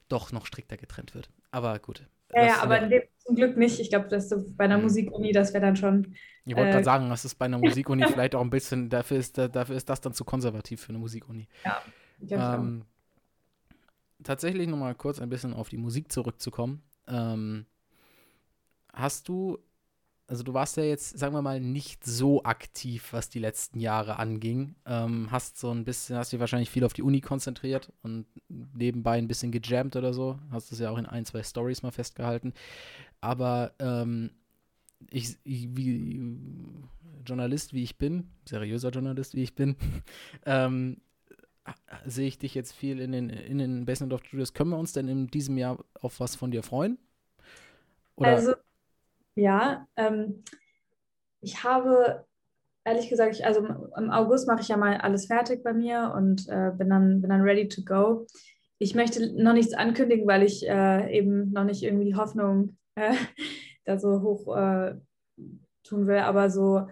doch 0.08 0.32
noch 0.32 0.46
strikter 0.46 0.76
getrennt 0.76 1.14
wird. 1.14 1.30
Aber 1.50 1.78
gut. 1.78 2.06
Ja, 2.34 2.46
ja 2.46 2.62
aber 2.62 2.86
ja, 2.86 3.00
zum 3.18 3.36
Glück 3.36 3.56
nicht. 3.56 3.80
Ich 3.80 3.90
glaube, 3.90 4.08
dass 4.08 4.28
so 4.28 4.44
bei 4.56 4.64
einer 4.64 4.76
mhm. 4.76 4.84
Musikuni, 4.84 5.32
das 5.32 5.52
wäre 5.52 5.64
dann 5.64 5.76
schon. 5.76 6.14
Ich 6.44 6.54
wollte 6.54 6.70
äh, 6.70 6.72
gerade 6.72 6.84
sagen, 6.84 7.08
das 7.08 7.24
ist 7.24 7.36
bei 7.36 7.46
einer 7.46 7.58
Musikuni 7.62 8.04
vielleicht 8.06 8.34
auch 8.34 8.40
ein 8.40 8.50
bisschen, 8.50 8.88
dafür 8.90 9.18
ist, 9.18 9.38
dafür 9.38 9.76
ist 9.76 9.88
das 9.88 10.00
dann 10.00 10.12
zu 10.12 10.24
konservativ 10.24 10.82
für 10.82 10.90
eine 10.90 10.98
Musikuni. 10.98 11.48
Ja, 12.20 12.54
ähm, 12.54 12.84
Tatsächlich 14.22 14.68
nochmal 14.68 14.94
kurz 14.94 15.20
ein 15.20 15.28
bisschen 15.28 15.52
auf 15.52 15.68
die 15.68 15.76
Musik 15.76 16.10
zurückzukommen. 16.10 16.82
Ähm, 17.06 17.66
hast 18.92 19.28
du 19.28 19.58
also 20.26 20.42
du 20.42 20.54
warst 20.54 20.76
ja 20.76 20.84
jetzt, 20.84 21.18
sagen 21.18 21.34
wir 21.34 21.42
mal, 21.42 21.60
nicht 21.60 22.04
so 22.04 22.44
aktiv, 22.44 23.12
was 23.12 23.28
die 23.28 23.38
letzten 23.38 23.78
Jahre 23.78 24.18
anging. 24.18 24.74
Ähm, 24.86 25.28
hast 25.30 25.58
so 25.58 25.70
ein 25.70 25.84
bisschen, 25.84 26.16
hast 26.16 26.32
dich 26.32 26.40
wahrscheinlich 26.40 26.70
viel 26.70 26.84
auf 26.84 26.94
die 26.94 27.02
Uni 27.02 27.20
konzentriert 27.20 27.92
und 28.02 28.26
nebenbei 28.48 29.18
ein 29.18 29.28
bisschen 29.28 29.52
gejammt 29.52 29.96
oder 29.96 30.14
so. 30.14 30.38
Hast 30.50 30.72
es 30.72 30.78
ja 30.78 30.90
auch 30.90 30.98
in 30.98 31.06
ein, 31.06 31.26
zwei 31.26 31.42
Stories 31.42 31.82
mal 31.82 31.90
festgehalten. 31.90 32.54
Aber 33.20 33.72
ähm, 33.78 34.30
ich, 35.10 35.36
ich, 35.44 35.76
wie 35.76 36.22
Journalist, 37.26 37.74
wie 37.74 37.82
ich 37.82 37.98
bin, 37.98 38.30
seriöser 38.48 38.90
Journalist, 38.90 39.34
wie 39.34 39.42
ich 39.42 39.54
bin, 39.54 39.76
ähm, 40.46 41.02
sehe 42.06 42.28
ich 42.28 42.38
dich 42.38 42.54
jetzt 42.54 42.72
viel 42.72 42.98
in 42.98 43.12
den, 43.12 43.28
in 43.28 43.58
den 43.58 43.84
Basement 43.84 44.14
of 44.14 44.24
Studios. 44.24 44.54
Können 44.54 44.70
wir 44.70 44.78
uns 44.78 44.94
denn 44.94 45.08
in 45.08 45.26
diesem 45.26 45.58
Jahr 45.58 45.84
auf 46.00 46.20
was 46.20 46.34
von 46.34 46.50
dir 46.50 46.62
freuen? 46.62 46.98
Oder? 48.16 48.28
Also 48.28 48.54
ja, 49.34 49.86
ähm, 49.96 50.44
ich 51.40 51.62
habe 51.64 52.24
ehrlich 52.84 53.08
gesagt, 53.08 53.34
ich, 53.34 53.44
also 53.44 53.66
im 53.96 54.10
August 54.10 54.46
mache 54.46 54.60
ich 54.60 54.68
ja 54.68 54.76
mal 54.76 54.96
alles 54.98 55.26
fertig 55.26 55.62
bei 55.62 55.72
mir 55.72 56.12
und 56.14 56.48
äh, 56.48 56.70
bin, 56.76 56.90
dann, 56.90 57.20
bin 57.20 57.30
dann 57.30 57.40
ready 57.40 57.68
to 57.68 57.82
go. 57.82 58.26
Ich 58.78 58.94
möchte 58.94 59.32
noch 59.42 59.54
nichts 59.54 59.72
ankündigen, 59.72 60.26
weil 60.26 60.42
ich 60.42 60.68
äh, 60.68 61.16
eben 61.16 61.52
noch 61.52 61.64
nicht 61.64 61.82
irgendwie 61.82 62.04
die 62.04 62.16
Hoffnung 62.16 62.76
äh, 62.96 63.14
da 63.84 63.98
so 63.98 64.20
hoch 64.20 64.54
äh, 64.56 64.94
tun 65.82 66.06
will, 66.06 66.18
aber 66.18 66.50
so, 66.50 66.86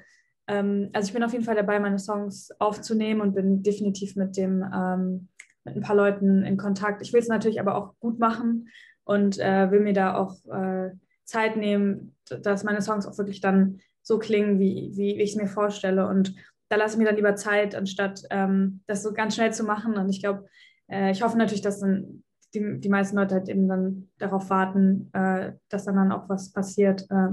ähm, 0.47 0.91
also 0.93 1.07
ich 1.07 1.13
bin 1.13 1.23
auf 1.23 1.33
jeden 1.33 1.45
Fall 1.45 1.57
dabei, 1.57 1.79
meine 1.79 1.99
Songs 1.99 2.51
aufzunehmen 2.59 3.21
und 3.21 3.35
bin 3.35 3.63
definitiv 3.63 4.17
mit 4.17 4.37
dem, 4.37 4.65
ähm, 4.75 5.29
mit 5.65 5.77
ein 5.77 5.83
paar 5.83 5.97
Leuten 5.97 6.43
in 6.43 6.57
Kontakt. 6.57 7.03
Ich 7.03 7.13
will 7.13 7.21
es 7.21 7.29
natürlich 7.29 7.61
aber 7.61 7.77
auch 7.77 7.95
gut 8.01 8.19
machen 8.19 8.69
und 9.05 9.39
äh, 9.39 9.71
will 9.71 9.81
mir 9.81 9.95
da 9.95 10.17
auch 10.17 10.37
äh, 10.47 10.91
Zeit 11.25 11.57
nehmen, 11.57 12.15
dass 12.29 12.65
meine 12.65 12.83
Songs 12.83 13.07
auch 13.07 13.19
wirklich 13.19 13.41
dann 13.41 13.81
so 14.03 14.19
klingen, 14.19 14.59
wie, 14.59 14.93
wie 14.95 15.21
ich 15.21 15.31
es 15.31 15.37
mir 15.37 15.47
vorstelle. 15.47 16.07
Und 16.07 16.35
da 16.69 16.77
lasse 16.77 16.95
ich 16.95 16.99
mir 16.99 17.05
dann 17.07 17.17
lieber 17.17 17.37
Zeit, 17.37 17.75
anstatt 17.75 18.23
ähm, 18.31 18.83
das 18.87 19.03
so 19.03 19.13
ganz 19.13 19.35
schnell 19.35 19.53
zu 19.53 19.65
machen. 19.65 19.95
Und 19.95 20.09
ich 20.09 20.21
glaube, 20.21 20.47
äh, 20.91 21.11
ich 21.11 21.23
hoffe 21.23 21.39
natürlich, 21.39 21.63
dass 21.63 21.81
dann 21.81 22.25
die, 22.55 22.81
die 22.81 22.89
meisten 22.89 23.17
Leute 23.17 23.35
halt 23.35 23.49
eben 23.49 23.69
dann 23.69 24.09
darauf 24.19 24.51
warten, 24.51 25.11
äh, 25.13 25.53
dass 25.69 25.85
dann, 25.85 25.97
dann 25.97 26.13
auch 26.13 26.29
was 26.29 26.53
passiert. 26.53 27.07
Äh, 27.11 27.29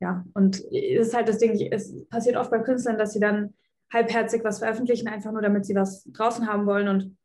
ja, 0.00 0.24
und 0.34 0.56
es 0.72 1.08
ist 1.08 1.14
halt 1.14 1.28
das 1.28 1.38
Ding, 1.38 1.58
es 1.72 2.06
passiert 2.06 2.36
oft 2.36 2.50
bei 2.50 2.60
Künstlern, 2.60 2.98
dass 2.98 3.12
sie 3.12 3.20
dann 3.20 3.54
halbherzig 3.92 4.44
was 4.44 4.58
veröffentlichen, 4.58 5.08
einfach 5.08 5.32
nur 5.32 5.42
damit 5.42 5.66
sie 5.66 5.74
was 5.74 6.04
draußen 6.04 6.46
haben 6.46 6.66
wollen. 6.66 6.88
Und 6.88 7.16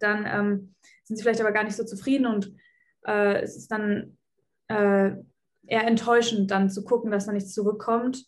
dann 0.00 0.26
ähm, 0.26 0.74
sind 1.04 1.16
sie 1.16 1.22
vielleicht 1.22 1.40
aber 1.40 1.52
gar 1.52 1.64
nicht 1.64 1.76
so 1.76 1.84
zufrieden 1.84 2.26
und 2.26 2.52
äh, 3.06 3.42
es 3.42 3.56
ist 3.56 3.70
dann 3.70 4.16
äh, 4.68 5.12
eher 5.66 5.86
enttäuschend, 5.86 6.50
dann 6.50 6.70
zu 6.70 6.84
gucken, 6.84 7.10
dass 7.10 7.26
da 7.26 7.32
nichts 7.32 7.52
zurückkommt. 7.52 8.24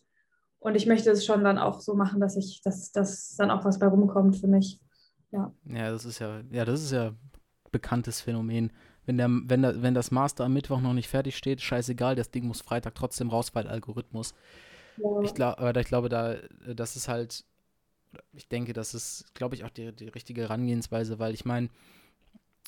Und 0.59 0.75
ich 0.75 0.85
möchte 0.85 1.11
es 1.11 1.25
schon 1.25 1.43
dann 1.43 1.57
auch 1.57 1.79
so 1.79 1.95
machen, 1.95 2.19
dass 2.19 2.35
ich, 2.35 2.61
dass, 2.63 2.91
dass 2.91 3.35
dann 3.37 3.51
auch 3.51 3.63
was 3.63 3.79
bei 3.79 3.87
rumkommt 3.87 4.37
für 4.37 4.47
mich. 4.47 4.79
Ja. 5.31 5.53
Ja, 5.65 5.91
das 5.91 6.05
ist 6.05 6.19
ja, 6.19 6.41
ja, 6.51 6.65
das 6.65 6.81
ist 6.81 6.91
ja 6.91 7.13
bekanntes 7.71 8.21
Phänomen. 8.21 8.71
Wenn, 9.05 9.17
der, 9.17 9.29
wenn, 9.29 9.61
der, 9.61 9.81
wenn 9.81 9.93
das 9.93 10.11
Master 10.11 10.45
am 10.45 10.53
Mittwoch 10.53 10.81
noch 10.81 10.93
nicht 10.93 11.07
fertig 11.07 11.37
steht, 11.37 11.61
scheißegal, 11.61 12.15
das 12.15 12.31
Ding 12.31 12.45
muss 12.45 12.61
Freitag 12.61 12.95
trotzdem 12.95 13.29
raus, 13.29 13.53
weil 13.53 13.67
Algorithmus. 13.67 14.33
Ja. 14.97 15.21
Ich 15.21 15.33
glaube, 15.33 15.59
aber 15.59 15.79
ich 15.79 15.87
glaube, 15.87 16.09
da, 16.09 16.35
das 16.73 16.95
ist 16.95 17.07
halt, 17.07 17.45
ich 18.33 18.47
denke, 18.49 18.73
das 18.73 18.93
ist, 18.93 19.33
glaube 19.33 19.55
ich, 19.55 19.63
auch 19.63 19.69
die, 19.69 19.93
die 19.93 20.07
richtige 20.09 20.41
Herangehensweise, 20.41 21.19
weil 21.19 21.33
ich 21.33 21.45
meine, 21.45 21.69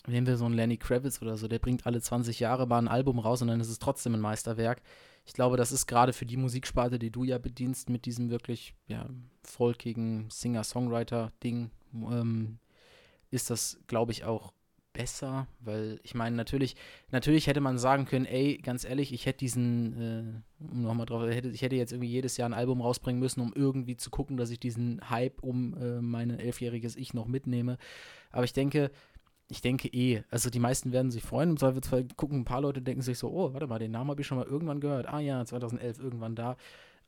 nehmen 0.07 0.27
wir 0.27 0.37
so 0.37 0.45
einen 0.45 0.55
Lenny 0.55 0.77
Kravitz 0.77 1.21
oder 1.21 1.37
so, 1.37 1.47
der 1.47 1.59
bringt 1.59 1.85
alle 1.85 2.01
20 2.01 2.39
Jahre 2.39 2.67
mal 2.67 2.79
ein 2.79 2.87
Album 2.87 3.19
raus 3.19 3.41
und 3.41 3.47
dann 3.49 3.59
ist 3.59 3.69
es 3.69 3.79
trotzdem 3.79 4.13
ein 4.13 4.21
Meisterwerk. 4.21 4.81
Ich 5.25 5.33
glaube, 5.33 5.57
das 5.57 5.71
ist 5.71 5.85
gerade 5.85 6.13
für 6.13 6.25
die 6.25 6.37
Musiksparte, 6.37 6.97
die 6.97 7.11
du 7.11 7.23
ja 7.23 7.37
bedienst, 7.37 7.89
mit 7.89 8.05
diesem 8.05 8.29
wirklich 8.29 8.73
ja, 8.87 9.07
folkigen 9.43 10.29
Singer-Songwriter-Ding, 10.29 11.71
ähm, 11.93 12.59
ist 13.31 13.49
das, 13.49 13.79
glaube 13.87 14.11
ich, 14.11 14.23
auch 14.23 14.53
besser, 14.93 15.47
weil 15.59 15.99
ich 16.03 16.15
meine, 16.15 16.35
natürlich, 16.35 16.75
natürlich 17.11 17.47
hätte 17.47 17.61
man 17.61 17.77
sagen 17.77 18.05
können, 18.05 18.25
ey, 18.25 18.57
ganz 18.57 18.83
ehrlich, 18.83 19.13
ich 19.13 19.25
hätte 19.25 19.39
diesen, 19.39 20.43
äh, 20.59 20.65
nochmal 20.75 21.05
drauf, 21.05 21.29
hätte, 21.29 21.49
ich 21.49 21.61
hätte 21.61 21.75
jetzt 21.75 21.93
irgendwie 21.93 22.09
jedes 22.09 22.37
Jahr 22.37 22.49
ein 22.49 22.53
Album 22.53 22.81
rausbringen 22.81 23.19
müssen, 23.19 23.41
um 23.41 23.53
irgendwie 23.55 23.97
zu 23.97 24.09
gucken, 24.09 24.35
dass 24.35 24.49
ich 24.49 24.59
diesen 24.59 24.99
Hype 25.09 25.41
um 25.43 25.75
äh, 25.77 26.01
mein 26.01 26.31
elfjähriges 26.31 26.95
Ich 26.95 27.13
noch 27.13 27.27
mitnehme. 27.27 27.77
Aber 28.31 28.43
ich 28.43 28.53
denke, 28.53 28.91
ich 29.49 29.61
denke 29.61 29.87
eh, 29.87 30.23
also 30.29 30.49
die 30.49 30.59
meisten 30.59 30.91
werden 30.91 31.11
sich 31.11 31.23
freuen. 31.23 31.51
Im 31.51 31.57
Zweifelsfall 31.57 32.05
gucken 32.15 32.39
ein 32.39 32.45
paar 32.45 32.61
Leute, 32.61 32.81
denken 32.81 33.01
sich 33.01 33.17
so, 33.17 33.29
oh, 33.29 33.53
warte 33.53 33.67
mal, 33.67 33.79
den 33.79 33.91
Namen 33.91 34.11
habe 34.11 34.21
ich 34.21 34.27
schon 34.27 34.37
mal 34.37 34.47
irgendwann 34.47 34.79
gehört. 34.79 35.07
Ah 35.07 35.19
ja, 35.19 35.43
2011 35.43 35.99
irgendwann 35.99 36.35
da. 36.35 36.55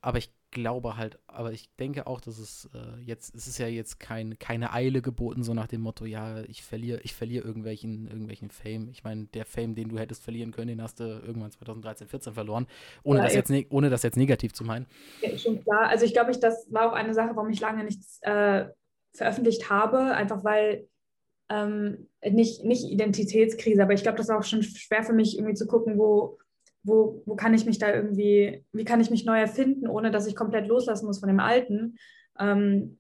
Aber 0.02 0.18
ich 0.18 0.34
glaube 0.50 0.98
halt, 0.98 1.20
aber 1.28 1.52
ich 1.52 1.74
denke 1.76 2.08
auch, 2.08 2.20
dass 2.20 2.40
es 2.40 2.68
äh, 2.74 3.00
jetzt, 3.02 3.36
es 3.36 3.48
ist 3.48 3.60
ja 3.60 3.68
jetzt 3.68 4.00
kein, 4.00 4.40
keine 4.40 4.74
Eile 4.74 5.04
geboten, 5.04 5.44
so 5.44 5.54
nach 5.54 5.68
dem 5.68 5.82
Motto, 5.82 6.06
ja, 6.06 6.42
ich 6.42 6.64
verliere, 6.64 7.00
ich 7.04 7.14
verliere 7.14 7.46
irgendwelchen, 7.46 8.08
irgendwelchen 8.08 8.50
Fame. 8.50 8.90
Ich 8.90 9.04
meine, 9.04 9.26
der 9.28 9.46
Fame, 9.46 9.76
den 9.76 9.90
du 9.90 10.00
hättest 10.00 10.24
verlieren 10.24 10.52
können, 10.52 10.70
den 10.70 10.82
hast 10.82 11.00
du 11.00 11.04
irgendwann 11.04 11.52
2013, 11.52 12.08
14 12.08 12.34
verloren, 12.34 12.66
ohne, 13.04 13.20
ja, 13.20 13.26
das, 13.26 13.36
jetzt, 13.36 13.50
ne, 13.52 13.68
ohne 13.70 13.92
das 13.92 14.02
jetzt 14.02 14.18
negativ 14.18 14.54
zu 14.54 14.64
meinen. 14.64 14.88
Ja, 15.22 15.38
schon 15.38 15.64
klar. 15.64 15.88
Also 15.88 16.06
ich 16.06 16.14
glaube, 16.14 16.32
ich, 16.32 16.40
das 16.40 16.68
war 16.72 16.90
auch 16.90 16.96
eine 16.96 17.14
Sache, 17.14 17.36
warum 17.36 17.52
ich 17.52 17.60
lange 17.60 17.84
nichts 17.84 18.20
äh, 18.24 18.66
veröffentlicht 19.14 19.70
habe, 19.70 20.16
einfach 20.16 20.44
weil 20.44 20.88
ähm, 21.52 22.08
nicht, 22.24 22.64
nicht 22.64 22.86
Identitätskrise, 22.86 23.84
aber 23.84 23.94
ich 23.94 24.04
glaube, 24.04 24.18
das 24.18 24.30
ist 24.30 24.36
auch 24.36 24.44
schon 24.44 24.64
schwer 24.64 25.04
für 25.04 25.14
mich, 25.14 25.38
irgendwie 25.38 25.56
zu 25.56 25.68
gucken, 25.68 25.98
wo, 25.98 26.38
wo, 26.84 27.22
wo 27.26 27.36
kann 27.36 27.54
ich 27.54 27.66
mich 27.66 27.78
da 27.78 27.94
irgendwie, 27.94 28.64
wie 28.72 28.86
kann 28.86 29.02
ich 29.02 29.12
mich 29.12 29.26
neu 29.26 29.40
erfinden, 29.40 29.88
ohne 29.88 30.12
dass 30.12 30.28
ich 30.28 30.36
komplett 30.36 30.68
loslassen 30.68 31.06
muss 31.06 31.20
von 31.20 31.28
dem 31.28 31.42
Alten. 31.42 31.98
Ähm, 32.40 33.00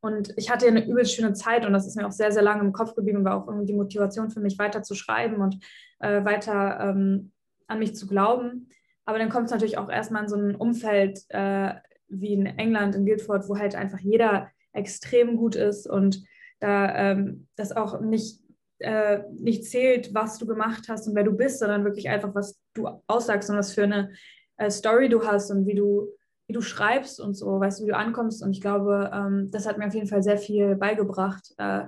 und 0.00 0.34
ich 0.36 0.50
hatte 0.50 0.66
eine 0.66 0.84
übelst 0.84 1.14
schöne 1.14 1.32
Zeit 1.32 1.64
und 1.64 1.72
das 1.72 1.86
ist 1.86 1.96
mir 1.96 2.06
auch 2.06 2.12
sehr, 2.12 2.32
sehr 2.32 2.42
lange 2.42 2.62
im 2.62 2.72
Kopf 2.72 2.94
geblieben, 2.94 3.24
war 3.24 3.42
auch 3.42 3.48
irgendwie 3.48 3.66
die 3.66 3.78
Motivation 3.78 4.30
für 4.30 4.40
mich, 4.40 4.58
weiter 4.58 4.82
zu 4.82 4.94
schreiben 4.94 5.36
und 5.36 5.58
äh, 6.00 6.24
weiter 6.24 6.78
ähm, 6.80 7.32
an 7.68 7.78
mich 7.78 7.94
zu 7.94 8.06
glauben. 8.06 8.68
Aber 9.04 9.18
dann 9.18 9.30
kommt 9.30 9.46
es 9.46 9.52
natürlich 9.52 9.78
auch 9.78 9.88
erstmal 9.88 10.24
in 10.24 10.28
so 10.28 10.36
ein 10.36 10.56
Umfeld 10.56 11.20
äh, 11.28 11.74
wie 12.08 12.34
in 12.34 12.46
England, 12.46 12.96
in 12.96 13.06
Guildford, 13.06 13.48
wo 13.48 13.56
halt 13.56 13.74
einfach 13.74 14.00
jeder 14.00 14.50
extrem 14.72 15.36
gut 15.36 15.54
ist 15.54 15.88
und 15.88 16.22
da 16.62 16.94
ähm, 16.94 17.46
das 17.56 17.72
auch 17.72 18.00
nicht, 18.00 18.40
äh, 18.78 19.20
nicht 19.32 19.64
zählt, 19.64 20.14
was 20.14 20.38
du 20.38 20.46
gemacht 20.46 20.84
hast 20.88 21.06
und 21.08 21.14
wer 21.14 21.24
du 21.24 21.32
bist, 21.32 21.58
sondern 21.58 21.84
wirklich 21.84 22.08
einfach, 22.08 22.34
was 22.34 22.60
du 22.74 22.88
aussagst 23.06 23.50
und 23.50 23.56
was 23.56 23.72
für 23.72 23.84
eine 23.84 24.10
äh, 24.56 24.70
Story 24.70 25.08
du 25.08 25.24
hast 25.26 25.50
und 25.50 25.66
wie 25.66 25.74
du, 25.74 26.08
wie 26.46 26.52
du 26.52 26.60
schreibst 26.60 27.20
und 27.20 27.34
so, 27.34 27.60
weißt 27.60 27.80
du, 27.80 27.84
wie 27.84 27.90
du 27.90 27.96
ankommst. 27.96 28.42
Und 28.42 28.52
ich 28.52 28.60
glaube, 28.60 29.10
ähm, 29.12 29.50
das 29.50 29.66
hat 29.66 29.78
mir 29.78 29.86
auf 29.86 29.94
jeden 29.94 30.08
Fall 30.08 30.22
sehr 30.22 30.38
viel 30.38 30.76
beigebracht 30.76 31.52
äh, 31.58 31.84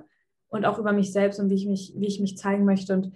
und 0.49 0.65
auch 0.65 0.79
über 0.79 0.93
mich 0.93 1.13
selbst 1.13 1.41
und 1.41 1.51
wie 1.51 1.55
ich 1.55 1.67
mich, 1.67 1.95
wie 1.97 2.07
ich 2.07 2.21
mich 2.21 2.37
zeigen 2.37 2.65
möchte. 2.65 2.95
Und 2.95 3.13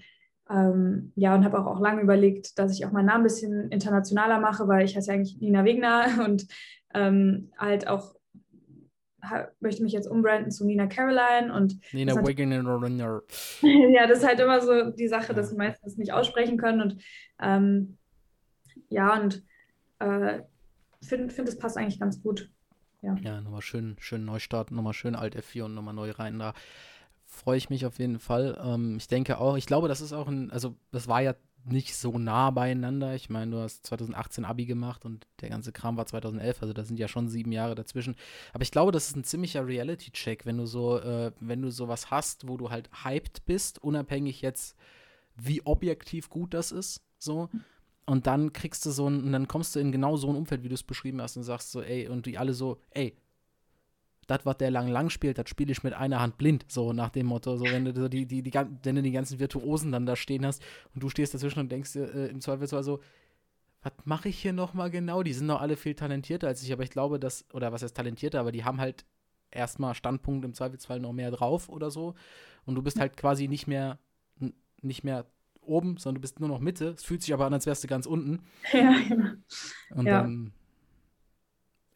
Ähm, 0.50 1.12
ja, 1.14 1.34
und 1.34 1.44
habe 1.44 1.58
auch, 1.58 1.66
auch 1.66 1.80
lange 1.80 2.00
überlegt, 2.00 2.58
dass 2.58 2.72
ich 2.72 2.86
auch 2.86 2.92
meinen 2.92 3.04
Namen 3.06 3.20
ein 3.20 3.28
bisschen 3.28 3.70
internationaler 3.70 4.40
mache, 4.40 4.66
weil 4.66 4.86
ich 4.86 4.96
heiße 4.96 5.08
ja 5.08 5.14
eigentlich 5.14 5.36
Nina 5.40 5.62
Wegner 5.62 6.06
und 6.24 6.46
ähm, 6.94 7.50
halt 7.58 7.86
auch 7.86 8.14
möchte 9.60 9.82
mich 9.82 9.92
jetzt 9.92 10.08
umbranden 10.08 10.50
zu 10.50 10.64
Nina 10.64 10.86
Caroline 10.86 11.52
und 11.52 11.78
Nina 11.92 12.14
Wegner. 12.14 13.22
ja, 13.62 14.06
das 14.06 14.18
ist 14.18 14.26
halt 14.26 14.40
immer 14.40 14.60
so 14.60 14.90
die 14.90 15.08
Sache, 15.08 15.34
dass 15.34 15.50
die 15.50 15.56
meisten 15.56 15.84
das 15.84 15.96
nicht 15.96 16.12
aussprechen 16.12 16.56
können 16.56 16.80
und 16.80 17.02
ähm, 17.40 17.98
ja, 18.88 19.20
und 19.20 19.42
äh, 19.98 20.40
finde, 21.02 21.34
find, 21.34 21.48
es 21.48 21.58
passt 21.58 21.76
eigentlich 21.76 22.00
ganz 22.00 22.22
gut. 22.22 22.50
Ja, 23.02 23.16
ja 23.20 23.40
nochmal 23.40 23.62
schön, 23.62 23.96
schön 24.00 24.24
neu 24.24 24.38
starten, 24.38 24.74
nochmal 24.74 24.92
schön 24.92 25.14
Alt 25.14 25.36
F4 25.36 25.64
und 25.64 25.74
nochmal 25.74 25.94
neu 25.94 26.10
rein 26.10 26.38
da 26.38 26.54
freue 27.28 27.58
ich 27.58 27.70
mich 27.70 27.86
auf 27.86 27.98
jeden 27.98 28.18
Fall. 28.18 28.58
Ähm, 28.62 28.96
ich 28.96 29.06
denke 29.06 29.38
auch, 29.38 29.56
ich 29.56 29.66
glaube, 29.66 29.86
das 29.86 30.00
ist 30.00 30.12
auch 30.12 30.28
ein, 30.28 30.50
also 30.50 30.74
das 30.90 31.08
war 31.08 31.20
ja 31.20 31.34
nicht 31.72 31.94
so 31.94 32.18
nah 32.18 32.50
beieinander. 32.50 33.14
Ich 33.14 33.30
meine, 33.30 33.50
du 33.50 33.58
hast 33.58 33.86
2018 33.86 34.44
Abi 34.44 34.66
gemacht 34.66 35.04
und 35.04 35.26
der 35.40 35.48
ganze 35.48 35.72
Kram 35.72 35.96
war 35.96 36.06
2011, 36.06 36.62
also 36.62 36.74
da 36.74 36.84
sind 36.84 36.98
ja 36.98 37.08
schon 37.08 37.28
sieben 37.28 37.52
Jahre 37.52 37.74
dazwischen. 37.74 38.16
Aber 38.52 38.62
ich 38.62 38.70
glaube, 38.70 38.92
das 38.92 39.08
ist 39.08 39.16
ein 39.16 39.24
ziemlicher 39.24 39.66
Reality-Check, 39.66 40.46
wenn 40.46 40.58
du 40.58 40.66
so, 40.66 40.98
äh, 40.98 41.32
wenn 41.40 41.62
du 41.62 41.70
sowas 41.70 42.10
hast, 42.10 42.48
wo 42.48 42.56
du 42.56 42.70
halt 42.70 42.90
hyped 43.04 43.44
bist, 43.46 43.82
unabhängig 43.82 44.42
jetzt, 44.42 44.76
wie 45.36 45.64
objektiv 45.64 46.28
gut 46.28 46.54
das 46.54 46.72
ist, 46.72 47.02
so. 47.18 47.48
Und 48.06 48.26
dann 48.26 48.52
kriegst 48.52 48.86
du 48.86 48.90
so 48.90 49.08
ein, 49.08 49.22
und 49.22 49.32
dann 49.32 49.48
kommst 49.48 49.76
du 49.76 49.80
in 49.80 49.92
genau 49.92 50.16
so 50.16 50.28
ein 50.28 50.36
Umfeld, 50.36 50.62
wie 50.62 50.68
du 50.68 50.74
es 50.74 50.82
beschrieben 50.82 51.20
hast, 51.20 51.36
und 51.36 51.42
sagst 51.42 51.70
so, 51.70 51.82
ey, 51.82 52.08
und 52.08 52.26
die 52.26 52.38
alle 52.38 52.54
so, 52.54 52.80
ey, 52.90 53.16
das, 54.28 54.44
was 54.44 54.58
der 54.58 54.70
lang 54.70 54.88
lang 54.88 55.10
spielt, 55.10 55.38
das 55.38 55.48
spiele 55.48 55.72
ich 55.72 55.82
mit 55.82 55.94
einer 55.94 56.20
Hand 56.20 56.36
blind, 56.38 56.66
so 56.68 56.92
nach 56.92 57.08
dem 57.10 57.26
Motto. 57.26 57.56
So, 57.56 57.64
wenn 57.64 57.86
du 57.86 58.08
die, 58.08 58.26
die, 58.26 58.42
die, 58.42 58.52
wenn 58.52 58.94
du 58.94 59.02
die 59.02 59.10
ganzen 59.10 59.40
Virtuosen 59.40 59.90
dann 59.90 60.06
da 60.06 60.16
stehen 60.16 60.46
hast 60.46 60.62
und 60.94 61.02
du 61.02 61.08
stehst 61.08 61.34
dazwischen 61.34 61.60
und 61.60 61.72
denkst 61.72 61.96
äh, 61.96 62.26
im 62.26 62.40
Zweifelsfall 62.40 62.84
so, 62.84 63.00
was 63.82 63.92
mache 64.04 64.28
ich 64.28 64.38
hier 64.38 64.52
nochmal 64.52 64.90
genau? 64.90 65.22
Die 65.22 65.32
sind 65.32 65.48
doch 65.48 65.60
alle 65.60 65.76
viel 65.76 65.94
talentierter 65.94 66.46
als 66.46 66.62
ich, 66.62 66.72
aber 66.72 66.82
ich 66.82 66.90
glaube, 66.90 67.18
dass, 67.18 67.46
oder 67.54 67.72
was 67.72 67.82
heißt 67.82 67.96
talentierter, 67.96 68.38
aber 68.38 68.52
die 68.52 68.64
haben 68.64 68.80
halt 68.80 69.06
erstmal 69.50 69.94
Standpunkt 69.94 70.44
im 70.44 70.52
Zweifelsfall 70.52 71.00
noch 71.00 71.12
mehr 71.12 71.30
drauf 71.30 71.70
oder 71.70 71.90
so. 71.90 72.14
Und 72.66 72.74
du 72.74 72.82
bist 72.82 73.00
halt 73.00 73.16
quasi 73.16 73.48
nicht 73.48 73.66
mehr, 73.66 73.98
nicht 74.82 75.04
mehr 75.04 75.24
oben, 75.62 75.96
sondern 75.96 76.16
du 76.16 76.20
bist 76.20 76.38
nur 76.38 76.50
noch 76.50 76.60
Mitte. 76.60 76.88
Es 76.88 77.04
fühlt 77.04 77.22
sich 77.22 77.32
aber 77.32 77.46
an, 77.46 77.54
als 77.54 77.64
wärst 77.64 77.82
du 77.82 77.88
ganz 77.88 78.04
unten. 78.04 78.42
Ja, 78.72 78.94
genau. 79.08 79.30
Und 79.90 80.06
ja. 80.06 80.22
dann 80.22 80.52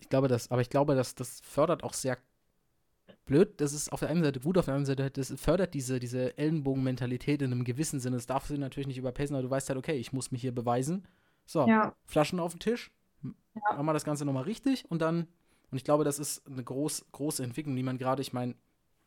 ich 0.03 0.09
glaube, 0.09 0.27
das, 0.27 0.51
aber 0.51 0.61
ich 0.61 0.69
glaube, 0.69 0.95
dass 0.97 1.15
das 1.15 1.41
fördert 1.41 1.85
auch 1.85 1.95
sehr 1.95 2.19
blöd. 3.25 3.61
Das 3.61 3.73
ist 3.73 3.93
auf 3.93 4.01
der 4.01 4.09
einen 4.09 4.25
Seite 4.25 4.41
gut, 4.41 4.59
auf 4.59 4.65
der 4.65 4.75
anderen 4.75 4.97
Seite, 4.97 5.11
das 5.11 5.33
fördert 5.41 5.75
diese, 5.75 6.01
diese 6.01 6.37
Ellenbogenmentalität 6.37 7.41
in 7.41 7.53
einem 7.53 7.63
gewissen 7.63 8.01
Sinne. 8.01 8.17
Das 8.17 8.27
darfst 8.27 8.51
du 8.51 8.59
natürlich 8.59 8.89
nicht 8.89 8.99
überpacen, 8.99 9.37
aber 9.37 9.45
du 9.45 9.51
weißt 9.51 9.69
halt, 9.69 9.79
okay, 9.79 9.95
ich 9.95 10.13
muss 10.13 10.33
mich 10.33 10.41
hier 10.41 10.53
beweisen. 10.53 11.07
So, 11.47 11.67
ja. 11.69 11.95
Flaschen 12.05 12.41
auf 12.41 12.53
den 12.53 12.59
Tisch, 12.59 12.91
ja. 13.23 13.31
machen 13.55 13.87
wir 13.87 13.93
das 13.93 14.05
Ganze 14.05 14.25
nochmal 14.25 14.45
richtig 14.45 14.91
und 14.91 15.01
dann, 15.01 15.29
und 15.71 15.77
ich 15.77 15.85
glaube, 15.85 16.03
das 16.03 16.19
ist 16.19 16.47
eine 16.47 16.65
groß, 16.65 17.07
große 17.13 17.45
Entwicklung, 17.45 17.77
die 17.77 17.83
man 17.83 17.99
gerade, 17.99 18.23
ich 18.23 18.33
meine, 18.33 18.57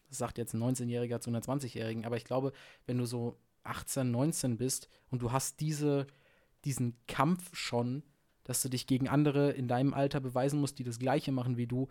das 0.08 0.18
sagt 0.18 0.38
jetzt 0.38 0.54
ein 0.54 0.64
19-Jähriger 0.64 1.20
zu 1.20 1.30
einer 1.30 1.42
20-Jährigen, 1.42 2.06
aber 2.06 2.16
ich 2.16 2.26
glaube, 2.26 2.54
wenn 2.86 2.98
du 2.98 3.06
so 3.06 3.38
18, 3.64 4.12
19 4.12 4.58
bist 4.58 4.88
und 5.10 5.22
du 5.22 5.32
hast 5.32 5.60
diese, 5.60 6.08
diesen 6.64 6.96
Kampf 7.08 7.54
schon, 7.54 8.04
dass 8.46 8.62
du 8.62 8.70
dich 8.70 8.88
gegen 8.88 9.10
andere 9.10 9.52
in 9.52 9.68
deinem 9.68 9.94
Alter 9.94 10.22
beweisen 10.22 10.62
musst, 10.62 10.80
die 10.80 10.84
das 10.84 11.00
Gleiche 11.00 11.34
machen 11.34 11.58
wie 11.58 11.68
du, 11.68 11.90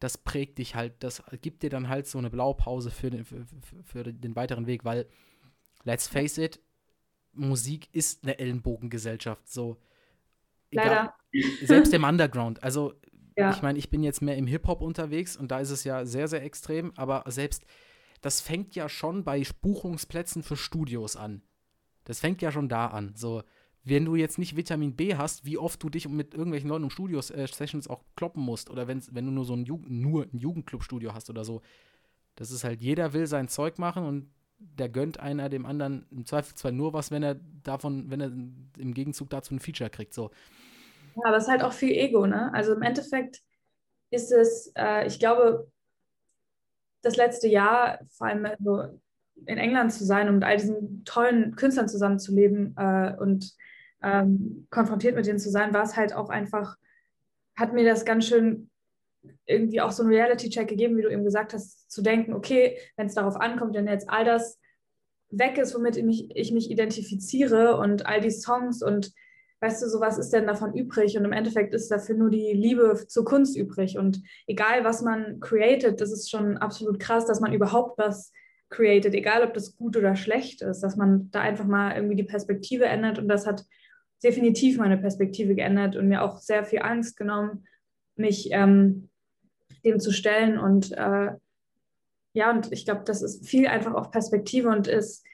das 0.00 0.18
prägt 0.18 0.58
dich 0.58 0.74
halt, 0.74 0.94
das 1.04 1.22
gibt 1.42 1.62
dir 1.62 1.70
dann 1.70 1.88
halt 1.88 2.08
so 2.08 2.18
eine 2.18 2.30
Blaupause 2.30 2.90
für 2.90 3.10
den, 3.10 3.24
für, 3.24 3.46
für 3.84 4.02
den 4.02 4.34
weiteren 4.34 4.66
Weg, 4.66 4.84
weil, 4.84 5.06
let's 5.84 6.08
face 6.08 6.38
it, 6.38 6.60
Musik 7.32 7.88
ist 7.92 8.24
eine 8.24 8.38
Ellenbogengesellschaft, 8.38 9.48
so. 9.48 9.78
Leider. 10.72 11.14
selbst 11.62 11.92
im 11.92 12.02
Underground, 12.02 12.62
also 12.62 12.94
ja. 13.36 13.50
ich 13.50 13.62
meine, 13.62 13.78
ich 13.78 13.90
bin 13.90 14.02
jetzt 14.02 14.22
mehr 14.22 14.36
im 14.36 14.46
Hip-Hop 14.46 14.80
unterwegs 14.80 15.36
und 15.36 15.50
da 15.50 15.60
ist 15.60 15.70
es 15.70 15.84
ja 15.84 16.04
sehr, 16.06 16.28
sehr 16.28 16.42
extrem, 16.42 16.92
aber 16.96 17.24
selbst, 17.26 17.64
das 18.22 18.40
fängt 18.40 18.74
ja 18.74 18.88
schon 18.88 19.22
bei 19.22 19.42
Buchungsplätzen 19.60 20.42
für 20.42 20.56
Studios 20.56 21.16
an. 21.16 21.42
Das 22.04 22.20
fängt 22.20 22.42
ja 22.42 22.50
schon 22.50 22.68
da 22.68 22.86
an, 22.86 23.12
so 23.14 23.42
wenn 23.84 24.04
du 24.04 24.14
jetzt 24.14 24.38
nicht 24.38 24.56
Vitamin 24.56 24.94
B 24.94 25.16
hast, 25.16 25.44
wie 25.44 25.58
oft 25.58 25.82
du 25.82 25.88
dich 25.88 26.08
mit 26.08 26.34
irgendwelchen 26.34 26.68
Leuten 26.68 26.84
um 26.84 26.90
Studios-Sessions 26.90 27.86
äh, 27.86 27.90
auch 27.90 28.04
kloppen 28.16 28.42
musst 28.42 28.70
oder 28.70 28.86
wenn 28.86 29.00
du 29.00 29.32
nur 29.32 29.44
so 29.44 29.54
ein, 29.54 29.64
Jugend, 29.64 29.90
nur 29.90 30.24
ein 30.24 30.38
Jugendclub-Studio 30.38 31.14
hast 31.14 31.30
oder 31.30 31.44
so. 31.44 31.62
Das 32.36 32.50
ist 32.50 32.64
halt, 32.64 32.80
jeder 32.80 33.12
will 33.12 33.26
sein 33.26 33.48
Zeug 33.48 33.78
machen 33.78 34.04
und 34.04 34.30
der 34.58 34.88
gönnt 34.88 35.18
einer 35.18 35.48
dem 35.48 35.66
anderen 35.66 36.06
im 36.10 36.24
Zweifelsfall 36.24 36.72
nur 36.72 36.92
was, 36.92 37.10
wenn 37.10 37.24
er 37.24 37.40
davon, 37.64 38.10
wenn 38.10 38.20
er 38.20 38.28
im 38.78 38.94
Gegenzug 38.94 39.28
dazu 39.30 39.54
ein 39.54 39.60
Feature 39.60 39.90
kriegt. 39.90 40.14
So. 40.14 40.30
Ja, 41.16 41.22
aber 41.24 41.36
es 41.36 41.44
ist 41.44 41.50
halt 41.50 41.64
auch 41.64 41.72
viel 41.72 41.92
Ego, 41.92 42.26
ne? 42.26 42.52
Also 42.54 42.72
im 42.72 42.82
Endeffekt 42.82 43.42
ist 44.10 44.30
es, 44.30 44.72
äh, 44.76 45.06
ich 45.06 45.18
glaube, 45.18 45.70
das 47.02 47.16
letzte 47.16 47.48
Jahr, 47.48 47.98
vor 48.10 48.28
allem 48.28 48.46
so 48.60 49.00
in 49.46 49.58
England 49.58 49.92
zu 49.92 50.04
sein 50.04 50.28
und 50.28 50.36
mit 50.36 50.44
all 50.44 50.56
diesen 50.56 51.04
tollen 51.04 51.56
Künstlern 51.56 51.88
zusammenzuleben 51.88 52.76
äh, 52.76 53.16
und 53.18 53.56
ähm, 54.02 54.66
konfrontiert 54.70 55.16
mit 55.16 55.26
denen 55.26 55.38
zu 55.38 55.50
sein, 55.50 55.74
war 55.74 55.84
es 55.84 55.96
halt 55.96 56.14
auch 56.14 56.30
einfach, 56.30 56.76
hat 57.56 57.72
mir 57.72 57.84
das 57.84 58.04
ganz 58.04 58.26
schön 58.26 58.70
irgendwie 59.46 59.80
auch 59.80 59.92
so 59.92 60.02
einen 60.02 60.12
Reality-Check 60.12 60.68
gegeben, 60.68 60.96
wie 60.96 61.02
du 61.02 61.10
eben 61.10 61.24
gesagt 61.24 61.54
hast, 61.54 61.90
zu 61.90 62.02
denken, 62.02 62.32
okay, 62.32 62.78
wenn 62.96 63.06
es 63.06 63.14
darauf 63.14 63.36
ankommt, 63.36 63.74
wenn 63.74 63.86
jetzt 63.86 64.10
all 64.10 64.24
das 64.24 64.58
weg 65.30 65.58
ist, 65.58 65.74
womit 65.74 65.96
ich 65.96 66.04
mich, 66.04 66.30
ich 66.34 66.52
mich 66.52 66.70
identifiziere 66.70 67.76
und 67.76 68.06
all 68.06 68.20
die 68.20 68.30
Songs 68.30 68.82
und 68.82 69.12
weißt 69.60 69.82
du, 69.82 69.88
so 69.88 70.00
was 70.00 70.18
ist 70.18 70.32
denn 70.32 70.46
davon 70.46 70.74
übrig? 70.74 71.16
Und 71.16 71.24
im 71.24 71.32
Endeffekt 71.32 71.72
ist 71.72 71.88
dafür 71.88 72.16
nur 72.16 72.30
die 72.30 72.52
Liebe 72.52 73.06
zur 73.06 73.24
Kunst 73.24 73.56
übrig. 73.56 73.96
Und 73.96 74.20
egal, 74.48 74.84
was 74.84 75.02
man 75.02 75.38
created, 75.38 76.00
das 76.00 76.10
ist 76.10 76.30
schon 76.30 76.58
absolut 76.58 76.98
krass, 76.98 77.26
dass 77.26 77.40
man 77.40 77.52
überhaupt 77.52 77.96
was 77.96 78.32
created, 78.70 79.14
egal 79.14 79.44
ob 79.44 79.54
das 79.54 79.76
gut 79.76 79.96
oder 79.96 80.16
schlecht 80.16 80.62
ist, 80.62 80.80
dass 80.80 80.96
man 80.96 81.30
da 81.30 81.40
einfach 81.40 81.66
mal 81.66 81.94
irgendwie 81.94 82.16
die 82.16 82.24
Perspektive 82.24 82.86
ändert. 82.86 83.20
Und 83.20 83.28
das 83.28 83.46
hat 83.46 83.64
definitiv 84.22 84.78
meine 84.78 84.98
Perspektive 84.98 85.54
geändert 85.54 85.96
und 85.96 86.08
mir 86.08 86.22
auch 86.22 86.38
sehr 86.38 86.64
viel 86.64 86.80
Angst 86.80 87.16
genommen, 87.16 87.66
mich 88.16 88.48
ähm, 88.52 89.08
dem 89.84 90.00
zu 90.00 90.12
stellen. 90.12 90.58
Und 90.58 90.92
äh, 90.92 91.32
ja, 92.32 92.50
und 92.50 92.72
ich 92.72 92.84
glaube, 92.84 93.02
das 93.04 93.22
ist 93.22 93.46
viel 93.46 93.66
einfach 93.66 93.94
auf 93.94 94.10
Perspektive 94.10 94.68
und 94.68 94.86
ist, 94.86 95.24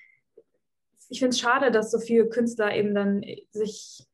ich 1.11 1.21
finde 1.21 1.31
es 1.31 1.41
schade, 1.41 1.71
dass 1.71 1.91
so 1.91 1.99
viele 1.99 2.29
Künstler 2.29 2.75
eben 2.75 2.95
dann 2.95 3.25
sich 3.51 4.05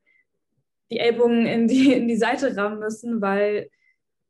die 0.90 0.98
Ellbogen 0.98 1.46
in 1.46 1.66
die, 1.66 1.92
in 1.92 2.08
die 2.08 2.16
Seite 2.16 2.56
rammen 2.56 2.78
müssen, 2.78 3.20
weil 3.20 3.70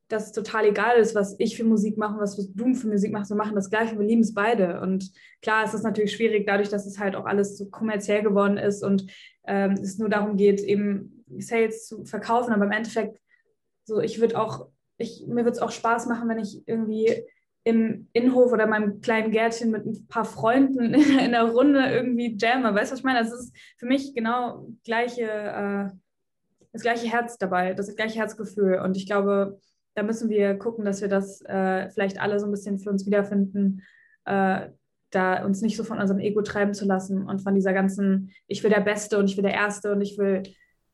das 0.09 0.33
total 0.33 0.67
egal 0.67 0.99
ist, 0.99 1.15
was 1.15 1.35
ich 1.39 1.57
für 1.57 1.65
Musik 1.65 1.97
mache, 1.97 2.19
was 2.19 2.37
du 2.37 2.75
für 2.75 2.87
Musik 2.87 3.13
machst. 3.13 3.31
Wir 3.31 3.37
machen 3.37 3.55
das 3.55 3.71
Gleiche, 3.71 3.99
wir 3.99 4.07
lieben 4.07 4.21
es 4.21 4.35
beide. 4.35 4.81
Und 4.81 5.11
klar, 5.41 5.65
es 5.65 5.75
ist 5.75 5.83
natürlich 5.83 6.13
schwierig, 6.13 6.47
dadurch, 6.47 6.69
dass 6.69 6.87
es 6.87 6.99
halt 6.99 7.17
auch 7.17 7.25
alles 7.25 7.57
so 7.57 7.67
kommerziell 7.71 8.23
geworden 8.23 8.59
ist 8.59 8.83
und 8.83 9.07
ähm, 9.47 9.73
es 9.73 9.99
nur 9.99 10.09
darum 10.09 10.37
geht, 10.37 10.61
eben 10.61 11.25
Sales 11.39 11.87
zu 11.87 12.05
verkaufen. 12.05 12.53
Aber 12.53 12.67
im 12.67 12.73
Endeffekt, 12.73 13.19
so 13.85 14.01
ich 14.01 14.21
würde 14.21 14.39
auch, 14.39 14.69
ich, 14.99 15.25
mir 15.27 15.45
würde 15.45 15.53
es 15.53 15.59
auch 15.59 15.71
Spaß 15.71 16.07
machen, 16.07 16.29
wenn 16.29 16.39
ich 16.39 16.63
irgendwie 16.67 17.25
im 17.65 18.09
Innenhof 18.13 18.53
oder 18.53 18.67
meinem 18.67 19.01
kleinen 19.01 19.33
Gärtchen 19.33 19.71
mit 19.71 19.87
ein 19.87 20.07
paar 20.07 20.27
Freunden 20.27 20.93
in 20.95 21.33
der 21.33 21.45
Runde 21.45 21.81
irgendwie 21.81 22.37
jamme. 22.39 22.75
Weißt 22.75 22.91
du, 22.91 22.93
was 22.93 22.99
ich 22.99 23.05
meine? 23.05 23.21
Das 23.21 23.33
ist 23.33 23.57
für 23.79 23.87
mich 23.87 24.15
genau 24.15 24.67
gleiche, 24.85 25.23
äh, 25.23 25.89
das 26.73 26.83
gleiche 26.83 27.07
Herz 27.07 27.39
dabei, 27.39 27.73
das 27.73 27.95
gleiche 27.97 28.19
Herzgefühl. 28.19 28.81
Und 28.81 28.99
ich 28.99 29.07
glaube, 29.07 29.59
da 29.95 30.03
müssen 30.03 30.29
wir 30.29 30.55
gucken, 30.57 30.85
dass 30.85 31.01
wir 31.01 31.09
das 31.09 31.41
äh, 31.43 31.89
vielleicht 31.91 32.21
alle 32.21 32.39
so 32.41 32.47
ein 32.47 32.51
bisschen 32.51 32.79
für 32.79 32.91
uns 32.91 33.07
wiederfinden, 33.07 33.83
äh, 34.25 34.69
da 35.11 35.45
uns 35.45 35.63
nicht 35.63 35.77
so 35.77 35.85
von 35.85 35.99
unserem 35.99 36.21
Ego 36.21 36.43
treiben 36.43 36.75
zu 36.75 36.85
lassen 36.85 37.27
und 37.27 37.41
von 37.41 37.55
dieser 37.55 37.73
ganzen, 37.73 38.33
ich 38.49 38.63
will 38.63 38.71
der 38.71 38.81
Beste 38.81 39.19
und 39.19 39.31
ich 39.31 39.37
will 39.37 39.45
der 39.45 39.55
Erste 39.55 39.93
und 39.93 40.01
ich 40.01 40.19
will, 40.19 40.43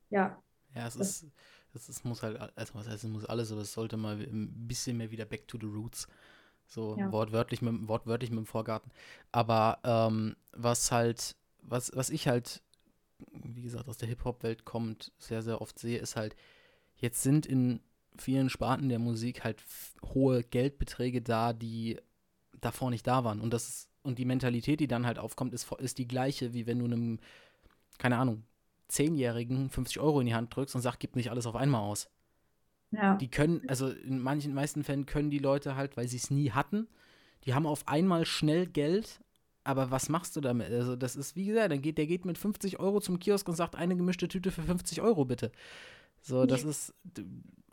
ja. 0.09 0.41
Ja, 0.75 0.87
es 0.87 0.95
ist, 0.95 1.25
es 1.73 1.89
ist, 1.89 2.05
muss 2.05 2.21
halt, 2.21 2.39
also 2.55 2.75
was 2.75 2.87
heißt, 2.87 3.03
es 3.03 3.09
muss 3.09 3.25
alles, 3.25 3.51
aber 3.51 3.61
es 3.61 3.73
sollte 3.73 3.97
mal 3.97 4.19
ein 4.19 4.67
bisschen 4.67 4.97
mehr 4.97 5.11
wieder 5.11 5.25
back 5.25 5.47
to 5.47 5.57
the 5.59 5.65
roots. 5.65 6.07
So 6.67 6.95
ja. 6.97 7.11
wortwörtlich, 7.11 7.61
mit, 7.61 7.87
wortwörtlich 7.87 8.29
mit 8.29 8.37
dem 8.37 8.45
Vorgarten. 8.45 8.91
Aber 9.31 9.79
ähm, 9.83 10.35
was 10.53 10.91
halt, 10.91 11.35
was, 11.61 11.91
was 11.95 12.09
ich 12.09 12.27
halt, 12.27 12.61
wie 13.43 13.63
gesagt, 13.63 13.89
aus 13.89 13.97
der 13.97 14.07
Hip-Hop-Welt 14.07 14.63
kommt, 14.63 15.11
sehr, 15.17 15.41
sehr 15.41 15.61
oft 15.61 15.77
sehe, 15.79 15.97
ist 15.97 16.15
halt, 16.15 16.35
jetzt 16.95 17.23
sind 17.23 17.45
in 17.45 17.81
vielen 18.17 18.49
Sparten 18.49 18.89
der 18.89 18.99
Musik 18.99 19.43
halt 19.43 19.63
hohe 20.13 20.43
Geldbeträge 20.43 21.21
da, 21.21 21.53
die 21.53 21.97
davor 22.59 22.89
nicht 22.89 23.07
da 23.07 23.23
waren. 23.23 23.41
Und 23.41 23.53
das 23.53 23.67
ist, 23.67 23.89
und 24.03 24.17
die 24.19 24.25
Mentalität, 24.25 24.79
die 24.79 24.87
dann 24.87 25.05
halt 25.05 25.19
aufkommt, 25.19 25.53
ist, 25.53 25.71
ist 25.73 25.97
die 25.97 26.07
gleiche, 26.07 26.53
wie 26.53 26.65
wenn 26.65 26.79
du 26.79 26.85
einem, 26.85 27.19
keine 27.97 28.17
Ahnung, 28.17 28.43
Zehnjährigen 28.87 29.69
50 29.69 29.99
Euro 29.99 30.19
in 30.19 30.27
die 30.27 30.35
Hand 30.35 30.55
drückst 30.55 30.75
und 30.75 30.81
sagst, 30.81 30.99
gib 30.99 31.15
nicht 31.15 31.31
alles 31.31 31.45
auf 31.45 31.55
einmal 31.55 31.81
aus. 31.81 32.09
Ja. 32.91 33.15
Die 33.15 33.29
können, 33.29 33.61
also 33.69 33.89
in 33.89 34.19
manchen 34.19 34.53
meisten 34.53 34.83
Fällen 34.83 35.05
können 35.05 35.29
die 35.29 35.39
Leute 35.39 35.75
halt, 35.75 35.95
weil 35.95 36.07
sie 36.07 36.17
es 36.17 36.29
nie 36.29 36.51
hatten, 36.51 36.87
die 37.45 37.53
haben 37.53 37.65
auf 37.65 37.87
einmal 37.87 38.25
schnell 38.25 38.67
Geld 38.67 39.21
aber 39.63 39.91
was 39.91 40.09
machst 40.09 40.35
du 40.35 40.41
damit? 40.41 40.71
Also, 40.71 40.95
das 40.95 41.15
ist, 41.15 41.35
wie 41.35 41.45
gesagt, 41.45 41.71
dann 41.71 41.81
geht, 41.81 41.97
der 41.97 42.07
geht 42.07 42.25
mit 42.25 42.37
50 42.37 42.79
Euro 42.79 42.99
zum 42.99 43.19
Kiosk 43.19 43.47
und 43.47 43.55
sagt, 43.55 43.75
eine 43.75 43.95
gemischte 43.95 44.27
Tüte 44.27 44.51
für 44.51 44.63
50 44.63 45.01
Euro 45.01 45.25
bitte. 45.25 45.51
So, 46.21 46.45
das 46.45 46.63
ist. 46.63 46.93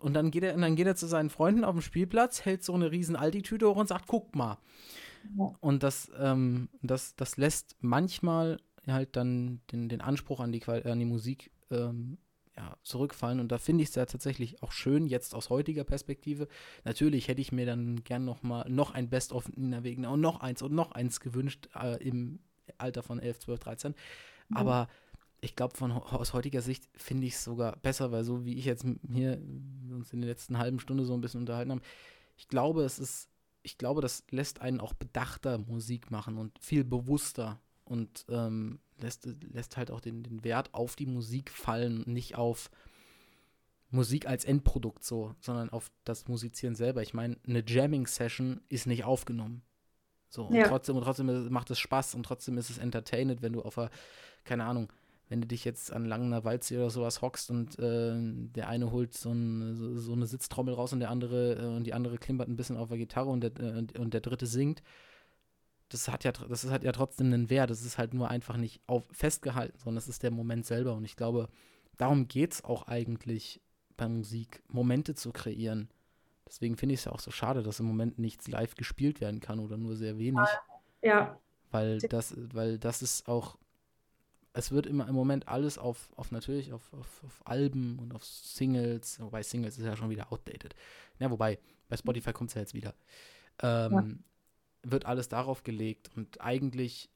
Und 0.01 0.15
dann 0.15 0.31
geht 0.31 0.45
er, 0.45 0.55
und 0.55 0.63
dann 0.63 0.77
geht 0.77 0.87
er 0.87 0.95
zu 0.95 1.07
seinen 1.07 1.29
Freunden 1.29 1.65
auf 1.65 1.75
dem 1.75 1.83
Spielplatz, 1.83 2.45
hält 2.45 2.63
so 2.63 2.73
eine 2.73 2.91
riesen 2.91 3.17
Aldi-Tüte 3.17 3.69
hoch 3.69 3.77
und 3.77 3.89
sagt, 3.89 4.07
guck 4.07 4.35
mal. 4.37 4.59
Ja. 5.37 5.53
Und 5.61 5.83
das, 5.83 6.11
ähm, 6.19 6.69
das, 6.83 7.17
das 7.17 7.37
lässt 7.37 7.77
manchmal 7.81 8.59
halt 8.87 9.17
dann 9.17 9.61
den, 9.73 9.89
den 9.89 10.01
Anspruch 10.01 10.41
an 10.41 10.53
die, 10.53 10.65
an 10.65 10.99
die 10.99 11.05
Musik 11.05 11.51
ähm, 11.71 12.19
ja, 12.57 12.77
zurückfallen. 12.83 13.41
Und 13.41 13.53
da 13.53 13.59
finde 13.59 13.83
ich 13.83 13.91
es 13.91 13.95
ja 13.95 14.07
tatsächlich 14.07 14.63
auch 14.63 14.73
schön, 14.73 15.07
jetzt 15.07 15.35
aus 15.35 15.51
heutiger 15.51 15.85
Perspektive. 15.85 16.49
Natürlich 16.85 17.29
hätte 17.29 17.41
ich 17.41 17.53
mir 17.53 17.67
dann 17.67 18.03
gern 18.03 18.25
noch 18.25 18.43
mal 18.43 18.69
noch 18.69 18.93
ein 18.93 19.09
Best-of 19.09 19.49
Nina 19.57 19.85
Wegner 19.85 20.11
und 20.11 20.21
noch 20.21 20.41
eins 20.41 20.63
und 20.63 20.73
noch 20.73 20.93
eins 20.93 21.21
gewünscht 21.21 21.69
äh, 21.75 22.03
im 22.03 22.41
Alter 22.77 23.03
von 23.03 23.21
11, 23.21 23.41
12, 23.41 23.61
13. 23.61 23.95
Mhm. 24.49 24.57
Aber 24.57 24.89
ich 25.41 25.55
glaube, 25.55 25.79
aus 25.95 26.33
heutiger 26.33 26.63
Sicht 26.63 26.89
finde 26.97 27.27
ich 27.27 27.35
es 27.35 27.45
sogar 27.45 27.77
besser, 27.77 28.11
weil 28.11 28.25
so 28.25 28.45
wie 28.45 28.55
ich 28.55 28.65
jetzt 28.65 28.85
hier 29.13 29.41
uns 29.91 30.13
in 30.13 30.21
der 30.21 30.31
letzten 30.31 30.59
halben 30.59 30.81
Stunde 30.81 31.05
so 31.05 31.15
ein 31.15 31.21
bisschen 31.21 31.41
unterhalten 31.41 31.71
haben, 31.71 31.83
ich 32.37 32.49
glaube, 32.49 32.83
es 32.83 32.99
ist, 32.99 33.29
ich 33.63 33.79
glaube, 33.79 34.01
das 34.01 34.25
lässt 34.31 34.61
einen 34.61 34.81
auch 34.81 34.95
bedachter 34.95 35.59
Musik 35.59 36.11
machen 36.11 36.39
und 36.39 36.59
viel 36.61 36.85
bewusster 36.85 37.61
und 37.85 38.27
ähm, 38.29 38.81
lässt, 38.99 39.27
lässt 39.53 39.77
halt 39.77 39.91
auch 39.91 40.01
den, 40.01 40.23
den 40.23 40.45
Wert 40.45 40.75
auf 40.75 40.97
die 40.97 41.07
Musik 41.07 41.51
fallen, 41.51 42.03
nicht 42.07 42.37
auf 42.37 42.71
Musik 43.91 44.27
als 44.27 44.45
Endprodukt 44.45 45.05
so, 45.05 45.35
sondern 45.41 45.71
auf 45.71 45.91
das 46.05 46.29
Musizieren 46.29 46.75
selber. 46.75 47.03
Ich 47.03 47.15
meine, 47.15 47.37
eine 47.47 47.65
Jamming-Session 47.67 48.61
ist 48.69 48.87
nicht 48.87 49.05
aufgenommen. 49.05 49.63
So, 50.29 50.51
ja. 50.53 50.65
und 50.65 50.69
trotzdem, 50.69 50.97
und 50.97 51.05
trotzdem 51.05 51.51
macht 51.51 51.71
es 51.71 51.79
Spaß 51.79 52.15
und 52.15 52.25
trotzdem 52.25 52.59
ist 52.59 52.69
es 52.69 52.79
entertained, 52.79 53.41
wenn 53.41 53.55
du 53.55 53.63
auf 53.63 53.79
einer, 53.79 53.91
keine 54.45 54.65
Ahnung, 54.65 54.93
wenn 55.29 55.41
du 55.41 55.47
dich 55.47 55.65
jetzt 55.65 55.93
an 55.93 56.07
Langener 56.07 56.45
Waldsee 56.45 56.77
oder 56.77 56.91
sowas 56.91 57.21
hockst 57.23 57.51
und 57.51 57.79
äh, 57.79 58.15
der 58.17 58.69
eine 58.69 58.91
holt 58.91 59.15
so, 59.15 59.31
ein, 59.31 59.75
so, 59.75 59.97
so, 59.97 60.13
eine 60.13 60.27
Sitztrommel 60.27 60.75
raus 60.75 60.93
und 60.93 61.01
der 61.01 61.11
andere 61.11 61.55
äh, 61.57 61.67
und 61.67 61.85
die 61.85 61.95
andere 61.95 62.19
klimpert 62.19 62.49
ein 62.49 62.57
bisschen 62.57 62.77
auf 62.77 62.89
der 62.89 62.99
Gitarre 62.99 63.29
und 63.29 63.41
der, 63.43 63.53
äh, 63.61 63.99
und 63.99 64.15
der 64.15 64.21
dritte 64.21 64.47
singt 64.47 64.83
das 65.89 66.09
hat 66.09 66.25
ja, 66.25 66.33
das 66.33 66.71
hat 66.71 66.85
ja 66.85 66.93
trotzdem 66.93 67.29
einen 67.29 67.51
Wert. 67.51 67.71
Das 67.71 67.85
ist 67.85 67.99
halt 67.99 68.15
nur 68.15 68.29
einfach 68.29 68.57
nicht 68.57 68.83
auf, 68.87 69.05
festgehalten, 69.11 69.79
sondern 69.79 69.99
es 69.99 70.09
ist 70.09 70.23
der 70.23 70.31
Moment 70.31 70.67
selber. 70.67 70.95
Und 70.95 71.05
ich 71.05 71.17
glaube, 71.17 71.49
darum 71.97 72.29
geht 72.29 72.53
es 72.53 72.65
auch 72.65 72.87
eigentlich 72.87 73.61
bei 73.97 74.09
Musik, 74.09 74.63
Momente 74.69 75.15
zu 75.15 75.33
kreieren. 75.33 75.89
Deswegen 76.47 76.77
finde 76.77 76.95
ich 76.95 77.01
es 77.01 77.05
ja 77.07 77.13
auch 77.13 77.21
so 77.21 77.31
schade, 77.31 77.63
dass 77.63 77.81
im 77.81 77.87
Moment 77.87 78.19
nichts 78.19 78.49
live 78.49 78.75
gespielt 78.75 79.21
werden 79.21 79.41
kann 79.41 79.61
oder 79.61 79.77
nur 79.77 79.97
sehr 79.97 80.19
wenig. 80.19 80.49
Ja. 81.03 81.39
Weil 81.71 81.99
das, 81.99 82.35
weil 82.55 82.79
das 82.79 83.03
ist 83.03 83.29
auch, 83.29 83.59
es 84.59 84.73
wird 84.73 84.87
immer 84.87 85.09
im 85.09 85.15
Moment 85.15 85.49
alles 85.49 85.79
auf, 85.79 86.11
auf 86.17 86.31
natürlich 86.33 86.73
auf, 86.73 86.93
auf, 86.93 87.23
auf 87.25 87.41
Alben 87.45 87.99
und 87.99 88.15
auf 88.15 88.25
Singles, 88.25 89.21
wobei 89.21 89.43
Singles 89.43 89.79
ist 89.79 89.85
ja 89.85 89.97
schon 89.97 90.11
wieder 90.11 90.33
outdated. 90.33 90.75
Ja, 91.19 91.31
wobei, 91.31 91.59
bei 91.89 91.97
Spotify 91.97 92.33
kommt 92.33 92.51
es 92.51 92.55
ja 92.55 92.61
jetzt 92.61 92.75
wieder. 92.75 92.95
Ähm, 93.63 93.93
ja 93.93 94.05
wird 94.83 95.07
alles 95.07 95.29
darauf 95.29 95.63
gelegt 95.63 96.11
und 96.17 96.41
eigentlich 96.41 97.11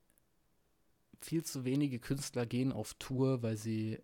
viel 1.20 1.44
zu 1.44 1.64
wenige 1.64 1.98
Künstler 1.98 2.46
gehen 2.46 2.72
auf 2.72 2.94
Tour, 2.94 3.42
weil 3.42 3.56
sie 3.56 3.98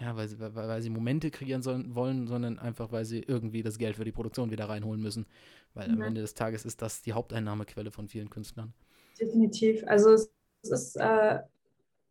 ja, 0.00 0.16
weil 0.16 0.28
sie, 0.28 0.38
weil, 0.38 0.54
weil 0.54 0.80
sie 0.80 0.88
Momente 0.88 1.30
kreieren 1.30 1.60
sollen, 1.60 1.94
wollen, 1.94 2.26
sondern 2.26 2.58
einfach, 2.58 2.90
weil 2.90 3.04
sie 3.04 3.20
irgendwie 3.20 3.62
das 3.62 3.76
Geld 3.76 3.96
für 3.96 4.04
die 4.04 4.12
Produktion 4.12 4.50
wieder 4.50 4.66
reinholen 4.66 5.02
müssen. 5.02 5.26
Weil 5.74 5.88
mhm. 5.88 5.94
am 5.96 6.02
Ende 6.02 6.20
des 6.22 6.32
Tages 6.32 6.64
ist 6.64 6.80
das 6.80 7.02
die 7.02 7.12
Haupteinnahmequelle 7.12 7.90
von 7.90 8.08
vielen 8.08 8.30
Künstlern. 8.30 8.72
Definitiv. 9.20 9.84
Also 9.86 10.14
es, 10.14 10.30
ist, 10.62 10.96
äh, 10.96 11.40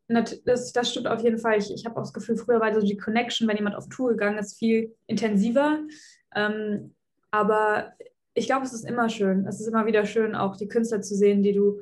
das, 0.10 0.74
das 0.74 0.92
stimmt 0.92 1.08
auf 1.08 1.24
jeden 1.24 1.38
Fall. 1.38 1.58
Ich, 1.60 1.72
ich 1.72 1.86
habe 1.86 1.96
auch 1.98 2.04
das 2.04 2.14
Gefühl, 2.14 2.36
früher 2.36 2.60
war 2.60 2.74
so 2.74 2.82
die 2.82 2.98
Connection, 2.98 3.48
wenn 3.48 3.58
jemand 3.58 3.76
auf 3.76 3.90
Tour 3.90 4.10
gegangen 4.10 4.40
ist, 4.40 4.58
viel 4.58 4.96
intensiver. 5.06 5.80
Ähm, 6.36 6.96
aber 7.32 7.94
ich 8.34 8.48
glaube, 8.48 8.66
es 8.66 8.74
ist 8.74 8.86
immer 8.86 9.10
schön. 9.10 9.46
Es 9.46 9.60
ist 9.60 9.68
immer 9.68 9.86
wieder 9.86 10.06
schön, 10.06 10.36
auch 10.36 10.56
die 10.56 10.68
Künstler 10.68 11.02
zu 11.02 11.16
sehen, 11.16 11.44
die 11.44 11.54
du 11.54 11.82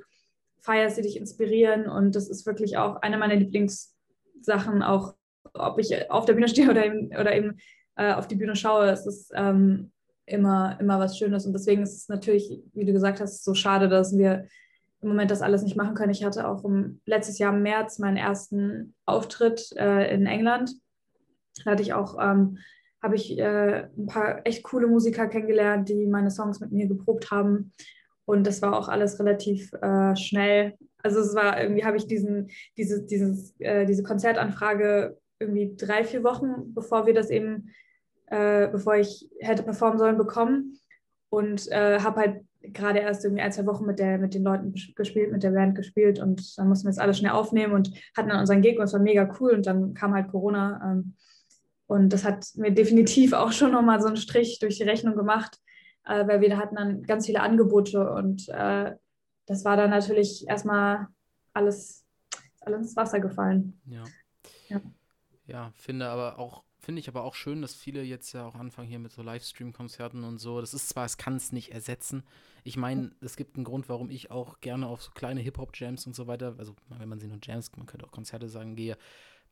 feierst, 0.60 0.98
die 0.98 1.04
dich 1.04 1.18
inspirieren. 1.18 1.88
Und 1.88 2.16
das 2.16 2.28
ist 2.28 2.46
wirklich 2.46 2.78
auch 2.78 2.98
eine 2.98 3.18
meiner 3.18 3.36
Lieblingssachen, 3.36 4.84
auch 4.84 5.16
ob 5.54 5.80
ich 5.80 6.12
auf 6.12 6.26
der 6.26 6.34
Bühne 6.34 6.50
stehe 6.50 6.70
oder 6.70 6.86
eben, 6.86 7.08
oder 7.18 7.34
eben 7.36 7.58
äh, 7.96 8.14
auf 8.14 8.28
die 8.28 8.36
Bühne 8.36 8.56
schaue. 8.56 8.90
Es 8.90 9.06
ist 9.06 9.32
ähm, 9.36 9.92
immer, 10.26 10.78
immer 10.82 11.00
was 11.00 11.18
Schönes. 11.18 11.46
Und 11.46 11.54
deswegen 11.54 11.84
ist 11.84 11.96
es 11.96 12.10
natürlich, 12.10 12.62
wie 12.74 12.86
du 12.86 12.92
gesagt 12.92 13.22
hast, 13.22 13.46
so 13.46 13.54
schade, 13.54 13.88
dass 13.88 14.18
wir 14.18 14.48
im 15.08 15.14
Moment 15.14 15.32
das 15.32 15.42
alles 15.42 15.64
nicht 15.64 15.76
machen 15.76 15.96
können. 15.96 16.12
Ich 16.12 16.24
hatte 16.24 16.48
auch 16.48 16.64
im, 16.66 17.02
letztes 17.06 17.40
Jahr 17.40 17.54
im 17.54 17.64
März 17.64 18.00
meinen 18.00 18.18
ersten 18.18 18.94
Auftritt 19.06 19.72
äh, 19.78 20.14
in 20.14 20.26
England. 20.26 20.72
Da 21.64 21.72
hatte 21.72 21.82
ich 21.82 21.94
auch 21.94 22.18
ähm, 22.20 22.58
habe 23.02 23.16
ich 23.16 23.38
äh, 23.38 23.88
ein 23.98 24.08
paar 24.08 24.46
echt 24.46 24.64
coole 24.64 24.88
Musiker 24.88 25.28
kennengelernt, 25.28 25.90
die 25.90 26.08
meine 26.08 26.32
Songs 26.32 26.60
mit 26.60 26.72
mir 26.72 26.88
geprobt 26.88 27.32
haben. 27.32 27.72
Und 28.26 28.46
das 28.46 28.62
war 28.62 28.78
auch 28.78 28.90
alles 28.90 29.20
relativ 29.20 29.72
äh, 29.74 30.16
schnell. 30.16 30.74
Also 31.04 31.20
es 31.20 31.34
war 31.36 31.62
irgendwie, 31.62 31.86
habe 31.86 31.98
ich 31.98 32.08
diesen, 32.08 32.50
diese, 32.76 33.06
dieses, 33.06 33.56
äh, 33.60 33.86
diese 33.86 34.04
Konzertanfrage 34.04 35.18
irgendwie 35.40 35.76
drei, 35.78 36.04
vier 36.04 36.24
Wochen, 36.24 36.74
bevor 36.74 37.06
wir 37.06 37.14
das 37.14 37.30
eben, 37.30 37.70
äh, 38.26 38.68
bevor 38.68 38.96
ich 38.96 39.30
hätte 39.40 39.64
performen 39.64 40.00
sollen, 40.00 40.18
bekommen. 40.18 40.80
Und 41.30 41.72
äh, 41.72 42.00
habe 42.00 42.20
halt 42.20 42.47
gerade 42.62 43.00
erst 43.00 43.24
irgendwie 43.24 43.42
ein, 43.42 43.52
zwei 43.52 43.66
Wochen 43.66 43.86
mit, 43.86 44.00
der, 44.00 44.18
mit 44.18 44.34
den 44.34 44.44
Leuten 44.44 44.74
gespielt, 44.96 45.32
mit 45.32 45.44
der 45.44 45.52
Band 45.52 45.76
gespielt 45.76 46.20
und 46.20 46.58
dann 46.58 46.68
mussten 46.68 46.86
wir 46.86 46.90
das 46.90 47.00
alles 47.00 47.18
schnell 47.18 47.32
aufnehmen 47.32 47.74
und 47.74 47.92
hatten 48.16 48.30
dann 48.30 48.40
unseren 48.40 48.62
Gig 48.62 48.78
und 48.78 48.86
es 48.86 48.94
war 48.94 49.00
mega 49.00 49.34
cool 49.40 49.52
und 49.52 49.66
dann 49.66 49.94
kam 49.94 50.14
halt 50.14 50.30
Corona. 50.30 50.82
Ähm, 50.84 51.16
und 51.88 52.10
das 52.12 52.26
hat 52.26 52.46
mir 52.56 52.72
definitiv 52.72 53.34
auch 53.34 53.52
schon 53.52 53.72
nochmal 53.72 54.02
so 54.02 54.08
einen 54.08 54.18
Strich 54.18 54.60
durch 54.60 54.78
die 54.78 54.84
Rechnung 54.84 55.16
gemacht, 55.16 55.60
äh, 56.06 56.28
weil 56.28 56.42
wir 56.42 56.58
hatten 56.58 56.76
dann 56.76 57.04
ganz 57.04 57.26
viele 57.26 57.42
Angebote 57.42 58.12
und 58.12 58.50
äh, 58.50 58.94
das 59.46 59.64
war 59.64 59.78
dann 59.78 59.90
natürlich 59.90 60.46
erstmal 60.48 61.08
alles, 61.54 62.06
alles 62.62 62.80
ins 62.80 62.96
Wasser 62.96 63.20
gefallen. 63.20 63.80
Ja. 63.86 64.04
ja. 64.68 64.82
Ja, 65.46 65.72
finde 65.76 66.10
aber 66.10 66.40
auch, 66.40 66.64
finde 66.88 67.02
ich 67.02 67.10
aber 67.10 67.26
auch 67.26 67.36
schön, 67.36 67.62
dass 67.62 67.76
viele 67.76 68.02
jetzt 68.02 68.32
ja 68.32 68.48
auch 68.48 68.56
anfangen 68.56 68.88
hier 68.88 68.98
mit 68.98 69.12
so 69.12 69.22
Livestream-Konzerten 69.22 70.24
und 70.24 70.38
so. 70.38 70.62
Das 70.62 70.74
ist 70.74 70.88
zwar, 70.88 71.04
es 71.04 71.18
kann 71.18 71.36
es 71.36 71.52
nicht 71.52 71.74
ersetzen. 71.74 72.24
Ich 72.64 72.78
meine, 72.78 73.12
es 73.20 73.36
gibt 73.36 73.58
einen 73.58 73.66
Grund, 73.66 73.90
warum 73.90 74.10
ich 74.10 74.32
auch 74.32 74.62
gerne 74.62 74.88
auf 74.88 75.04
so 75.04 75.12
kleine 75.12 75.42
Hip-Hop-Jams 75.42 76.08
und 76.08 76.16
so 76.16 76.28
weiter, 76.28 76.56
also 76.58 76.78
wenn 76.88 77.10
man 77.10 77.20
sie 77.20 77.28
nur 77.28 77.40
Jams, 77.44 77.76
man 77.76 77.88
könnte 77.88 78.06
auch 78.06 78.12
Konzerte 78.14 78.48
sagen, 78.48 78.78
gehe, 78.78 78.98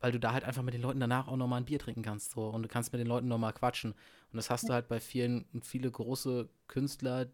weil 0.00 0.12
du 0.12 0.18
da 0.18 0.32
halt 0.32 0.44
einfach 0.44 0.62
mit 0.62 0.72
den 0.72 0.80
Leuten 0.80 0.98
danach 0.98 1.28
auch 1.28 1.36
nochmal 1.36 1.60
ein 1.60 1.66
Bier 1.66 1.78
trinken 1.78 2.00
kannst. 2.00 2.30
So. 2.30 2.48
Und 2.48 2.62
du 2.62 2.68
kannst 2.70 2.94
mit 2.94 3.00
den 3.00 3.06
Leuten 3.06 3.28
nochmal 3.28 3.52
quatschen. 3.52 3.92
Und 3.92 4.36
das 4.38 4.48
hast 4.48 4.66
du 4.70 4.72
halt 4.72 4.88
bei 4.88 4.98
vielen, 4.98 5.44
viele 5.60 5.90
große 5.90 6.48
Künstler, 6.68 7.26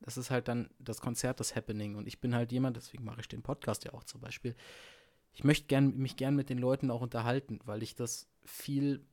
das 0.00 0.16
ist 0.16 0.30
halt 0.30 0.48
dann 0.48 0.70
das 0.78 1.02
Konzert, 1.02 1.38
das 1.38 1.54
Happening. 1.54 1.96
Und 1.96 2.08
ich 2.08 2.18
bin 2.18 2.34
halt 2.34 2.50
jemand, 2.50 2.78
deswegen 2.78 3.04
mache 3.04 3.20
ich 3.20 3.28
den 3.28 3.42
Podcast 3.42 3.84
ja 3.84 3.92
auch 3.92 4.04
zum 4.04 4.22
Beispiel. 4.22 4.56
Ich 5.34 5.44
möchte 5.44 5.66
gern, 5.66 5.98
mich 5.98 6.16
gern 6.16 6.34
mit 6.34 6.48
den 6.48 6.56
Leuten 6.56 6.90
auch 6.90 7.02
unterhalten, 7.02 7.60
weil 7.66 7.82
ich 7.82 7.94
das 7.94 8.26
viel, 8.46 9.04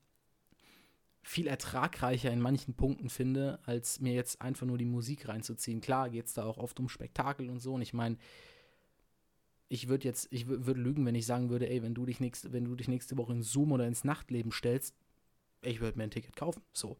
viel 1.27 1.47
ertragreicher 1.47 2.31
in 2.31 2.39
manchen 2.39 2.73
Punkten 2.73 3.09
finde, 3.09 3.59
als 3.65 3.99
mir 3.99 4.13
jetzt 4.13 4.41
einfach 4.41 4.65
nur 4.65 4.77
die 4.77 4.85
Musik 4.85 5.27
reinzuziehen. 5.27 5.81
Klar 5.81 6.09
geht 6.09 6.27
es 6.27 6.33
da 6.33 6.45
auch 6.45 6.57
oft 6.57 6.79
um 6.79 6.87
Spektakel 6.87 7.49
und 7.49 7.59
so. 7.59 7.73
Und 7.73 7.81
ich 7.81 7.93
meine, 7.93 8.17
ich 9.67 9.89
würde 9.89 10.05
jetzt, 10.05 10.29
ich 10.31 10.47
würde 10.47 10.79
lügen, 10.79 11.05
wenn 11.05 11.15
ich 11.15 11.25
sagen 11.25 11.49
würde, 11.49 11.69
ey, 11.69 11.83
wenn 11.83 11.93
du 11.93 12.05
dich 12.05 12.21
nächste, 12.21 12.53
wenn 12.53 12.63
du 12.63 12.75
dich 12.75 12.87
nächste 12.87 13.17
Woche 13.17 13.33
in 13.33 13.43
Zoom 13.43 13.73
oder 13.73 13.85
ins 13.85 14.05
Nachtleben 14.05 14.53
stellst, 14.53 14.95
ich 15.61 15.81
würde 15.81 15.97
mir 15.97 16.05
ein 16.05 16.11
Ticket 16.11 16.37
kaufen. 16.37 16.61
So. 16.71 16.95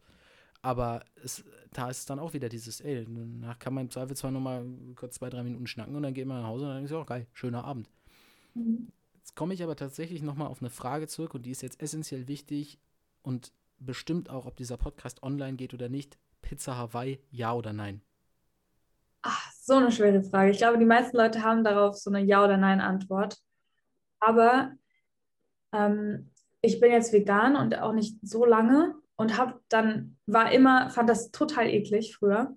Aber 0.60 1.06
es, 1.24 1.42
da 1.72 1.88
ist 1.88 2.00
es 2.00 2.04
dann 2.04 2.18
auch 2.18 2.34
wieder 2.34 2.50
dieses, 2.50 2.82
ey, 2.82 3.06
danach 3.06 3.58
kann 3.58 3.72
man 3.72 3.86
im 3.86 3.90
Zweifel 3.90 4.14
zwar 4.14 4.30
nochmal 4.30 4.66
kurz 4.94 5.14
zwei, 5.14 5.30
drei 5.30 5.42
Minuten 5.42 5.66
schnacken 5.66 5.96
und 5.96 6.02
dann 6.02 6.12
geht 6.12 6.26
man 6.26 6.42
nach 6.42 6.48
Hause 6.48 6.66
und 6.66 6.72
dann 6.72 6.84
ist 6.84 6.90
ja 6.90 6.98
auch 6.98 7.06
geil, 7.06 7.26
schöner 7.32 7.64
Abend. 7.64 7.88
Mhm. 8.52 8.88
Jetzt 9.14 9.34
komme 9.34 9.54
ich 9.54 9.62
aber 9.62 9.76
tatsächlich 9.76 10.20
nochmal 10.20 10.48
auf 10.48 10.60
eine 10.60 10.68
Frage 10.68 11.06
zurück 11.06 11.34
und 11.34 11.46
die 11.46 11.50
ist 11.50 11.62
jetzt 11.62 11.80
essentiell 11.80 12.28
wichtig 12.28 12.78
und 13.22 13.52
bestimmt 13.78 14.30
auch, 14.30 14.46
ob 14.46 14.56
dieser 14.56 14.76
Podcast 14.76 15.22
online 15.22 15.56
geht 15.56 15.74
oder 15.74 15.88
nicht. 15.88 16.18
Pizza 16.42 16.76
Hawaii, 16.76 17.20
ja 17.30 17.52
oder 17.54 17.72
nein? 17.72 18.02
Ach, 19.22 19.52
so 19.52 19.74
eine 19.74 19.90
schwere 19.90 20.22
Frage. 20.22 20.50
Ich 20.50 20.58
glaube, 20.58 20.78
die 20.78 20.84
meisten 20.84 21.16
Leute 21.16 21.42
haben 21.42 21.64
darauf 21.64 21.96
so 21.96 22.10
eine 22.10 22.20
Ja- 22.22 22.44
oder 22.44 22.56
Nein-Antwort. 22.56 23.36
Aber 24.20 24.72
ähm, 25.72 26.30
ich 26.60 26.80
bin 26.80 26.92
jetzt 26.92 27.12
vegan 27.12 27.56
und 27.56 27.78
auch 27.78 27.92
nicht 27.92 28.16
so 28.22 28.44
lange 28.44 28.94
und 29.16 29.36
habe 29.36 29.60
dann, 29.68 30.16
war 30.26 30.52
immer, 30.52 30.90
fand 30.90 31.10
das 31.10 31.30
total 31.30 31.68
eklig 31.68 32.16
früher. 32.16 32.56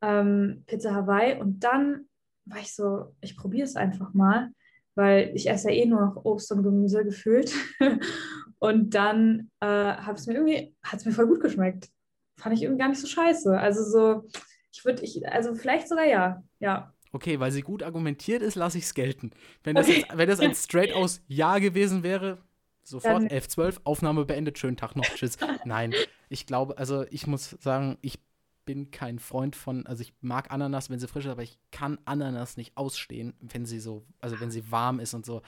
Ähm, 0.00 0.64
Pizza 0.66 0.94
Hawaii. 0.94 1.40
Und 1.40 1.60
dann 1.60 2.08
war 2.44 2.58
ich 2.58 2.74
so, 2.74 3.14
ich 3.20 3.36
probiere 3.36 3.64
es 3.64 3.76
einfach 3.76 4.14
mal, 4.14 4.52
weil 4.94 5.32
ich 5.34 5.48
esse 5.48 5.70
ja 5.70 5.76
eh 5.76 5.86
nur 5.86 6.00
noch 6.00 6.24
Obst 6.24 6.50
und 6.52 6.62
Gemüse 6.62 7.04
gefühlt. 7.04 7.52
und 8.62 8.90
dann 8.90 9.50
äh, 9.58 9.66
hat 9.66 10.20
es 10.20 10.28
mir 10.28 10.34
irgendwie, 10.34 10.72
hat 10.84 11.00
es 11.00 11.04
mir 11.04 11.10
voll 11.10 11.26
gut 11.26 11.40
geschmeckt. 11.40 11.90
Fand 12.36 12.54
ich 12.54 12.62
irgendwie 12.62 12.78
gar 12.78 12.88
nicht 12.88 13.00
so 13.00 13.08
scheiße. 13.08 13.58
Also 13.58 13.82
so, 13.82 14.28
ich 14.70 14.84
würde, 14.84 15.02
ich, 15.02 15.26
also 15.26 15.56
vielleicht 15.56 15.88
sogar 15.88 16.04
ja, 16.04 16.44
ja. 16.60 16.94
okay, 17.10 17.40
weil 17.40 17.50
sie 17.50 17.62
gut 17.62 17.82
argumentiert 17.82 18.40
ist, 18.40 18.54
lasse 18.54 18.78
ich 18.78 18.84
es 18.84 18.94
gelten. 18.94 19.32
Wenn 19.64 19.74
das, 19.74 19.88
jetzt, 19.88 20.06
wenn 20.16 20.28
das 20.28 20.38
ein 20.38 20.54
straight 20.54 20.94
aus 20.94 21.22
Ja 21.26 21.58
gewesen 21.58 22.04
wäre, 22.04 22.38
sofort 22.84 23.22
Dann- 23.22 23.26
11, 23.26 23.48
12, 23.48 23.80
Aufnahme 23.82 24.24
beendet, 24.26 24.58
schönen 24.58 24.76
Tag 24.76 24.94
noch, 24.94 25.06
tschüss. 25.06 25.38
Nein, 25.64 25.92
ich 26.28 26.46
glaube, 26.46 26.78
also 26.78 27.04
ich 27.10 27.26
muss 27.26 27.56
sagen, 27.58 27.98
ich 28.00 28.20
bin 28.64 28.92
kein 28.92 29.18
Freund 29.18 29.56
von, 29.56 29.88
also 29.88 30.02
ich 30.02 30.14
mag 30.20 30.52
Ananas, 30.52 30.88
wenn 30.88 31.00
sie 31.00 31.08
frisch 31.08 31.24
ist, 31.24 31.32
aber 31.32 31.42
ich 31.42 31.58
kann 31.72 31.98
Ananas 32.04 32.56
nicht 32.56 32.76
ausstehen, 32.76 33.34
wenn 33.40 33.66
sie 33.66 33.80
so, 33.80 34.06
also 34.20 34.38
wenn 34.38 34.52
sie 34.52 34.70
warm 34.70 35.00
ist 35.00 35.14
und 35.14 35.26
so. 35.26 35.42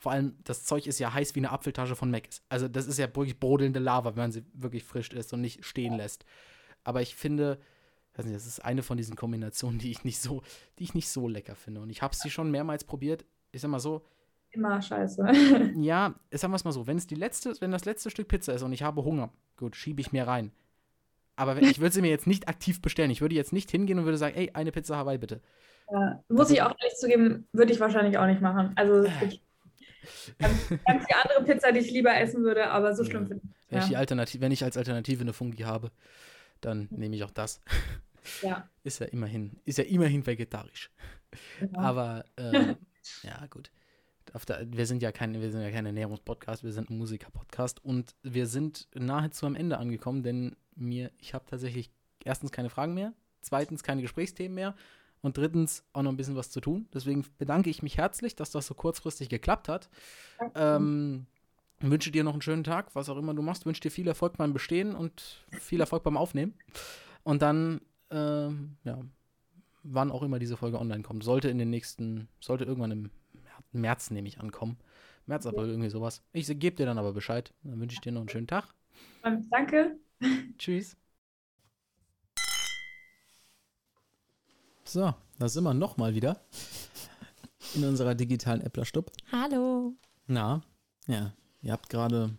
Vor 0.00 0.12
allem, 0.12 0.38
das 0.44 0.64
Zeug 0.64 0.86
ist 0.86 0.98
ja 0.98 1.12
heiß 1.12 1.34
wie 1.34 1.40
eine 1.40 1.52
Apfeltasche 1.52 1.94
von 1.94 2.10
Mac. 2.10 2.22
Also 2.48 2.68
das 2.68 2.86
ist 2.86 2.98
ja 2.98 3.06
wirklich 3.14 3.38
brodelnde 3.38 3.80
Lava, 3.80 4.16
wenn 4.16 4.22
man 4.24 4.32
sie 4.32 4.44
wirklich 4.54 4.82
frisch 4.82 5.10
isst 5.10 5.34
und 5.34 5.42
nicht 5.42 5.62
stehen 5.62 5.94
lässt. 5.94 6.24
Aber 6.84 7.02
ich 7.02 7.14
finde, 7.14 7.58
nicht, 8.16 8.34
das 8.34 8.46
ist 8.46 8.64
eine 8.64 8.82
von 8.82 8.96
diesen 8.96 9.14
Kombinationen, 9.14 9.78
die 9.78 9.90
ich 9.90 10.02
nicht 10.02 10.18
so, 10.18 10.42
die 10.78 10.84
ich 10.84 10.94
nicht 10.94 11.10
so 11.10 11.28
lecker 11.28 11.54
finde. 11.54 11.82
Und 11.82 11.90
ich 11.90 12.00
habe 12.00 12.16
sie 12.16 12.30
schon 12.30 12.50
mehrmals 12.50 12.84
probiert. 12.84 13.26
Ich 13.52 13.60
sag 13.60 13.70
mal 13.70 13.78
so, 13.78 14.02
Immer 14.52 14.82
scheiße. 14.82 15.22
ja, 15.76 16.14
sagen 16.32 16.52
wir 16.52 16.56
es 16.56 16.64
mal 16.64 16.72
so, 16.72 16.86
wenn 16.86 16.96
es 16.96 17.06
die 17.06 17.14
letzte, 17.14 17.54
wenn 17.60 17.70
das 17.70 17.84
letzte 17.84 18.10
Stück 18.10 18.26
Pizza 18.26 18.54
ist 18.54 18.62
und 18.62 18.72
ich 18.72 18.82
habe 18.82 19.04
Hunger, 19.04 19.30
gut, 19.56 19.76
schiebe 19.76 20.00
ich 20.00 20.10
mir 20.10 20.26
rein. 20.26 20.50
Aber 21.36 21.56
wenn, 21.56 21.64
ich 21.64 21.78
würde 21.78 21.94
sie 21.94 22.00
mir 22.00 22.10
jetzt 22.10 22.26
nicht 22.26 22.48
aktiv 22.48 22.82
bestellen. 22.82 23.10
Ich 23.10 23.20
würde 23.20 23.34
jetzt 23.34 23.52
nicht 23.52 23.70
hingehen 23.70 23.98
und 23.98 24.06
würde 24.06 24.18
sagen, 24.18 24.36
ey, 24.36 24.50
eine 24.54 24.72
Pizza 24.72 24.96
Hawaii 24.96 25.18
bitte. 25.18 25.40
Ja, 25.92 26.22
muss 26.28 26.50
ich 26.50 26.62
auch 26.62 26.74
ehrlich 26.80 26.96
zugeben, 26.96 27.46
würde 27.52 27.72
ich 27.72 27.80
wahrscheinlich 27.80 28.18
auch 28.18 28.26
nicht 28.26 28.40
machen. 28.40 28.72
Also 28.76 29.04
es 29.04 29.20
gibt 29.20 29.40
ganz, 30.38 30.58
viele 30.68 31.22
andere 31.22 31.44
Pizza, 31.44 31.72
die 31.72 31.80
ich 31.80 31.90
lieber 31.90 32.14
essen 32.16 32.42
würde, 32.42 32.70
aber 32.70 32.94
so 32.94 33.04
schlimm 33.04 33.22
Ja. 33.22 33.28
finde 33.28 33.44
ich 33.44 33.70
Wenn, 33.70 33.78
ich 33.82 33.88
die. 33.88 33.96
Alternative, 33.96 34.40
wenn 34.42 34.52
ich 34.52 34.64
als 34.64 34.76
Alternative 34.76 35.20
eine 35.22 35.32
Fungi 35.32 35.62
habe, 35.62 35.90
dann 36.60 36.88
nehme 36.90 37.16
ich 37.16 37.24
auch 37.24 37.30
das. 37.30 37.60
Ja. 38.42 38.68
Ist 38.84 39.00
ja 39.00 39.06
immerhin, 39.06 39.58
ist 39.64 39.78
ja 39.78 39.84
immerhin 39.84 40.26
vegetarisch. 40.26 40.90
Genau. 41.58 41.78
Aber 41.80 42.24
äh, 42.36 42.74
ja, 43.22 43.46
gut. 43.48 43.70
Der, 44.48 44.66
wir 44.70 44.86
sind 44.86 45.02
ja 45.02 45.10
kein, 45.10 45.40
wir 45.40 45.50
sind 45.50 45.60
ja 45.62 45.70
kein 45.70 45.86
Ernährungspodcast, 45.86 46.62
wir 46.62 46.72
sind 46.72 46.90
ein 46.90 46.98
Musiker-Podcast 46.98 47.84
und 47.84 48.14
wir 48.22 48.46
sind 48.46 48.86
nahezu 48.94 49.46
am 49.46 49.56
Ende 49.56 49.78
angekommen, 49.78 50.22
denn 50.22 50.56
mir, 50.76 51.10
ich 51.18 51.34
habe 51.34 51.44
tatsächlich 51.48 51.90
erstens 52.24 52.52
keine 52.52 52.70
Fragen 52.70 52.94
mehr, 52.94 53.12
zweitens 53.40 53.82
keine 53.82 54.02
Gesprächsthemen 54.02 54.54
mehr 54.54 54.74
und 55.22 55.36
drittens 55.36 55.84
auch 55.92 56.02
noch 56.02 56.10
ein 56.10 56.16
bisschen 56.16 56.36
was 56.36 56.50
zu 56.50 56.60
tun. 56.60 56.88
Deswegen 56.94 57.24
bedanke 57.38 57.70
ich 57.70 57.82
mich 57.82 57.98
herzlich, 57.98 58.36
dass 58.36 58.50
das 58.50 58.66
so 58.66 58.74
kurzfristig 58.74 59.28
geklappt 59.28 59.68
hat. 59.68 59.88
Ähm, 60.54 61.26
wünsche 61.80 62.10
dir 62.10 62.24
noch 62.24 62.32
einen 62.32 62.42
schönen 62.42 62.64
Tag, 62.64 62.94
was 62.94 63.08
auch 63.08 63.16
immer 63.16 63.34
du 63.34 63.42
machst. 63.42 63.66
Wünsche 63.66 63.80
dir 63.80 63.90
viel 63.90 64.08
Erfolg 64.08 64.36
beim 64.36 64.52
Bestehen 64.52 64.94
und 64.94 65.44
viel 65.50 65.80
Erfolg 65.80 66.02
beim 66.02 66.16
Aufnehmen. 66.16 66.54
Und 67.22 67.42
dann, 67.42 67.80
ähm, 68.10 68.76
ja, 68.84 68.98
wann 69.82 70.10
auch 70.10 70.22
immer 70.22 70.38
diese 70.38 70.56
Folge 70.56 70.78
online 70.78 71.02
kommt. 71.02 71.24
Sollte 71.24 71.48
in 71.48 71.58
den 71.58 71.70
nächsten, 71.70 72.28
sollte 72.40 72.64
irgendwann 72.64 72.90
im 72.90 73.02
März, 73.32 73.64
März 73.72 74.10
nehme 74.10 74.28
ich 74.28 74.40
ankommen. 74.40 74.78
März, 75.26 75.46
April, 75.46 75.68
irgendwie 75.68 75.90
sowas. 75.90 76.22
Ich 76.32 76.46
gebe 76.58 76.76
dir 76.76 76.86
dann 76.86 76.98
aber 76.98 77.12
Bescheid. 77.12 77.52
Dann 77.62 77.80
wünsche 77.80 77.94
ich 77.94 78.00
dir 78.00 78.12
noch 78.12 78.20
einen 78.20 78.28
schönen 78.28 78.46
Tag. 78.46 78.74
Danke. 79.22 79.96
Tschüss. 80.58 80.96
So, 84.90 85.14
da 85.38 85.48
sind 85.48 85.62
wir 85.62 85.72
nochmal 85.74 86.14
wieder 86.16 86.40
in 87.76 87.84
unserer 87.84 88.16
digitalen 88.16 88.60
Äpplerstub. 88.60 89.12
Hallo. 89.30 89.94
Na, 90.26 90.62
ja, 91.06 91.32
ihr 91.62 91.70
habt 91.72 91.88
gerade 91.90 92.36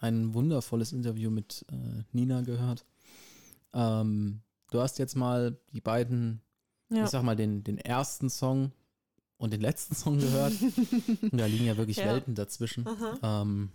ein 0.00 0.32
wundervolles 0.32 0.92
Interview 0.92 1.30
mit 1.30 1.66
äh, 1.70 2.02
Nina 2.12 2.40
gehört. 2.40 2.86
Ähm, 3.74 4.40
du 4.70 4.80
hast 4.80 4.98
jetzt 4.98 5.16
mal 5.16 5.58
die 5.74 5.82
beiden, 5.82 6.40
Ja. 6.88 7.04
ich 7.04 7.10
sag 7.10 7.24
mal, 7.24 7.36
den, 7.36 7.62
den 7.62 7.76
ersten 7.76 8.30
Song 8.30 8.72
und 9.36 9.52
den 9.52 9.60
letzten 9.60 9.94
Song 9.94 10.18
gehört. 10.18 10.54
und 10.62 11.30
da 11.38 11.44
liegen 11.44 11.66
ja 11.66 11.76
wirklich 11.76 11.98
Ja. 11.98 12.06
Welten 12.06 12.34
dazwischen. 12.34 12.86
Ähm, 13.22 13.68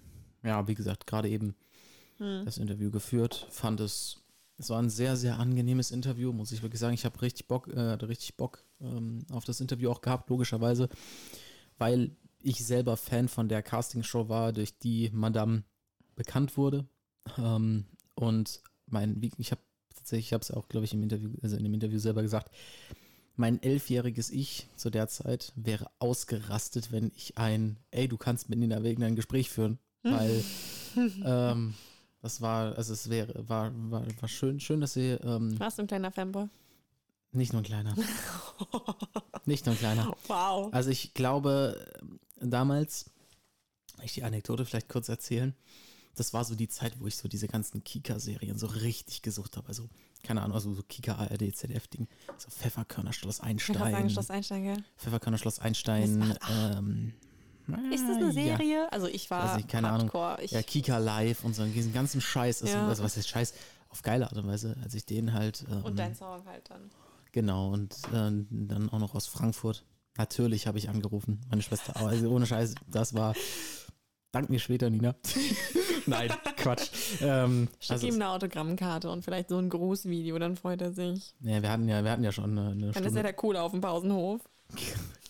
ja, 0.43 0.67
wie 0.67 0.75
gesagt, 0.75 1.05
gerade 1.05 1.29
eben 1.29 1.53
Hm. 2.17 2.45
das 2.45 2.57
Interview 2.57 2.89
geführt. 2.89 3.45
Fand 3.51 3.79
es, 3.79 4.23
es 4.57 4.69
war 4.69 4.81
ein 4.81 4.89
sehr, 4.89 5.15
sehr 5.15 5.39
angenehmes 5.39 5.91
Interview, 5.91 6.33
muss 6.33 6.51
ich 6.51 6.63
wirklich 6.63 6.79
sagen. 6.79 6.93
Ich 6.93 7.05
habe 7.05 7.21
richtig 7.21 7.47
Bock, 7.47 7.67
äh, 7.67 7.79
richtig 7.79 8.37
Bock 8.37 8.63
ähm, 8.81 9.19
auf 9.31 9.45
das 9.45 9.61
Interview 9.61 9.91
auch 9.91 10.01
gehabt, 10.01 10.29
logischerweise, 10.29 10.89
weil 11.77 12.15
ich 12.41 12.65
selber 12.65 12.97
Fan 12.97 13.27
von 13.27 13.49
der 13.49 13.61
Castingshow 13.61 14.29
war, 14.29 14.53
durch 14.53 14.77
die 14.77 15.09
Madame 15.13 15.63
bekannt 16.15 16.57
wurde. 16.57 16.87
Ähm, 17.37 17.85
und 18.15 18.61
mein, 18.87 19.21
ich 19.37 19.51
habe 19.51 19.61
tatsächlich, 19.93 20.27
ich 20.27 20.33
habe 20.33 20.41
es 20.41 20.51
auch, 20.51 20.67
glaube 20.69 20.85
ich, 20.85 20.93
im 20.93 21.03
Interview, 21.03 21.31
also 21.41 21.55
in 21.55 21.63
dem 21.63 21.73
Interview 21.73 21.99
selber 21.99 22.21
gesagt, 22.21 22.51
mein 23.35 23.61
elfjähriges 23.61 24.31
Ich 24.31 24.67
zu 24.75 24.89
der 24.89 25.07
Zeit 25.07 25.53
wäre 25.55 25.91
ausgerastet, 25.99 26.91
wenn 26.91 27.11
ich 27.15 27.37
ein, 27.37 27.77
ey, 27.91 28.07
du 28.07 28.17
kannst 28.17 28.49
mit 28.49 28.57
Nina 28.57 28.81
Wegner 28.81 29.05
ein 29.05 29.15
Gespräch 29.15 29.49
führen, 29.49 29.77
weil 30.03 30.43
ähm, 31.23 31.75
das 32.21 32.41
war, 32.41 32.77
also 32.77 32.93
es 32.93 33.09
wäre, 33.09 33.47
war, 33.47 33.71
war, 33.91 34.05
war 34.21 34.29
schön, 34.29 34.59
schön, 34.59 34.81
dass 34.81 34.93
sie, 34.93 35.11
ähm, 35.11 35.59
Warst 35.59 35.77
du 35.77 35.83
ein 35.83 35.87
kleiner 35.87 36.11
Fanboy? 36.11 36.47
nicht 37.33 37.53
nur 37.53 37.61
ein 37.61 37.65
kleiner, 37.65 37.95
nicht 39.45 39.65
nur 39.65 39.75
ein 39.75 39.79
kleiner. 39.79 40.15
Wow. 40.27 40.73
Also 40.73 40.89
ich 40.89 41.13
glaube, 41.13 41.85
ähm, 42.01 42.19
damals, 42.49 43.11
ich 44.01 44.13
die 44.13 44.23
Anekdote 44.23 44.65
vielleicht 44.65 44.89
kurz 44.89 45.09
erzählen, 45.09 45.53
das 46.15 46.33
war 46.33 46.43
so 46.43 46.55
die 46.55 46.67
Zeit, 46.67 46.99
wo 46.99 47.05
ich 47.05 47.15
so 47.15 47.27
diese 47.27 47.47
ganzen 47.47 47.83
Kika-Serien 47.83 48.57
so 48.57 48.65
richtig 48.65 49.21
gesucht 49.21 49.55
habe. 49.55 49.67
Also, 49.67 49.87
keine 50.23 50.41
Ahnung, 50.41 50.55
also 50.55 50.73
so 50.73 50.81
Kika, 50.81 51.13
ARD, 51.15 51.55
ZDF-Ding. 51.55 52.07
So 52.37 52.49
Pfefferkörner, 52.49 53.13
Schloss 53.13 53.39
Einstein. 53.39 53.91
sagen, 53.91 54.09
Schloss 54.09 54.31
Einstein, 54.31 54.63
gell? 54.63 54.83
Pfefferkörner, 54.97 55.37
Schloss 55.37 55.59
Einstein. 55.59 56.35
Ähm, 56.49 57.13
Ist 57.91 58.03
das 58.07 58.15
ah, 58.15 58.19
eine 58.19 58.25
ja. 58.27 58.31
Serie? 58.31 58.91
Also 58.91 59.07
ich 59.07 59.29
war 59.29 59.49
Weiß 59.49 59.57
nicht, 59.57 59.69
keine 59.69 59.89
Ahnung. 59.89 60.11
Hardcore. 60.13 60.43
Ich, 60.43 60.51
Ja, 60.51 60.61
Kika 60.61 60.97
Live 60.97 61.43
und 61.43 61.55
so 61.55 61.65
diesen 61.65 61.93
ganzen 61.93 62.21
Scheiß. 62.21 62.61
Also, 62.63 62.73
Ja. 62.75 62.87
also 62.87 63.03
was 63.03 63.17
heißt 63.17 63.27
Scheiß? 63.27 63.53
Auf 63.89 64.01
geile 64.01 64.25
Art 64.25 64.37
und 64.37 64.47
Weise, 64.47 64.75
als 64.83 64.93
ich 64.93 65.05
den 65.05 65.33
halt. 65.33 65.65
Ähm, 65.71 65.83
und 65.83 65.97
dein 65.99 66.15
Song 66.15 66.45
halt 66.45 66.69
dann. 66.69 66.89
Genau, 67.31 67.71
und 67.71 67.93
äh, 68.13 68.31
dann 68.49 68.89
auch 68.91 68.99
noch 68.99 69.15
aus 69.15 69.27
Frankfurt. 69.27 69.83
Natürlich 70.17 70.65
habe 70.67 70.77
ich 70.77 70.89
angerufen, 70.89 71.41
meine 71.49 71.61
Schwester. 71.61 71.95
Aber 71.95 72.07
also 72.09 72.29
ohne 72.29 72.45
Scheiß, 72.45 72.75
das 72.87 73.13
war. 73.13 73.35
Dank 74.31 74.49
mir 74.49 74.59
später, 74.59 74.89
Nina. 74.89 75.15
Nein, 76.05 76.29
Quatsch. 76.57 76.89
Ähm, 77.21 77.69
Schick 77.79 77.91
also, 77.91 78.07
ihm 78.07 78.15
eine 78.15 78.29
Autogrammkarte 78.29 79.09
und 79.09 79.23
vielleicht 79.23 79.49
so 79.49 79.57
ein 79.57 79.69
Grußvideo, 79.69 80.37
dann 80.39 80.55
freut 80.55 80.81
er 80.81 80.91
sich. 80.91 81.33
ja, 81.41 81.61
wir 81.61 81.69
hatten 81.69 81.87
ja, 81.87 82.03
wir 82.03 82.11
hatten 82.11 82.23
ja 82.23 82.31
schon 82.31 82.57
eine, 82.57 82.71
eine 82.71 82.79
Dann 82.79 82.89
ist 82.89 82.97
Stunde. 82.97 83.19
er 83.19 83.23
der 83.23 83.33
Coole 83.33 83.61
auf 83.61 83.71
dem 83.71 83.81
Pausenhof. 83.81 84.41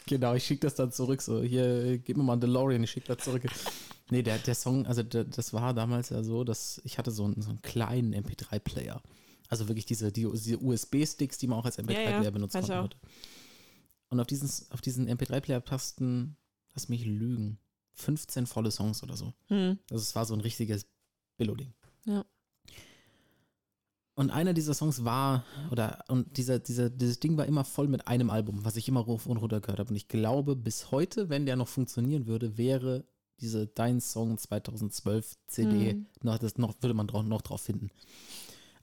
Genau, 0.08 0.34
ich 0.34 0.46
schicke 0.46 0.62
das 0.62 0.76
dann 0.76 0.92
zurück. 0.92 1.22
So, 1.22 1.42
hier, 1.44 2.00
gib 2.00 2.18
mir 2.18 2.24
mal 2.24 2.34
einen 2.34 2.42
DeLorean, 2.42 2.84
ich 2.84 2.92
schicke 2.92 3.14
das 3.14 3.24
zurück. 3.24 3.44
nee, 4.10 4.24
der, 4.24 4.38
der 4.40 4.56
Song, 4.56 4.86
also 4.88 5.04
der, 5.04 5.26
das 5.26 5.54
war 5.54 5.74
damals 5.74 6.10
ja 6.10 6.24
so, 6.24 6.44
dass 6.44 6.82
ich 6.84 6.98
hatte 6.98 7.12
so 7.12 7.26
einen, 7.26 7.42
so 7.42 7.50
einen 7.50 7.62
kleinen 7.62 8.16
MP3-Player. 8.16 9.02
Also 9.50 9.68
wirklich 9.68 9.86
diese, 9.86 10.12
die, 10.12 10.28
diese 10.32 10.58
USB-Sticks, 10.58 11.38
die 11.38 11.48
man 11.48 11.60
auch 11.60 11.66
als 11.66 11.78
MP3-Player 11.78 12.24
ja, 12.24 12.32
benutzen 12.32 12.56
weiß 12.56 12.70
ich 12.70 12.76
konnte. 12.76 12.98
Und 14.10 14.20
auf 14.20 14.28
diesen, 14.28 14.50
auf 14.72 14.82
diesen 14.82 15.10
MP3-Player 15.10 15.60
passten, 15.60 16.38
lass 16.74 16.90
mich 16.90 17.06
lügen, 17.06 17.60
15 17.94 18.48
volle 18.48 18.72
Songs 18.72 19.04
oder 19.04 19.18
so. 19.18 19.34
Hm. 19.48 19.78
Also 19.90 20.02
es 20.02 20.16
war 20.16 20.26
so 20.26 20.34
ein 20.34 20.42
richtiges 20.42 20.88
Billo-Ding. 21.38 21.74
Ja. 22.06 22.26
Und 24.18 24.32
einer 24.32 24.56
dieser 24.56 24.74
Songs 24.74 25.06
war, 25.06 25.46
oder, 25.70 26.04
und 26.08 26.38
dieser, 26.38 26.58
dieser, 26.58 26.90
dieses 26.90 27.20
Ding 27.20 27.38
war 27.38 27.46
immer 27.46 27.64
voll 27.64 27.88
mit 27.88 28.08
einem 28.08 28.32
Album, 28.32 28.66
was 28.66 28.76
ich 28.76 28.88
immer 28.88 29.02
rauf 29.02 29.28
und 29.28 29.38
runter 29.38 29.62
gehört 29.62 29.78
habe. 29.78 29.92
Und 29.92 29.96
ich 29.96 30.08
glaube, 30.08 30.56
bis 30.56 30.90
heute, 30.90 31.30
wenn 31.30 31.46
der 31.46 31.56
noch 31.56 31.68
funktionieren 31.68 32.26
würde, 32.26 32.58
wäre 32.58 33.06
diese 33.40 33.68
Dein 33.68 34.02
Song 34.02 34.40
2012 34.40 35.36
CD, 35.46 35.92
Hm. 35.92 36.08
noch, 36.24 36.40
das 36.40 36.58
noch, 36.58 36.74
würde 36.82 36.96
man 36.96 37.06
drauf, 37.06 37.24
noch 37.24 37.44
drauf 37.44 37.62
finden. 37.62 37.92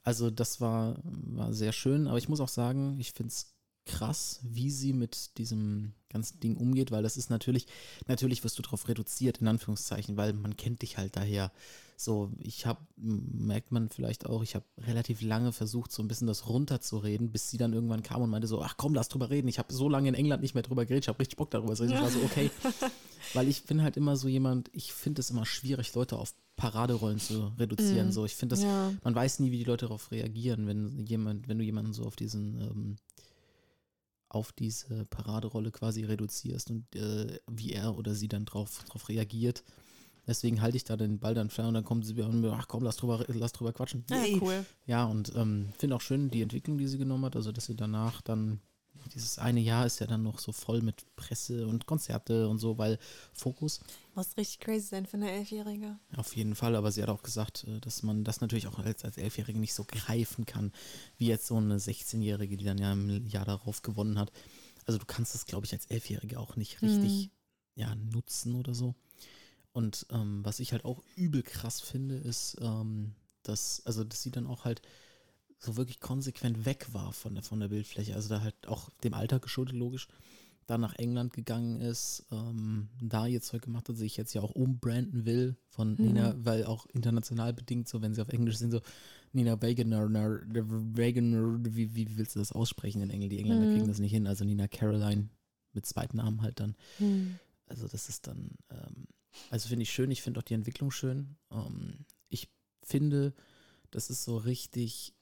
Also 0.03 0.29
das 0.29 0.61
war, 0.61 0.95
war 1.03 1.51
sehr 1.51 1.73
schön, 1.73 2.07
aber 2.07 2.17
ich 2.17 2.29
muss 2.29 2.39
auch 2.39 2.47
sagen, 2.47 2.95
ich 2.97 3.11
finde 3.11 3.33
es 3.33 3.54
krass, 3.85 4.39
wie 4.43 4.71
sie 4.71 4.93
mit 4.93 5.37
diesem 5.37 5.93
ganzen 6.09 6.39
Ding 6.39 6.57
umgeht, 6.57 6.91
weil 6.91 7.03
das 7.03 7.17
ist 7.17 7.29
natürlich, 7.29 7.67
natürlich 8.07 8.43
wirst 8.43 8.57
du 8.57 8.63
darauf 8.63 8.87
reduziert, 8.87 9.39
in 9.39 9.47
Anführungszeichen, 9.47 10.17
weil 10.17 10.33
man 10.33 10.57
kennt 10.57 10.81
dich 10.81 10.97
halt 10.97 11.15
daher. 11.15 11.51
So, 11.97 12.31
ich 12.39 12.65
habe, 12.65 12.79
merkt 12.97 13.71
man 13.71 13.89
vielleicht 13.89 14.25
auch, 14.25 14.43
ich 14.43 14.55
habe 14.55 14.65
relativ 14.79 15.21
lange 15.21 15.53
versucht, 15.53 15.91
so 15.93 16.03
ein 16.03 16.09
bisschen 16.09 16.27
das 16.27 16.49
runterzureden, 16.49 17.31
bis 17.31 17.49
sie 17.49 17.57
dann 17.57 17.71
irgendwann 17.73 18.03
kam 18.03 18.21
und 18.21 18.29
meinte 18.29 18.47
so, 18.47 18.61
ach 18.61 18.75
komm, 18.75 18.93
lass 18.93 19.07
drüber 19.07 19.29
reden. 19.29 19.47
Ich 19.47 19.59
habe 19.59 19.71
so 19.73 19.87
lange 19.87 20.09
in 20.09 20.15
England 20.15 20.41
nicht 20.41 20.55
mehr 20.55 20.63
drüber 20.63 20.85
geredet, 20.85 21.05
ich 21.05 21.07
habe 21.07 21.19
richtig 21.19 21.37
Bock 21.37 21.51
darüber 21.51 21.73
zu 21.75 21.83
reden. 21.83 21.95
Ich 21.95 22.01
war 22.01 22.09
so, 22.09 22.19
okay. 22.19 22.49
weil 23.33 23.47
ich 23.47 23.63
bin 23.63 23.81
halt 23.81 23.95
immer 23.95 24.17
so 24.17 24.27
jemand, 24.27 24.69
ich 24.73 24.91
finde 24.93 25.21
es 25.21 25.29
immer 25.29 25.45
schwierig, 25.45 25.93
Leute 25.95 26.17
auf 26.17 26.33
Paraderollen 26.57 27.19
zu 27.19 27.51
reduzieren. 27.57 28.07
Mhm. 28.07 28.11
So, 28.11 28.25
ich 28.25 28.35
finde 28.35 28.55
das, 28.55 28.63
Ja. 28.63 28.93
man 29.03 29.15
weiß 29.15 29.39
nie, 29.39 29.51
wie 29.51 29.57
die 29.57 29.63
Leute 29.63 29.85
darauf 29.85 30.11
reagieren, 30.11 30.67
wenn 30.67 31.05
jemand, 31.05 31.47
wenn 31.47 31.57
du 31.57 31.63
jemanden 31.63 31.93
so 31.93 32.03
auf 32.03 32.15
diesen, 32.15 32.61
ähm, 32.61 32.95
auf 34.35 34.51
diese 34.51 35.05
Paraderolle 35.05 35.71
quasi 35.71 36.03
reduzierst 36.03 36.69
und 36.69 36.93
äh, 36.95 37.39
wie 37.49 37.71
er 37.71 37.97
oder 37.97 38.13
sie 38.13 38.27
dann 38.27 38.45
drauf, 38.45 38.83
drauf 38.83 39.07
reagiert. 39.07 39.63
Deswegen 40.27 40.61
halte 40.61 40.75
ich 40.75 40.83
da 40.83 40.97
den 40.97 41.19
Ball 41.19 41.33
dann 41.33 41.49
fern 41.49 41.67
und 41.67 41.75
dann 41.75 41.85
kommen 41.85 42.03
sie 42.03 42.17
wieder 42.17 42.27
und 42.27 42.41
mir, 42.41 42.51
ach 42.51 42.67
komm, 42.67 42.83
lass 42.83 42.97
drüber, 42.97 43.23
lass 43.29 43.53
drüber 43.53 43.71
quatschen. 43.71 44.03
Ja, 44.09 44.25
cool. 44.41 44.65
Ja, 44.85 45.05
und 45.05 45.33
ähm, 45.35 45.69
finde 45.77 45.95
auch 45.95 46.01
schön 46.01 46.29
die 46.29 46.41
Entwicklung, 46.41 46.77
die 46.77 46.87
sie 46.87 46.97
genommen 46.97 47.25
hat, 47.25 47.35
also 47.35 47.51
dass 47.51 47.65
sie 47.65 47.75
danach 47.75 48.21
dann 48.21 48.59
dieses 49.13 49.37
eine 49.39 49.59
Jahr 49.59 49.85
ist 49.85 49.99
ja 49.99 50.07
dann 50.07 50.23
noch 50.23 50.39
so 50.39 50.51
voll 50.51 50.81
mit 50.81 51.05
Presse 51.15 51.67
und 51.67 51.85
Konzerte 51.85 52.47
und 52.47 52.59
so, 52.59 52.77
weil 52.77 52.97
Fokus. 53.33 53.79
Muss 54.15 54.37
richtig 54.37 54.59
crazy 54.59 54.87
sein 54.87 55.05
für 55.05 55.17
eine 55.17 55.31
Elfjährige. 55.31 55.97
Auf 56.15 56.35
jeden 56.35 56.55
Fall, 56.55 56.75
aber 56.75 56.91
sie 56.91 57.01
hat 57.01 57.09
auch 57.09 57.23
gesagt, 57.23 57.65
äh, 57.67 57.79
dass 57.81 58.03
man 58.03 58.23
das 58.23 58.41
natürlich 58.41 58.67
auch 58.67 58.79
als, 58.79 59.03
als 59.03 59.17
Elfjährige 59.17 59.59
nicht 59.59 59.73
so 59.73 59.85
greifen 59.85 60.45
kann, 60.45 60.71
wie 61.17 61.27
jetzt 61.27 61.47
so 61.47 61.57
eine 61.57 61.77
16-Jährige, 61.77 62.57
die 62.57 62.65
dann 62.65 62.77
ja 62.77 62.93
im 62.93 63.27
Jahr 63.27 63.45
darauf 63.45 63.81
gewonnen 63.81 64.17
hat. 64.17 64.31
Also 64.85 64.99
du 64.99 65.05
kannst 65.05 65.33
das, 65.33 65.45
glaube 65.45 65.65
ich, 65.65 65.73
als 65.73 65.85
Elfjährige 65.87 66.39
auch 66.39 66.55
nicht 66.55 66.81
richtig 66.81 67.23
Hm. 67.23 67.31
ja, 67.75 67.95
nutzen 67.95 68.55
oder 68.55 68.73
so. 68.73 68.95
Und 69.71 70.05
ähm, 70.09 70.45
was 70.45 70.59
ich 70.59 70.71
halt 70.71 70.85
auch 70.85 71.03
übel 71.15 71.43
krass 71.43 71.81
finde, 71.81 72.15
ist, 72.15 72.55
ähm, 72.61 73.13
dass, 73.43 73.81
also 73.85 74.03
dass 74.03 74.21
sie 74.21 74.31
dann 74.31 74.47
auch 74.47 74.63
halt 74.63 74.81
so 75.57 75.77
wirklich 75.77 75.99
konsequent 75.99 76.65
weg 76.65 76.87
war 76.91 77.13
von 77.13 77.33
der, 77.35 77.43
von 77.43 77.59
der 77.59 77.69
Bildfläche. 77.69 78.15
Also 78.15 78.29
da 78.29 78.41
halt 78.41 78.67
auch 78.67 78.89
dem 79.03 79.13
Alter 79.13 79.39
geschuldet, 79.39 79.75
logisch, 79.75 80.07
da 80.67 80.77
nach 80.77 80.95
England 80.95 81.33
gegangen 81.33 81.79
ist, 81.79 82.25
ähm, 82.31 82.89
da 83.01 83.27
ihr 83.27 83.41
Zeug 83.41 83.61
gemacht 83.61 83.87
hat, 83.87 83.97
sich 83.97 84.17
jetzt 84.17 84.33
ja 84.33 84.41
auch 84.41 84.51
umbranden 84.51 85.25
will 85.25 85.55
von 85.69 85.91
Mhm. 85.91 85.97
Nina, 86.05 86.35
weil 86.39 86.65
auch 86.65 86.87
international 86.87 87.53
bedingt, 87.53 87.87
so 87.87 88.01
wenn 88.01 88.13
sie 88.13 88.21
auf 88.21 88.29
Englisch 88.29 88.57
sind, 88.57 88.71
so 88.71 88.81
Nina 89.31 89.61
Wagoner, 89.61 90.09
Wagoner, 90.09 91.59
wie, 91.75 91.95
wie 91.95 92.17
willst 92.17 92.35
du 92.35 92.39
das 92.39 92.51
aussprechen 92.51 93.01
in 93.01 93.09
Englisch? 93.09 93.29
Die 93.29 93.39
Engländer 93.39 93.65
Mhm. 93.65 93.71
kriegen 93.71 93.87
das 93.87 93.99
nicht 93.99 94.11
hin, 94.11 94.27
also 94.27 94.43
Nina 94.43 94.67
Caroline 94.67 95.29
mit 95.73 95.85
zweiten 95.85 96.17
Namen 96.17 96.41
halt 96.41 96.59
dann. 96.59 96.75
Hm. 96.97 97.37
Also 97.67 97.87
das 97.87 98.09
ist 98.09 98.27
dann, 98.27 98.51
ähm, 98.69 99.07
also 99.49 99.67
finde 99.69 99.83
ich 99.83 99.91
schön, 99.91 100.09
ich 100.11 100.21
finde 100.21 100.39
auch 100.39 100.43
die 100.43 100.53
Entwicklung 100.53 100.89
schön. 100.91 101.35
Ähm, 101.51 102.05
ich 102.29 102.47
finde, 102.83 103.33
das 103.91 104.09
ist 104.09 104.23
so 104.23 104.37
richtig, 104.37 105.13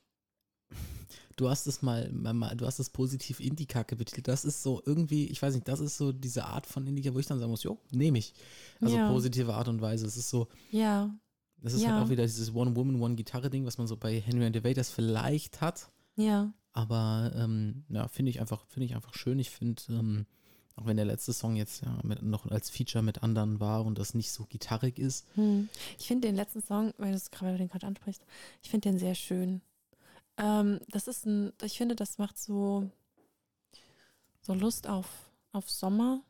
du 1.35 1.49
hast 1.49 1.65
es 1.67 1.81
mal, 1.81 2.09
du 2.55 2.65
hast 2.65 2.79
es 2.79 2.89
positiv 2.89 3.39
Indie-Kacke 3.39 3.95
betitelt. 3.95 4.27
Das 4.27 4.45
ist 4.45 4.61
so 4.63 4.81
irgendwie, 4.85 5.25
ich 5.27 5.41
weiß 5.41 5.53
nicht, 5.55 5.67
das 5.67 5.79
ist 5.79 5.97
so 5.97 6.11
diese 6.11 6.45
Art 6.45 6.65
von 6.67 6.85
Indie, 6.85 7.13
wo 7.13 7.19
ich 7.19 7.25
dann 7.25 7.39
sagen 7.39 7.51
muss, 7.51 7.63
jo, 7.63 7.77
nehme 7.91 8.17
ich. 8.19 8.33
Also 8.81 8.97
Ja. 8.97 9.07
positive 9.07 9.53
Art 9.53 9.67
und 9.67 9.81
Weise. 9.81 10.05
Es 10.05 10.17
ist 10.17 10.29
so, 10.29 10.47
Ja, 10.71 11.09
das 11.61 11.73
ist 11.73 11.81
Ja. 11.83 11.93
halt 11.93 12.05
auch 12.05 12.09
wieder 12.09 12.23
dieses 12.23 12.53
One-Woman, 12.53 13.01
One-Gitarre-Ding, 13.01 13.65
was 13.65 13.77
man 13.77 13.87
so 13.87 13.97
bei 13.97 14.19
Henry 14.19 14.45
and 14.45 14.55
the 14.55 14.63
Waiters 14.63 14.89
vielleicht 14.91 15.61
hat. 15.61 15.89
ja. 16.15 16.53
Aber 16.75 17.31
ähm, 17.35 17.83
ja, 17.89 18.07
finde 18.07 18.31
ich 18.31 18.39
einfach, 18.41 18.65
finde 18.65 18.85
ich 18.87 18.95
einfach 18.95 19.13
schön. 19.13 19.37
Ich 19.37 19.51
finde, 19.51 19.79
ähm, 19.89 20.25
auch 20.75 20.87
wenn 20.87 20.97
der 20.97 21.05
letzte 21.05 21.31
Song 21.31 21.55
jetzt 21.55 21.83
ja 21.83 21.99
mit, 22.03 22.23
noch 22.23 22.47
als 22.47 22.71
Feature 22.71 23.03
mit 23.03 23.21
anderen 23.21 23.59
war 23.59 23.85
und 23.85 23.99
das 23.99 24.15
nicht 24.15 24.31
so 24.31 24.45
gitarrig 24.45 24.97
ist, 24.97 25.27
Hm. 25.35 25.69
Ich 25.99 26.07
finde 26.07 26.27
den 26.29 26.35
letzten 26.35 26.63
Song, 26.63 26.91
weil 26.97 27.11
du 27.11 27.15
es 27.17 27.29
gerade 27.29 27.59
den 27.59 27.67
gerade 27.67 27.85
ansprichst, 27.85 28.23
ich 28.63 28.71
finde 28.71 28.89
den 28.89 28.97
sehr 28.97 29.13
schön. 29.13 29.61
Ähm, 30.37 30.79
das 30.87 31.07
ist 31.07 31.25
ein, 31.25 31.53
ich 31.61 31.77
finde, 31.77 31.95
das 31.95 32.17
macht 32.17 32.37
so, 32.37 32.89
so 34.41 34.53
Lust 34.53 34.87
auf, 34.87 35.07
auf 35.51 35.69
Sommer 35.69 36.21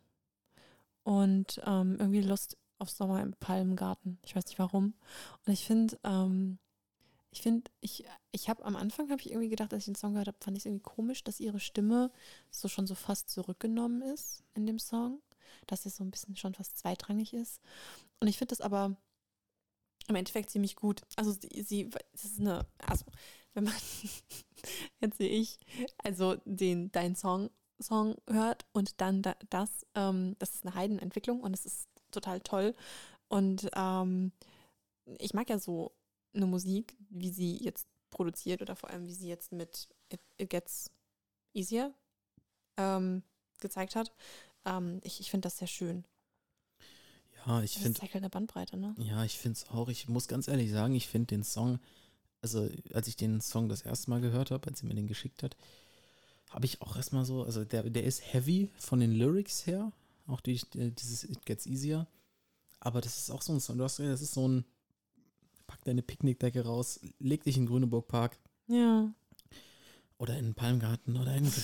und 1.04 1.62
ähm, 1.66 1.98
irgendwie 2.00 2.22
Lust 2.22 2.58
auf 2.80 2.90
Sommer 2.90 3.22
im 3.22 3.34
Palmgarten. 3.34 4.20
Ich 4.24 4.36
weiß 4.36 4.46
nicht 4.48 4.60
warum. 4.60 4.94
Und 5.46 5.54
ich 5.54 5.66
finde, 5.66 5.98
ähm, 6.04 6.60
ich 7.32 7.42
finde, 7.42 7.72
ich, 7.82 8.06
ich 8.32 8.50
habe 8.50 8.64
am 8.64 8.76
Anfang 8.76 9.10
habe 9.10 9.22
ich 9.22 9.32
irgendwie 9.32 9.50
gedacht, 9.50 9.74
als 9.74 9.84
ich 9.84 9.86
den 9.86 9.96
Song 9.96 10.14
gehört 10.14 10.28
habe, 10.28 10.38
fand 10.40 10.56
ich 10.56 10.62
es 10.62 10.66
irgendwie 10.66 10.84
komisch, 10.84 11.24
dass 11.24 11.40
ihre 11.40 11.60
Stimme 11.60 12.12
so 12.52 12.68
schon 12.68 12.86
so 12.86 12.96
fast 12.96 13.30
zurückgenommen 13.30 14.02
ist 14.02 14.44
in 14.54 14.68
dem 14.68 14.80
Song. 14.80 15.22
Dass 15.68 15.86
es 15.86 15.96
so 15.96 16.04
ein 16.04 16.12
bisschen 16.12 16.36
schon 16.36 16.54
fast 16.54 16.78
zweitrangig 16.78 17.34
ist. 17.34 17.62
Und 18.20 18.28
ich 18.28 18.38
finde 18.38 18.50
das 18.50 18.62
aber 18.62 18.96
im 20.08 20.16
Endeffekt 20.16 20.50
ziemlich 20.50 20.76
gut. 20.76 21.02
Also 21.16 21.32
sie, 21.32 21.64
sie 21.64 21.90
das 22.12 22.26
ist 22.26 22.40
eine, 22.40 22.66
also 22.86 23.06
wenn 23.54 23.66
man 23.66 23.74
jetzt 25.02 25.18
sehe 25.18 25.30
ich, 25.30 25.60
also 25.98 26.36
den 26.46 26.92
dein 26.92 27.16
Song 27.16 27.50
Song 27.82 28.16
hört 28.30 28.66
und 28.72 29.02
dann 29.02 29.22
da, 29.22 29.36
das, 29.50 29.86
ähm, 29.96 30.36
das 30.40 30.56
ist 30.56 30.66
eine 30.66 30.76
Heidenentwicklung 30.76 31.42
und 31.42 31.54
es 31.54 31.66
ist 31.66 31.90
total 32.12 32.40
toll. 32.42 32.76
Und 33.28 33.70
ähm, 33.76 34.32
ich 35.20 35.34
mag 35.34 35.50
ja 35.50 35.60
so 35.60 35.92
eine 36.34 36.46
Musik, 36.46 36.96
wie 37.10 37.32
sie 37.32 37.58
jetzt 37.58 37.88
produziert 38.10 38.62
oder 38.62 38.76
vor 38.76 38.90
allem 38.90 39.08
wie 39.08 39.14
sie 39.14 39.28
jetzt 39.28 39.52
mit 39.52 39.90
It, 40.12 40.22
It 40.38 40.50
Gets 40.50 40.92
Easier 41.54 41.94
ähm, 42.78 43.24
gezeigt 43.60 43.96
hat. 43.96 44.14
Ähm, 44.66 45.00
ich 45.04 45.20
ich 45.20 45.30
finde 45.32 45.48
das 45.48 45.58
sehr 45.58 45.68
schön. 45.68 46.06
ja, 47.46 47.62
ich 47.62 47.74
Das 47.74 47.84
finde, 47.84 48.00
zeigt 48.00 48.14
halt 48.14 48.24
eine 48.24 48.30
Bandbreite, 48.30 48.78
ne? 48.78 48.96
ja, 48.98 49.24
ich 49.24 49.38
finde 49.38 49.58
es 49.58 49.70
auch, 49.70 49.90
ich 49.90 50.08
muss 50.08 50.28
ganz 50.28 50.48
ehrlich 50.48 50.72
sagen, 50.72 50.96
ich 50.96 51.08
finde 51.08 51.28
den 51.28 51.44
Song, 51.44 51.80
also 52.44 52.70
als 52.94 53.08
ich 53.08 53.16
den 53.16 53.42
Song 53.42 53.70
das 53.70 53.82
erste 53.82 54.10
Mal 54.12 54.22
gehört 54.22 54.52
habe, 54.52 54.70
als 54.70 54.80
sie 54.80 54.86
mir 54.86 54.94
den 54.94 55.08
geschickt 55.08 55.42
hat, 55.42 55.56
habe 56.50 56.66
ich 56.66 56.82
auch 56.82 56.96
erstmal 56.96 57.26
so, 57.26 57.44
also 57.44 57.66
der, 57.66 57.90
der 57.90 58.04
ist 58.04 58.22
heavy 58.34 58.70
von 58.78 59.00
den 59.00 59.12
Lyrics 59.14 59.66
her, 59.66 59.92
auch 60.28 60.42
die, 60.42 60.56
äh, 60.76 60.92
dieses 60.92 61.24
It 61.24 61.46
Gets 61.46 61.66
Easier, 61.66 62.06
aber 62.80 63.02
das 63.02 63.18
ist 63.18 63.32
auch 63.32 63.42
so 63.42 63.54
ein 63.54 63.60
Song, 63.60 63.78
du 63.78 63.84
hast 63.84 63.98
das 64.00 64.22
ist 64.22 64.34
so 64.34 64.48
ein, 64.48 64.66
pack 65.66 65.84
deine 65.86 66.04
Picknickdecke 66.04 66.64
raus, 66.66 67.00
leg 67.20 67.44
dich 67.44 67.58
in 67.58 67.66
Grüneburg 67.66 68.08
Park 68.08 68.38
Ja. 68.68 69.12
oder 70.18 70.38
in 70.38 70.46
den 70.46 70.54
Palmgarten 70.54 71.18
oder 71.18 71.34
in 71.36 71.46
das 71.46 71.58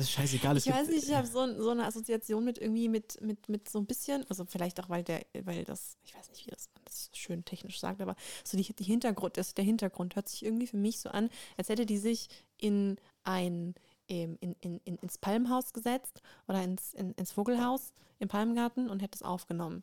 ist 0.00 0.10
scheißegal. 0.10 0.56
Ich 0.58 0.66
weiß 0.66 0.88
nicht, 0.88 1.04
ich 1.04 1.14
habe 1.14 1.26
so, 1.28 1.62
so 1.62 1.70
eine 1.70 1.86
Assoziation 1.86 2.44
mit 2.44 2.58
irgendwie 2.58 2.88
mit, 2.88 3.20
mit, 3.22 3.48
mit 3.48 3.68
so 3.68 3.78
ein 3.78 3.86
bisschen, 3.86 4.28
also 4.28 4.44
vielleicht 4.44 4.80
auch, 4.80 4.88
weil 4.88 5.04
der, 5.04 5.24
weil 5.44 5.64
das, 5.64 5.96
ich 6.02 6.14
weiß 6.14 6.28
nicht, 6.30 6.44
wie 6.46 6.50
das 6.50 6.68
das 6.94 7.18
schön 7.18 7.44
technisch 7.44 7.80
sagt, 7.80 8.00
aber 8.00 8.16
so 8.44 8.56
die, 8.56 8.72
die 8.72 8.84
Hintergrund, 8.84 9.36
das, 9.36 9.54
der 9.54 9.64
Hintergrund 9.64 10.16
hört 10.16 10.28
sich 10.28 10.44
irgendwie 10.44 10.66
für 10.66 10.76
mich 10.76 11.00
so 11.00 11.08
an, 11.10 11.30
als 11.56 11.68
hätte 11.68 11.86
die 11.86 11.98
sich 11.98 12.28
in 12.58 12.96
ein 13.24 13.74
ähm, 14.08 14.36
in, 14.40 14.54
in, 14.60 14.80
in, 14.84 14.96
ins 14.98 15.16
Palmhaus 15.18 15.72
gesetzt 15.72 16.20
oder 16.46 16.62
ins, 16.62 16.92
in, 16.92 17.12
ins 17.12 17.32
Vogelhaus 17.32 17.94
im 18.18 18.28
Palmgarten 18.28 18.90
und 18.90 19.00
hätte 19.00 19.16
es 19.16 19.22
aufgenommen. 19.22 19.82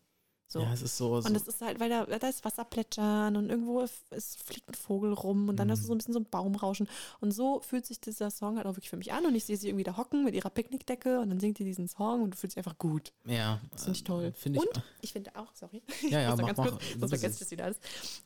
So. 0.52 0.60
Ja, 0.62 0.74
es 0.74 0.82
ist 0.82 0.98
so, 0.98 1.22
so 1.22 1.30
Und 1.30 1.36
es 1.36 1.48
ist 1.48 1.62
halt, 1.62 1.80
weil 1.80 1.90
da, 1.90 2.06
da 2.06 2.28
ist 2.28 2.44
Wasser 2.44 2.66
plätschern 2.66 3.38
und 3.38 3.50
irgendwo 3.50 3.82
es 4.10 4.36
fliegt 4.36 4.68
ein 4.68 4.74
Vogel 4.74 5.14
rum 5.14 5.48
und 5.48 5.56
dann 5.56 5.68
Mhm. 5.68 5.72
hast 5.72 5.84
du 5.84 5.88
so 5.88 5.94
ein 5.94 5.98
bisschen 5.98 6.14
so 6.14 6.20
ein 6.20 6.26
Baumrauschen. 6.26 6.90
Und 7.22 7.32
so 7.32 7.62
fühlt 7.62 7.86
sich 7.86 8.02
dieser 8.02 8.30
Song 8.32 8.58
halt 8.58 8.66
auch 8.68 8.72
wirklich 8.76 8.90
für 8.90 8.98
mich 8.98 9.14
an. 9.14 9.26
Und 9.26 9.34
ich 9.36 9.46
sehe 9.46 9.56
sie 9.56 9.70
irgendwie 9.70 9.86
da 9.86 9.96
hocken 9.96 10.26
mit 10.26 10.36
ihrer 10.36 10.50
Picknickdecke 10.50 11.20
und 11.22 11.30
dann 11.30 11.40
singt 11.40 11.58
sie 11.58 11.64
diesen 11.64 11.88
Song 11.88 12.22
und 12.24 12.32
du 12.32 12.38
fühlst 12.38 12.58
dich 12.58 12.66
einfach 12.66 12.78
gut. 12.78 13.14
ja, 13.26 13.62
Das 13.72 13.84
finde 13.86 13.96
ich 13.98 14.02
äh, 14.02 14.06
toll. 14.06 14.34
Finde 14.36 14.60
ich, 14.60 14.66
und 14.76 14.84
ich 15.02 15.14
finde 15.14 15.32
auch, 15.36 15.54
sorry, 15.56 15.82
Ja, 16.10 16.20
ja, 16.20 16.24
ich 16.24 16.28
muss 16.32 16.36
da 16.38 16.42
mach, 16.42 16.48
ganz 16.48 16.58
mach. 16.58 16.70
kurz, 16.80 16.84
sonst 17.00 17.10
vergesse 17.12 17.34
ich 17.36 17.40
das 17.40 17.52
wieder 17.52 17.64
alles. 17.66 17.80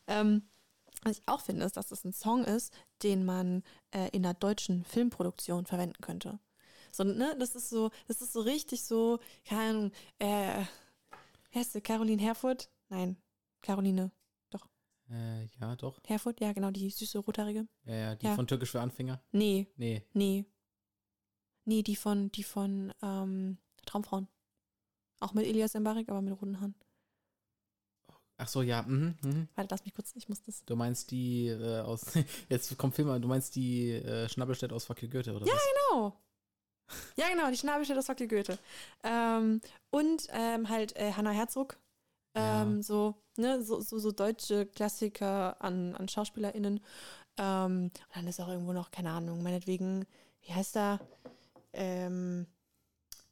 Ähm, 0.08 0.42
was 1.04 1.18
ich 1.18 1.22
auch 1.26 1.40
finde, 1.42 1.64
ist, 1.64 1.76
dass 1.76 1.92
es 1.92 2.04
ein 2.04 2.12
Song 2.12 2.42
ist, 2.44 2.72
den 3.04 3.24
man 3.24 3.62
äh, 3.92 4.08
in 4.10 4.24
einer 4.24 4.34
deutschen 4.34 4.84
Filmproduktion 4.84 5.64
verwenden 5.66 6.00
könnte. 6.00 6.40
So, 6.90 7.04
ne, 7.04 7.36
das 7.38 7.54
ist 7.54 7.68
so, 7.68 7.90
das 8.08 8.20
ist 8.22 8.32
so 8.32 8.40
richtig 8.40 8.82
so, 8.82 9.20
keine 9.44 9.60
Ahnung, 9.70 9.92
äh, 10.18 10.64
heißt 11.56 11.72
sie? 11.72 11.80
Caroline 11.80 12.22
Herfurth? 12.22 12.70
Nein, 12.88 13.16
Caroline 13.62 14.10
Äh, 15.08 15.44
ja, 15.60 15.76
doch. 15.76 16.00
Herfurth, 16.04 16.40
ja, 16.40 16.52
genau, 16.52 16.72
die 16.72 16.90
süße 16.90 17.18
rothaarige. 17.20 17.68
Ja, 17.84 17.94
ja, 17.94 18.14
die 18.16 18.26
Ja. 18.26 18.34
von 18.34 18.48
Türkisch 18.48 18.72
für 18.72 18.80
Anfänger. 18.80 19.22
Nee, 19.30 19.68
Nee. 19.76 20.02
nee. 20.14 20.44
Nee, 21.64 21.82
die 21.84 21.94
von, 21.94 22.32
die 22.32 22.42
von 22.42 22.92
ähm, 23.02 23.58
Traumfrauen. 23.84 24.26
Auch 25.20 25.32
mit 25.32 25.46
Elias 25.46 25.74
Mbarek, 25.74 26.08
aber 26.08 26.22
mit 26.22 26.32
roten 26.32 26.60
Haaren. 26.60 26.74
Ach 28.38 28.48
so, 28.48 28.62
ja. 28.62 28.82
Mhm, 28.82 29.16
mhm. 29.22 29.48
Warte, 29.54 29.68
lass 29.70 29.84
mich 29.84 29.94
kurz, 29.94 30.12
ich 30.16 30.28
muss 30.28 30.42
das. 30.42 30.64
Du 30.64 30.74
meinst 30.76 31.10
die 31.12 31.46
äh, 31.48 31.80
aus. 31.80 32.04
Jetzt 32.48 32.76
kommt 32.76 32.94
Film, 32.96 33.20
du 33.22 33.28
meinst 33.28 33.54
die 33.54 33.92
äh, 33.92 34.28
Schnabbelstedt 34.28 34.72
aus 34.72 34.84
Fuck 34.84 35.02
You 35.02 35.08
Goethe, 35.08 35.34
oder 35.34 35.46
Ja, 35.46 35.54
was? 35.54 35.62
Genau. 35.92 36.20
Ja, 37.16 37.28
genau, 37.28 37.50
die 37.50 37.56
Schnabelstelle 37.56 37.98
das 37.98 38.06
Fuck 38.06 38.18
Goethe. 38.28 38.58
Ähm, 39.02 39.60
und 39.90 40.26
ähm, 40.30 40.68
halt 40.68 40.94
äh, 40.96 41.12
Hannah 41.12 41.30
Herzog. 41.30 41.78
Ähm, 42.34 42.76
Ja. 42.76 42.82
So, 42.82 43.14
ne, 43.36 43.62
so, 43.62 43.80
so, 43.80 43.98
so 43.98 44.12
deutsche 44.12 44.66
Klassiker 44.66 45.56
an, 45.60 45.94
an 45.96 46.08
SchauspielerInnen. 46.08 46.80
Ähm, 47.38 47.90
und 47.92 48.16
dann 48.16 48.26
ist 48.26 48.40
auch 48.40 48.48
irgendwo 48.48 48.72
noch, 48.72 48.90
keine 48.90 49.10
Ahnung, 49.10 49.42
meinetwegen, 49.42 50.06
wie 50.42 50.52
heißt 50.54 50.76
er? 50.76 51.00
Ähm, 51.72 52.46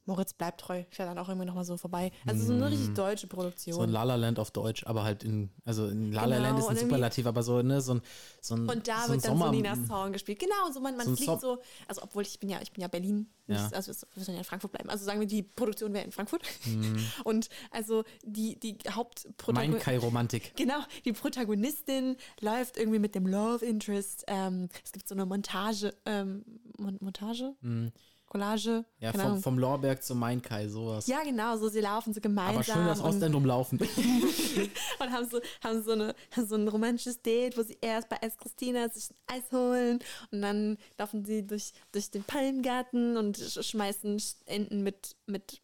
Moritz 0.05 0.33
bleibt 0.33 0.61
treu. 0.61 0.83
Fährt 0.91 1.09
dann 1.09 1.17
auch 1.17 1.29
irgendwie 1.29 1.47
nochmal 1.47 1.65
so 1.65 1.77
vorbei. 1.77 2.11
Also 2.27 2.45
so 2.45 2.53
eine 2.53 2.65
Mm. 2.65 2.67
richtig 2.67 2.93
deutsche 2.93 3.27
Produktion. 3.27 3.73
So 3.75 3.81
ein 3.81 3.89
La 3.89 4.03
La 4.03 4.15
Land 4.15 4.37
auf 4.39 4.51
Deutsch, 4.51 4.85
aber 4.85 5.03
halt 5.03 5.23
in. 5.23 5.49
Also 5.65 5.87
in 5.87 6.11
La 6.11 6.25
La 6.25 6.35
Genau, 6.37 6.47
Land 6.49 6.59
ist 6.59 6.67
ein 6.67 6.77
Superlativ, 6.77 7.25
aber 7.25 7.41
so, 7.43 7.61
ne, 7.61 7.81
so 7.81 7.95
ein. 7.95 8.01
So 8.41 8.55
ein 8.55 8.69
Und 8.69 8.87
da 8.87 8.97
so 8.99 9.03
ein 9.03 9.09
wird 9.15 9.25
dann 9.25 9.31
Sommer, 9.31 9.45
so 9.47 9.51
Ninas 9.51 9.79
Song 9.87 10.11
gespielt. 10.13 10.39
Genau, 10.39 10.71
so 10.71 10.79
man, 10.79 10.95
man 10.95 11.07
So 11.07 11.15
fliegt 11.15 11.41
so, 11.41 11.59
also 11.87 12.03
obwohl 12.03 12.21
ich 12.23 12.39
bin 12.39 12.49
ja, 12.49 12.59
ich 12.61 12.71
bin 12.71 12.81
ja 12.81 12.87
Berlin, 12.87 13.29
nicht, 13.47 13.59
Ja. 13.59 13.69
also 13.73 13.91
wir 14.13 14.23
sollen 14.23 14.35
ja 14.35 14.39
in 14.41 14.45
Frankfurt 14.45 14.71
bleiben. 14.71 14.89
Also 14.89 15.05
sagen 15.05 15.19
wir, 15.19 15.27
die 15.27 15.43
Produktion 15.43 15.93
wäre 15.93 16.05
in 16.05 16.11
Frankfurt. 16.11 16.43
Mhm. 16.65 16.97
Und 17.23 17.49
also 17.71 18.03
die, 18.23 18.59
die 18.59 18.77
Mein 18.85 18.93
Hauptprotagonistin. 18.95 19.79
Kai 19.81 19.97
Romantik. 19.97 20.53
Genau, 20.55 20.79
die 21.03 21.13
Protagonistin 21.13 22.15
läuft 22.41 22.77
irgendwie 22.77 22.99
mit 22.99 23.15
dem 23.15 23.25
Love 23.27 23.65
Interest. 23.65 24.23
Ähm, 24.27 24.69
es 24.83 24.91
gibt 24.91 25.07
so 25.07 25.15
eine 25.15 25.25
Montage, 25.25 25.93
ähm, 26.05 26.43
Mon 26.77 26.97
Montage? 27.01 27.53
Mhm. 27.61 27.91
Collage. 28.35 28.83
Ja, 28.99 29.13
vom, 29.13 29.41
vom 29.41 29.57
Lorberg 29.57 30.03
zum 30.03 30.19
Mainkai, 30.19 30.67
sowas. 30.67 31.07
Ja, 31.07 31.23
genau, 31.23 31.55
so 31.55 31.69
sie 31.69 31.79
laufen 31.79 32.13
so 32.13 32.19
gemeinsam. 32.19 32.55
aber 32.55 32.63
schön 32.63 32.85
das 32.85 32.99
und, 32.99 33.05
Ostend 33.07 33.33
umlaufen. 33.33 33.79
und 34.99 35.11
haben 35.11 35.29
so, 35.29 35.39
haben 35.63 35.81
so, 35.83 35.91
eine, 35.93 36.13
haben 36.35 36.45
so 36.45 36.55
ein 36.55 36.67
romantisches 36.67 37.21
Date, 37.21 37.57
wo 37.57 37.63
sie 37.63 37.77
erst 37.79 38.09
bei 38.09 38.21
Eis 38.21 38.37
Christina 38.37 38.89
sich 38.89 39.09
ein 39.27 39.37
Eis 39.37 39.51
holen 39.53 39.99
und 40.31 40.41
dann 40.41 40.77
laufen 40.97 41.23
sie 41.23 41.47
durch, 41.47 41.71
durch 41.93 42.11
den 42.11 42.23
Palmgarten 42.25 43.15
und 43.15 43.37
sch- 43.37 43.63
schmeißen 43.63 44.21
Enten 44.47 44.83
mit, 44.83 45.15
mit 45.27 45.61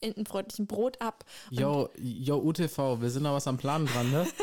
entenfreundlichem 0.00 0.66
Brot 0.66 1.00
ab. 1.02 1.24
Yo, 1.50 1.90
yo, 1.98 2.38
UTV, 2.38 3.00
wir 3.02 3.10
sind 3.10 3.24
da 3.24 3.34
was 3.34 3.46
am 3.46 3.58
Plan 3.58 3.84
dran, 3.84 4.10
ne? 4.10 4.26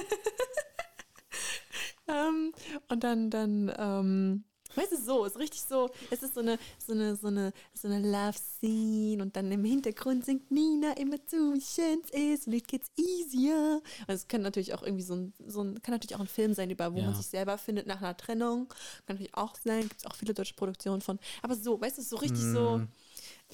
Ähm, 2.08 2.52
und 2.90 3.04
dann, 3.06 3.30
dann, 3.30 3.72
ähm, 3.78 4.44
weißt 4.76 4.92
du, 4.94 4.98
so, 4.98 5.26
ist 5.26 5.38
richtig 5.38 5.62
so, 5.62 5.90
es 6.10 6.24
ist 6.24 6.34
so 6.34 6.40
eine, 6.42 6.58
so 6.86 6.94
eine, 6.94 7.16
so 7.16 7.28
eine, 7.28 7.54
so 7.74 7.88
eine 7.88 8.00
Love-Scene 8.00 9.22
und 9.22 9.36
dann 9.36 9.52
im 9.52 9.64
Hintergrund 9.64 10.26
singt 10.26 10.50
Nina 10.52 10.94
immer 10.98 11.18
zu, 11.26 11.54
wie 11.54 11.62
schön 11.62 12.02
es 12.04 12.12
ist 12.12 12.48
und 12.48 12.54
it 12.54 12.68
gets 12.68 12.90
easier. 12.98 13.82
Und 14.08 14.14
es 14.14 14.28
kann 14.28 14.42
natürlich 14.42 14.74
auch 14.74 14.84
irgendwie 14.84 15.04
so 15.04 15.16
ein, 15.16 15.34
so 15.48 15.62
ein, 15.64 15.82
kann 15.82 15.94
natürlich 15.94 16.16
auch 16.16 16.20
ein 16.22 16.28
Film 16.28 16.54
sein, 16.54 16.70
über 16.70 16.94
wo 16.94 17.00
Ja. 17.00 17.06
man 17.06 17.16
sich 17.16 17.28
selber 17.28 17.58
findet 17.58 17.88
nach 17.88 18.02
einer 18.02 18.16
Trennung. 18.18 18.68
Kann 19.06 19.16
natürlich 19.16 19.36
auch 19.36 19.56
sein, 19.56 19.82
gibt 19.88 19.98
es 20.02 20.06
auch 20.06 20.16
viele 20.16 20.34
deutsche 20.34 20.54
Produktionen 20.56 21.02
von. 21.02 21.20
Aber 21.42 21.56
so, 21.56 21.80
weißt 21.80 21.98
du, 21.98 22.02
so 22.02 22.18
richtig 22.18 22.44
so, 22.46 22.78
Mhm. 22.78 22.88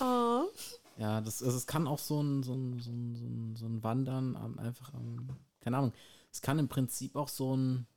oh, 0.02 0.44
Ja, 1.00 1.22
das, 1.22 1.44
also 1.44 1.58
es 1.58 1.68
kann 1.68 1.88
auch 1.88 2.00
so 2.00 2.22
ein, 2.22 2.44
so 2.44 2.54
ein, 2.54 2.80
so 2.80 2.92
ein, 2.92 3.16
so 3.16 3.26
ein, 3.26 3.56
so 3.56 3.66
ein 3.68 3.84
Wandern 3.84 4.36
einfach 4.60 4.92
keine 5.62 5.78
Ahnung, 5.78 5.94
es 6.32 6.42
kann 6.42 6.60
im 6.60 6.70
Prinzip 6.70 7.16
auch 7.16 7.28
so 7.28 7.56
ein, 7.56 7.88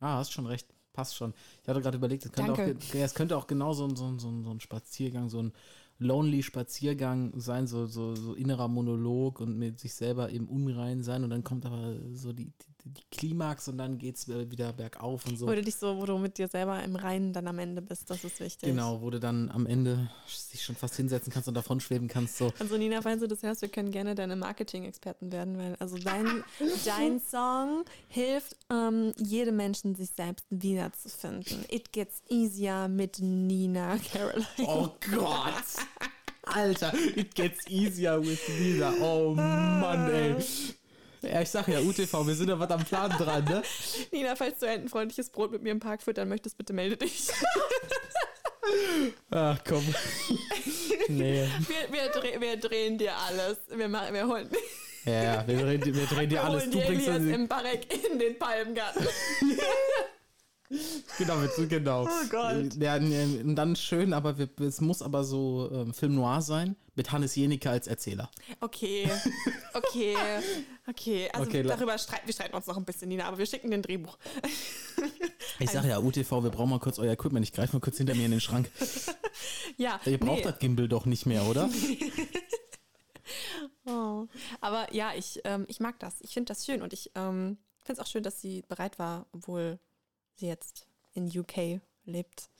ah, 0.00 0.16
hast 0.18 0.32
schon 0.32 0.46
recht, 0.46 0.66
passt 0.96 1.14
schon. 1.14 1.34
Ich 1.62 1.68
hatte 1.68 1.80
gerade 1.80 1.98
überlegt, 1.98 2.24
es 2.24 2.32
könnte, 2.32 2.52
auch, 2.52 2.56
Danke. 2.56 2.98
es 2.98 3.14
könnte 3.14 3.36
auch 3.36 3.46
genau 3.46 3.74
so 3.74 3.84
ein, 3.84 3.94
so, 3.94 4.18
so, 4.18 4.42
so 4.42 4.50
ein 4.50 4.60
Spaziergang, 4.60 5.28
so 5.28 5.42
ein 5.42 5.52
lonely 5.98 6.42
Spaziergang 6.42 7.38
sein, 7.38 7.66
so, 7.66 7.86
so, 7.86 8.14
so 8.14 8.34
innerer 8.34 8.68
Monolog 8.68 9.40
und 9.40 9.58
mit 9.58 9.78
sich 9.78 9.94
selber 9.94 10.30
im 10.30 10.48
Unrein 10.48 11.02
sein 11.02 11.22
und 11.22 11.30
dann 11.30 11.44
kommt 11.44 11.66
aber 11.66 11.94
so 12.12 12.32
die, 12.32 12.50
die, 12.86 13.02
Klimax 13.10 13.68
und 13.68 13.78
dann 13.78 13.98
geht's 13.98 14.28
wieder 14.28 14.72
bergauf 14.72 15.26
und 15.26 15.38
so. 15.38 15.46
wo 15.46 15.52
du 15.52 15.62
dich 15.62 15.76
so, 15.76 15.96
wo 15.96 16.06
du 16.06 16.18
mit 16.18 16.38
dir 16.38 16.48
selber 16.48 16.82
im 16.82 16.96
Reinen 16.96 17.32
dann 17.32 17.48
am 17.48 17.58
Ende 17.58 17.82
bist, 17.82 18.08
das 18.10 18.24
ist 18.24 18.40
wichtig. 18.40 18.68
Genau, 18.68 19.00
wo 19.00 19.10
du 19.10 19.18
dann 19.18 19.50
am 19.50 19.66
Ende 19.66 20.10
dich 20.52 20.62
schon 20.62 20.76
fast 20.76 20.96
hinsetzen 20.96 21.32
kannst 21.32 21.48
und 21.48 21.54
davon 21.54 21.80
schweben 21.80 22.08
kannst, 22.08 22.38
so. 22.38 22.52
Also 22.58 22.76
Nina, 22.76 23.02
falls 23.02 23.20
du 23.20 23.26
das 23.26 23.42
hörst, 23.42 23.62
wir 23.62 23.68
können 23.68 23.90
gerne 23.90 24.14
deine 24.14 24.36
Marketing-Experten 24.36 25.32
werden, 25.32 25.58
weil 25.58 25.74
also 25.76 25.96
dein, 25.98 26.44
dein 26.84 27.20
Song 27.20 27.84
hilft 28.08 28.56
ähm, 28.70 29.12
jedem 29.16 29.56
Menschen, 29.56 29.94
sich 29.94 30.10
selbst 30.10 30.46
wiederzufinden. 30.50 31.64
It 31.68 31.92
gets 31.92 32.22
easier 32.28 32.88
mit 32.88 33.18
Nina 33.20 33.98
Caroline. 33.98 34.46
Oh 34.58 34.90
Gott! 35.10 35.64
Alter, 36.44 36.94
it 37.16 37.34
gets 37.34 37.66
easier 37.68 38.20
with 38.20 38.40
Lisa. 38.60 38.92
Oh 39.00 39.34
Mann, 39.34 40.10
ey. 40.12 40.36
Ja, 41.28 41.40
ich 41.42 41.50
sag 41.50 41.66
ja, 41.68 41.80
UTV, 41.80 42.26
wir 42.26 42.34
sind 42.34 42.48
ja 42.48 42.58
was 42.58 42.70
am 42.70 42.84
Plan 42.84 43.10
dran, 43.10 43.44
ne? 43.44 43.62
Nina, 44.12 44.36
falls 44.36 44.60
du 44.60 44.66
ein 44.68 44.88
freundliches 44.88 45.30
Brot 45.30 45.50
mit 45.50 45.62
mir 45.62 45.72
im 45.72 45.80
Park 45.80 46.02
füttern 46.02 46.28
möchtest, 46.28 46.56
bitte 46.56 46.72
melde 46.72 46.96
dich. 46.96 47.28
Ach 49.30 49.58
komm. 49.66 49.84
Nee. 51.08 51.46
Wir, 51.68 51.92
wir, 51.92 52.08
dreh, 52.10 52.40
wir 52.40 52.56
drehen 52.56 52.98
dir 52.98 53.12
alles. 53.16 53.58
Wir, 53.72 53.86
machen, 53.88 54.12
wir 54.12 54.26
holen, 54.26 54.50
Ja, 55.04 55.46
wir 55.46 55.56
drehen, 55.58 55.84
wir 55.84 56.06
drehen 56.06 56.28
dir 56.28 56.36
wir 56.36 56.44
alles. 56.44 56.62
holen 56.62 56.72
Du 56.72 56.78
dir 56.78 56.86
bringst 56.86 57.06
Elias 57.06 57.22
dann, 57.22 57.34
im 57.34 57.48
Barek 57.48 58.10
in 58.10 58.18
den 58.18 58.36
Palmgarten. 58.36 59.06
Genau, 61.18 61.36
genau. 61.68 62.04
Oh 62.04 62.28
Gott. 62.30 62.74
Ja, 62.76 62.98
dann 62.98 63.76
schön, 63.76 64.12
aber 64.12 64.38
wir, 64.38 64.48
es 64.60 64.80
muss 64.80 65.02
aber 65.02 65.24
so 65.24 65.70
ähm, 65.72 65.94
Film 65.94 66.14
noir 66.14 66.42
sein, 66.42 66.76
mit 66.94 67.12
Hannes 67.12 67.34
Jenicke 67.36 67.70
als 67.70 67.86
Erzähler. 67.86 68.30
Okay, 68.60 69.08
okay, 69.74 70.16
okay. 70.88 71.30
Also 71.32 71.48
Okay, 71.48 71.62
darüber 71.62 71.96
streiten 71.98 72.26
wir 72.26 72.34
streiten 72.34 72.56
uns 72.56 72.66
noch 72.66 72.76
ein 72.76 72.84
bisschen, 72.84 73.08
Nina, 73.08 73.24
aber 73.26 73.38
wir 73.38 73.46
schicken 73.46 73.70
den 73.70 73.82
Drehbuch. 73.82 74.18
Ich 75.58 75.70
sag 75.70 75.84
ja, 75.84 75.98
UTV, 75.98 76.42
wir 76.42 76.50
brauchen 76.50 76.70
mal 76.70 76.80
kurz 76.80 76.98
euer 76.98 77.12
Equipment. 77.12 77.44
Ich 77.44 77.52
greife 77.52 77.74
mal 77.74 77.80
kurz 77.80 77.98
hinter 77.98 78.14
mir 78.14 78.24
in 78.24 78.32
den 78.32 78.40
Schrank. 78.40 78.70
Ja, 79.76 80.00
Ihr 80.06 80.18
braucht 80.18 80.38
nee. 80.38 80.42
das 80.42 80.58
Gimbal 80.58 80.88
doch 80.88 81.04
nicht 81.04 81.26
mehr, 81.26 81.44
oder? 81.44 81.68
Oh. 83.86 84.26
Aber 84.60 84.92
ja, 84.92 85.12
ich, 85.16 85.40
ähm, 85.44 85.64
ich 85.68 85.80
mag 85.80 85.98
das. 86.00 86.20
Ich 86.20 86.34
finde 86.34 86.48
das 86.48 86.66
schön 86.66 86.82
und 86.82 86.92
ich 86.92 87.12
ähm, 87.14 87.58
finde 87.84 87.92
es 87.92 87.98
auch 88.00 88.10
schön, 88.10 88.24
dass 88.24 88.40
sie 88.40 88.62
bereit 88.68 88.98
war, 88.98 89.26
obwohl 89.32 89.78
sie 90.36 90.46
jetzt 90.46 90.86
in 91.12 91.26
UK 91.26 91.80
lebt. 92.04 92.50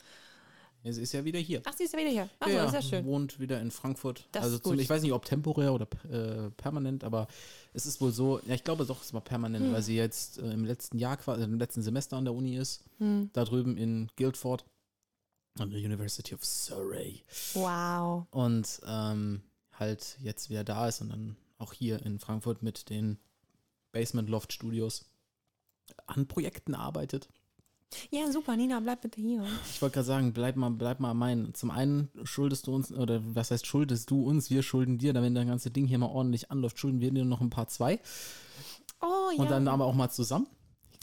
Es 0.82 0.98
ist 0.98 1.12
ja 1.12 1.24
wieder 1.24 1.40
hier. 1.40 1.62
Ach, 1.64 1.72
sie 1.76 1.82
ist 1.84 1.92
ja 1.94 1.98
wieder 1.98 2.10
hier. 2.10 2.28
Ach, 2.38 2.46
so, 2.48 2.54
das 2.54 2.66
ist 2.68 2.74
ja 2.74 2.82
schön. 2.82 3.06
wohnt 3.06 3.40
wieder 3.40 3.60
in 3.60 3.72
Frankfurt. 3.72 4.28
Das 4.30 4.44
also 4.44 4.56
ist 4.56 4.62
zum, 4.62 4.72
gut. 4.72 4.80
ich 4.80 4.88
weiß 4.88 5.02
nicht, 5.02 5.12
ob 5.12 5.24
temporär 5.24 5.72
oder 5.74 5.88
äh, 6.08 6.50
permanent, 6.50 7.02
aber 7.02 7.26
es 7.72 7.86
ist 7.86 8.00
wohl 8.00 8.12
so, 8.12 8.38
ja, 8.46 8.54
ich 8.54 8.62
glaube 8.62 8.86
doch, 8.86 9.02
es 9.02 9.12
war 9.12 9.20
permanent, 9.20 9.66
Hm. 9.66 9.72
weil 9.72 9.82
sie 9.82 9.96
jetzt 9.96 10.38
äh, 10.38 10.52
im 10.52 10.64
letzten 10.64 10.98
Jahr, 10.98 11.16
quasi, 11.16 11.42
im 11.42 11.58
letzten 11.58 11.82
Semester 11.82 12.16
an 12.16 12.24
der 12.24 12.34
Uni 12.34 12.56
ist, 12.56 12.84
Hm. 12.98 13.30
da 13.32 13.44
drüben 13.44 13.76
in 13.76 14.10
Guildford, 14.16 14.64
an 15.58 15.70
der 15.70 15.80
University 15.80 16.34
of 16.34 16.44
Surrey. 16.44 17.24
Wow. 17.54 18.26
Und 18.30 18.80
ähm, 18.86 19.42
halt 19.72 20.18
jetzt 20.22 20.50
wieder 20.50 20.62
da 20.62 20.86
ist 20.86 21.00
und 21.00 21.08
dann 21.08 21.36
auch 21.58 21.72
hier 21.72 22.04
in 22.06 22.20
Frankfurt 22.20 22.62
mit 22.62 22.90
den 22.90 23.18
Basement 23.90 24.28
Loft 24.28 24.52
Studios 24.52 25.04
an 26.06 26.28
Projekten 26.28 26.74
arbeitet. 26.74 27.28
Ja, 28.10 28.30
super, 28.30 28.56
Nina, 28.56 28.80
bleib 28.80 29.02
bitte 29.02 29.20
hier. 29.20 29.44
Ich 29.70 29.80
wollte 29.82 29.94
gerade 29.94 30.06
sagen, 30.06 30.32
bleib 30.32 30.56
mal, 30.56 30.70
bleib 30.70 31.00
mal 31.00 31.14
mein. 31.14 31.54
Zum 31.54 31.70
einen 31.70 32.08
schuldest 32.24 32.66
du 32.66 32.74
uns, 32.74 32.92
oder 32.92 33.20
was 33.24 33.50
heißt 33.50 33.66
schuldest 33.66 34.10
du 34.10 34.24
uns, 34.24 34.50
wir 34.50 34.62
schulden 34.62 34.98
dir, 34.98 35.14
wenn 35.14 35.34
das 35.34 35.46
ganze 35.46 35.70
Ding 35.70 35.86
hier 35.86 35.98
mal 35.98 36.06
ordentlich 36.06 36.50
anläuft, 36.50 36.78
schulden 36.78 37.00
wir 37.00 37.10
dir 37.10 37.24
noch 37.24 37.40
ein 37.40 37.50
paar 37.50 37.68
zwei. 37.68 38.00
Oh, 39.00 39.30
ja. 39.36 39.42
Und 39.42 39.50
dann 39.50 39.68
aber 39.68 39.84
auch 39.84 39.94
mal 39.94 40.10
zusammen. 40.10 40.46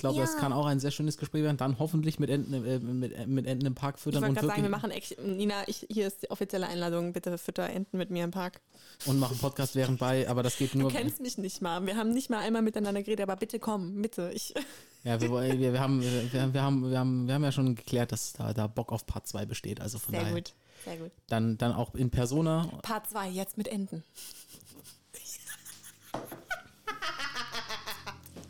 Ich 0.04 0.06
glaube, 0.10 0.20
Ja. 0.20 0.26
das 0.26 0.36
kann 0.36 0.52
auch 0.52 0.66
ein 0.66 0.82
sehr 0.82 0.92
schönes 0.92 1.18
Gespräch 1.18 1.44
werden. 1.44 1.56
Dann 1.56 1.80
hoffentlich 1.80 2.20
mit 2.20 2.30
Enten, 2.30 2.54
äh, 2.66 2.78
mit, 2.80 3.26
mit 3.26 3.48
Enten 3.48 3.66
im 3.66 3.74
Park 3.74 3.96
ich 3.96 4.04
füttern 4.04 4.22
wollte 4.22 4.30
und 4.32 4.36
gerade 4.36 4.48
sagen, 4.50 4.62
wir 4.64 4.70
machen, 4.70 4.92
echt- 4.92 5.18
Nina, 5.24 5.66
ich, 5.68 5.88
hier 5.90 6.08
ist 6.08 6.24
die 6.24 6.30
offizielle 6.30 6.68
Einladung. 6.68 7.14
Bitte 7.14 7.38
fütter 7.38 7.70
Enten 7.70 7.98
mit 7.98 8.10
mir 8.10 8.26
im 8.26 8.32
Park. 8.32 8.60
und 9.06 9.18
machen 9.18 9.38
Podcast 9.38 9.76
während 9.76 10.00
bei, 10.00 10.28
aber 10.28 10.44
das 10.44 10.58
geht 10.58 10.76
nur. 10.76 10.90
Du 10.92 10.96
kennst 10.98 11.22
mich 11.22 11.38
nicht 11.38 11.62
mal. 11.62 11.86
Wir 11.86 11.96
haben 11.96 12.12
nicht 12.12 12.30
mal 12.30 12.40
einmal 12.40 12.62
miteinander 12.62 13.02
geredet, 13.02 13.24
aber 13.24 13.38
bitte 13.38 13.60
komm, 13.60 14.02
bitte. 14.02 14.30
Ich, 14.34 14.54
Ja, 15.06 15.20
wir, 15.22 15.32
wir, 15.32 15.72
wir, 15.74 15.80
haben, 15.80 16.02
wir, 16.02 16.34
wir, 16.34 16.42
haben, 16.42 16.54
wir, 16.92 16.98
haben, 17.00 17.28
wir 17.28 17.34
haben 17.34 17.44
ja 17.46 17.52
schon 17.54 17.76
geklärt, 17.76 18.12
dass 18.12 18.34
da, 18.34 18.54
da 18.54 18.68
Bock 18.68 18.92
auf 18.92 19.06
Part 19.06 19.26
2 19.28 19.46
besteht. 19.46 19.80
Also 19.80 20.00
von 20.00 20.12
sehr 20.14 20.22
daher. 20.24 20.36
gut, 20.36 20.54
sehr 20.84 20.98
gut. 20.98 21.12
Dann, 21.28 21.58
dann 21.58 21.72
auch 21.74 21.96
in 21.96 22.10
Persona. 22.10 22.68
Part 22.84 23.10
2, 23.10 23.30
jetzt 23.30 23.58
mit 23.58 23.68
Enten. 23.70 24.04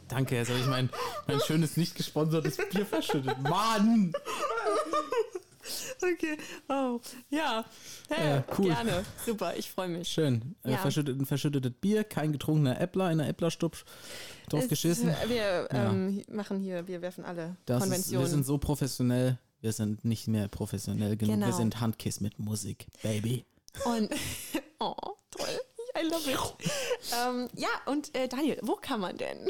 Danke, 0.07 0.35
jetzt 0.35 0.49
habe 0.49 0.59
ich 0.59 0.65
mein, 0.67 0.89
mein 1.27 1.39
schönes, 1.41 1.77
nicht 1.77 1.95
gesponsertes 1.95 2.57
Bier 2.71 2.85
verschüttet. 2.85 3.37
Mann! 3.41 4.13
Okay, 6.01 6.37
oh, 6.67 6.99
ja. 7.29 7.63
Hey, 8.09 8.29
Ja, 8.35 8.43
cool. 8.57 8.65
Gerne, 8.65 9.05
super, 9.25 9.55
ich 9.55 9.71
freue 9.71 9.87
mich. 9.87 10.09
Schön. 10.09 10.55
Äh, 10.63 10.71
Ja. 10.71 10.77
verschüttet, 10.77 11.17
ein 11.17 11.25
verschüttetes 11.25 11.71
Bier, 11.79 12.03
kein 12.03 12.33
getrunkener 12.33 12.81
Äppler 12.81 13.09
in 13.11 13.19
der 13.19 13.29
Äpplerstub 13.29 13.77
drauf 14.49 14.63
Es- 14.63 14.69
geschissen. 14.69 15.15
Wir 15.27 15.67
ähm, 15.71 16.21
machen 16.29 16.59
hier, 16.59 16.85
wir 16.87 17.01
werfen 17.01 17.23
alle 17.23 17.55
Das 17.65 17.77
ist, 17.77 17.83
Konventionen. 17.83 18.25
wir 18.25 18.29
sind 18.29 18.45
so 18.45 18.57
professionell. 18.57 19.39
Wir 19.61 19.71
sind 19.71 20.03
nicht 20.03 20.27
mehr 20.27 20.49
professionell 20.49 21.15
genug. 21.15 21.35
Genau. 21.35 21.45
Wir 21.47 21.53
sind 21.53 21.79
Handkiss 21.79 22.19
mit 22.19 22.37
Musik, 22.37 22.87
Baby. 23.01 23.45
Und 23.85 24.09
oh, 24.79 24.93
toll. 25.31 25.47
I 25.97 26.07
love 26.07 26.29
it. 26.29 26.39
ähm, 27.15 27.47
ja, 27.55 27.69
und 27.85 28.15
äh, 28.15 28.27
Daniel, 28.27 28.59
wo 28.63 28.75
kann 28.75 28.99
man 28.99 29.17
denn 29.17 29.47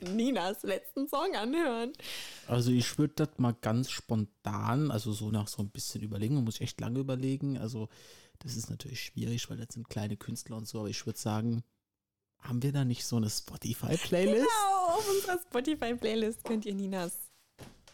Ninas 0.14 0.62
letzten 0.62 1.08
Song 1.08 1.34
anhören? 1.34 1.92
Also 2.46 2.70
ich 2.70 2.98
würde 2.98 3.14
das 3.14 3.30
mal 3.38 3.54
ganz 3.60 3.90
spontan, 3.90 4.90
also 4.90 5.12
so 5.12 5.30
nach 5.30 5.48
so 5.48 5.62
ein 5.62 5.70
bisschen 5.70 6.02
überlegen, 6.02 6.34
man 6.34 6.44
muss 6.44 6.56
ich 6.56 6.62
echt 6.62 6.80
lange 6.80 6.98
überlegen. 7.00 7.56
Also 7.58 7.88
das 8.40 8.56
ist 8.56 8.70
natürlich 8.70 9.02
schwierig, 9.02 9.48
weil 9.50 9.56
das 9.56 9.68
sind 9.74 9.88
kleine 9.88 10.16
Künstler 10.16 10.56
und 10.56 10.66
so, 10.68 10.80
aber 10.80 10.88
ich 10.88 11.06
würde 11.06 11.18
sagen, 11.18 11.62
haben 12.40 12.62
wir 12.62 12.72
da 12.72 12.84
nicht 12.84 13.04
so 13.04 13.16
eine 13.16 13.28
Spotify-Playlist? 13.30 14.46
Genau, 14.46 14.86
auf 14.94 15.08
unserer 15.08 15.38
Spotify-Playlist 15.38 16.44
könnt 16.44 16.64
ihr 16.66 16.74
Ninas 16.74 17.12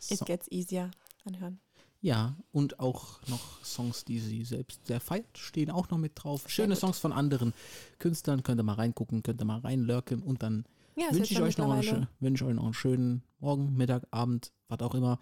It 0.09 0.19
So. 0.19 0.25
Gets 0.25 0.49
Easier 0.51 0.91
anhören. 1.25 1.61
Ja, 2.07 2.37
und 2.53 2.79
auch 2.79 3.21
noch 3.27 3.65
Songs, 3.65 4.05
die 4.05 4.21
sie 4.21 4.45
selbst 4.45 4.87
sehr 4.87 5.01
feiert, 5.01 5.37
stehen 5.37 5.73
auch 5.73 5.91
noch 5.91 5.99
mit 5.99 6.13
drauf. 6.15 6.45
Schöne. 6.47 6.77
Songs 6.77 7.01
von 7.01 7.13
anderen 7.13 7.53
Künstlern, 7.99 8.45
könnt 8.45 8.61
ihr 8.61 8.63
mal 8.63 8.75
reingucken, 8.75 9.25
könnt 9.25 9.43
ihr 9.43 9.45
mal 9.45 9.59
reinlurken 9.59 10.23
und 10.23 10.41
dann 10.41 10.67
Ja, 10.95 11.13
wünsche 11.13 11.35
ich 11.35 11.41
euch 11.41 11.59
noch 11.59 11.69
einen, 11.69 12.07
wünsch 12.21 12.43
euch 12.43 12.55
noch 12.55 12.63
einen 12.63 12.75
schönen 12.75 13.25
Morgen, 13.41 13.75
Mittag, 13.77 14.07
Abend, 14.13 14.53
was 14.69 14.79
auch 14.83 14.95
immer. 14.95 15.19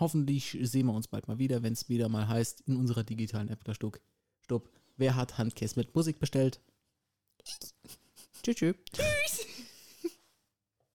Hoffentlich 0.00 0.58
sehen 0.62 0.86
wir 0.86 0.94
uns 0.94 1.06
bald 1.06 1.28
mal 1.28 1.38
wieder, 1.38 1.62
wenn 1.62 1.74
es 1.74 1.88
wieder 1.88 2.08
mal 2.08 2.26
heißt, 2.26 2.62
in 2.62 2.74
unserer 2.74 3.04
digitalen 3.04 3.46
App 3.46 3.62
der 3.62 3.74
Stuck. 3.74 4.00
Stopp. 4.40 4.68
Wer 4.96 5.14
hat 5.14 5.38
Handkäse 5.38 5.78
mit 5.78 5.94
Musik 5.94 6.18
bestellt? 6.18 6.58
Tschüss. 8.42 8.56
tschüss. 8.56 8.74
Tschüss. 8.92 9.46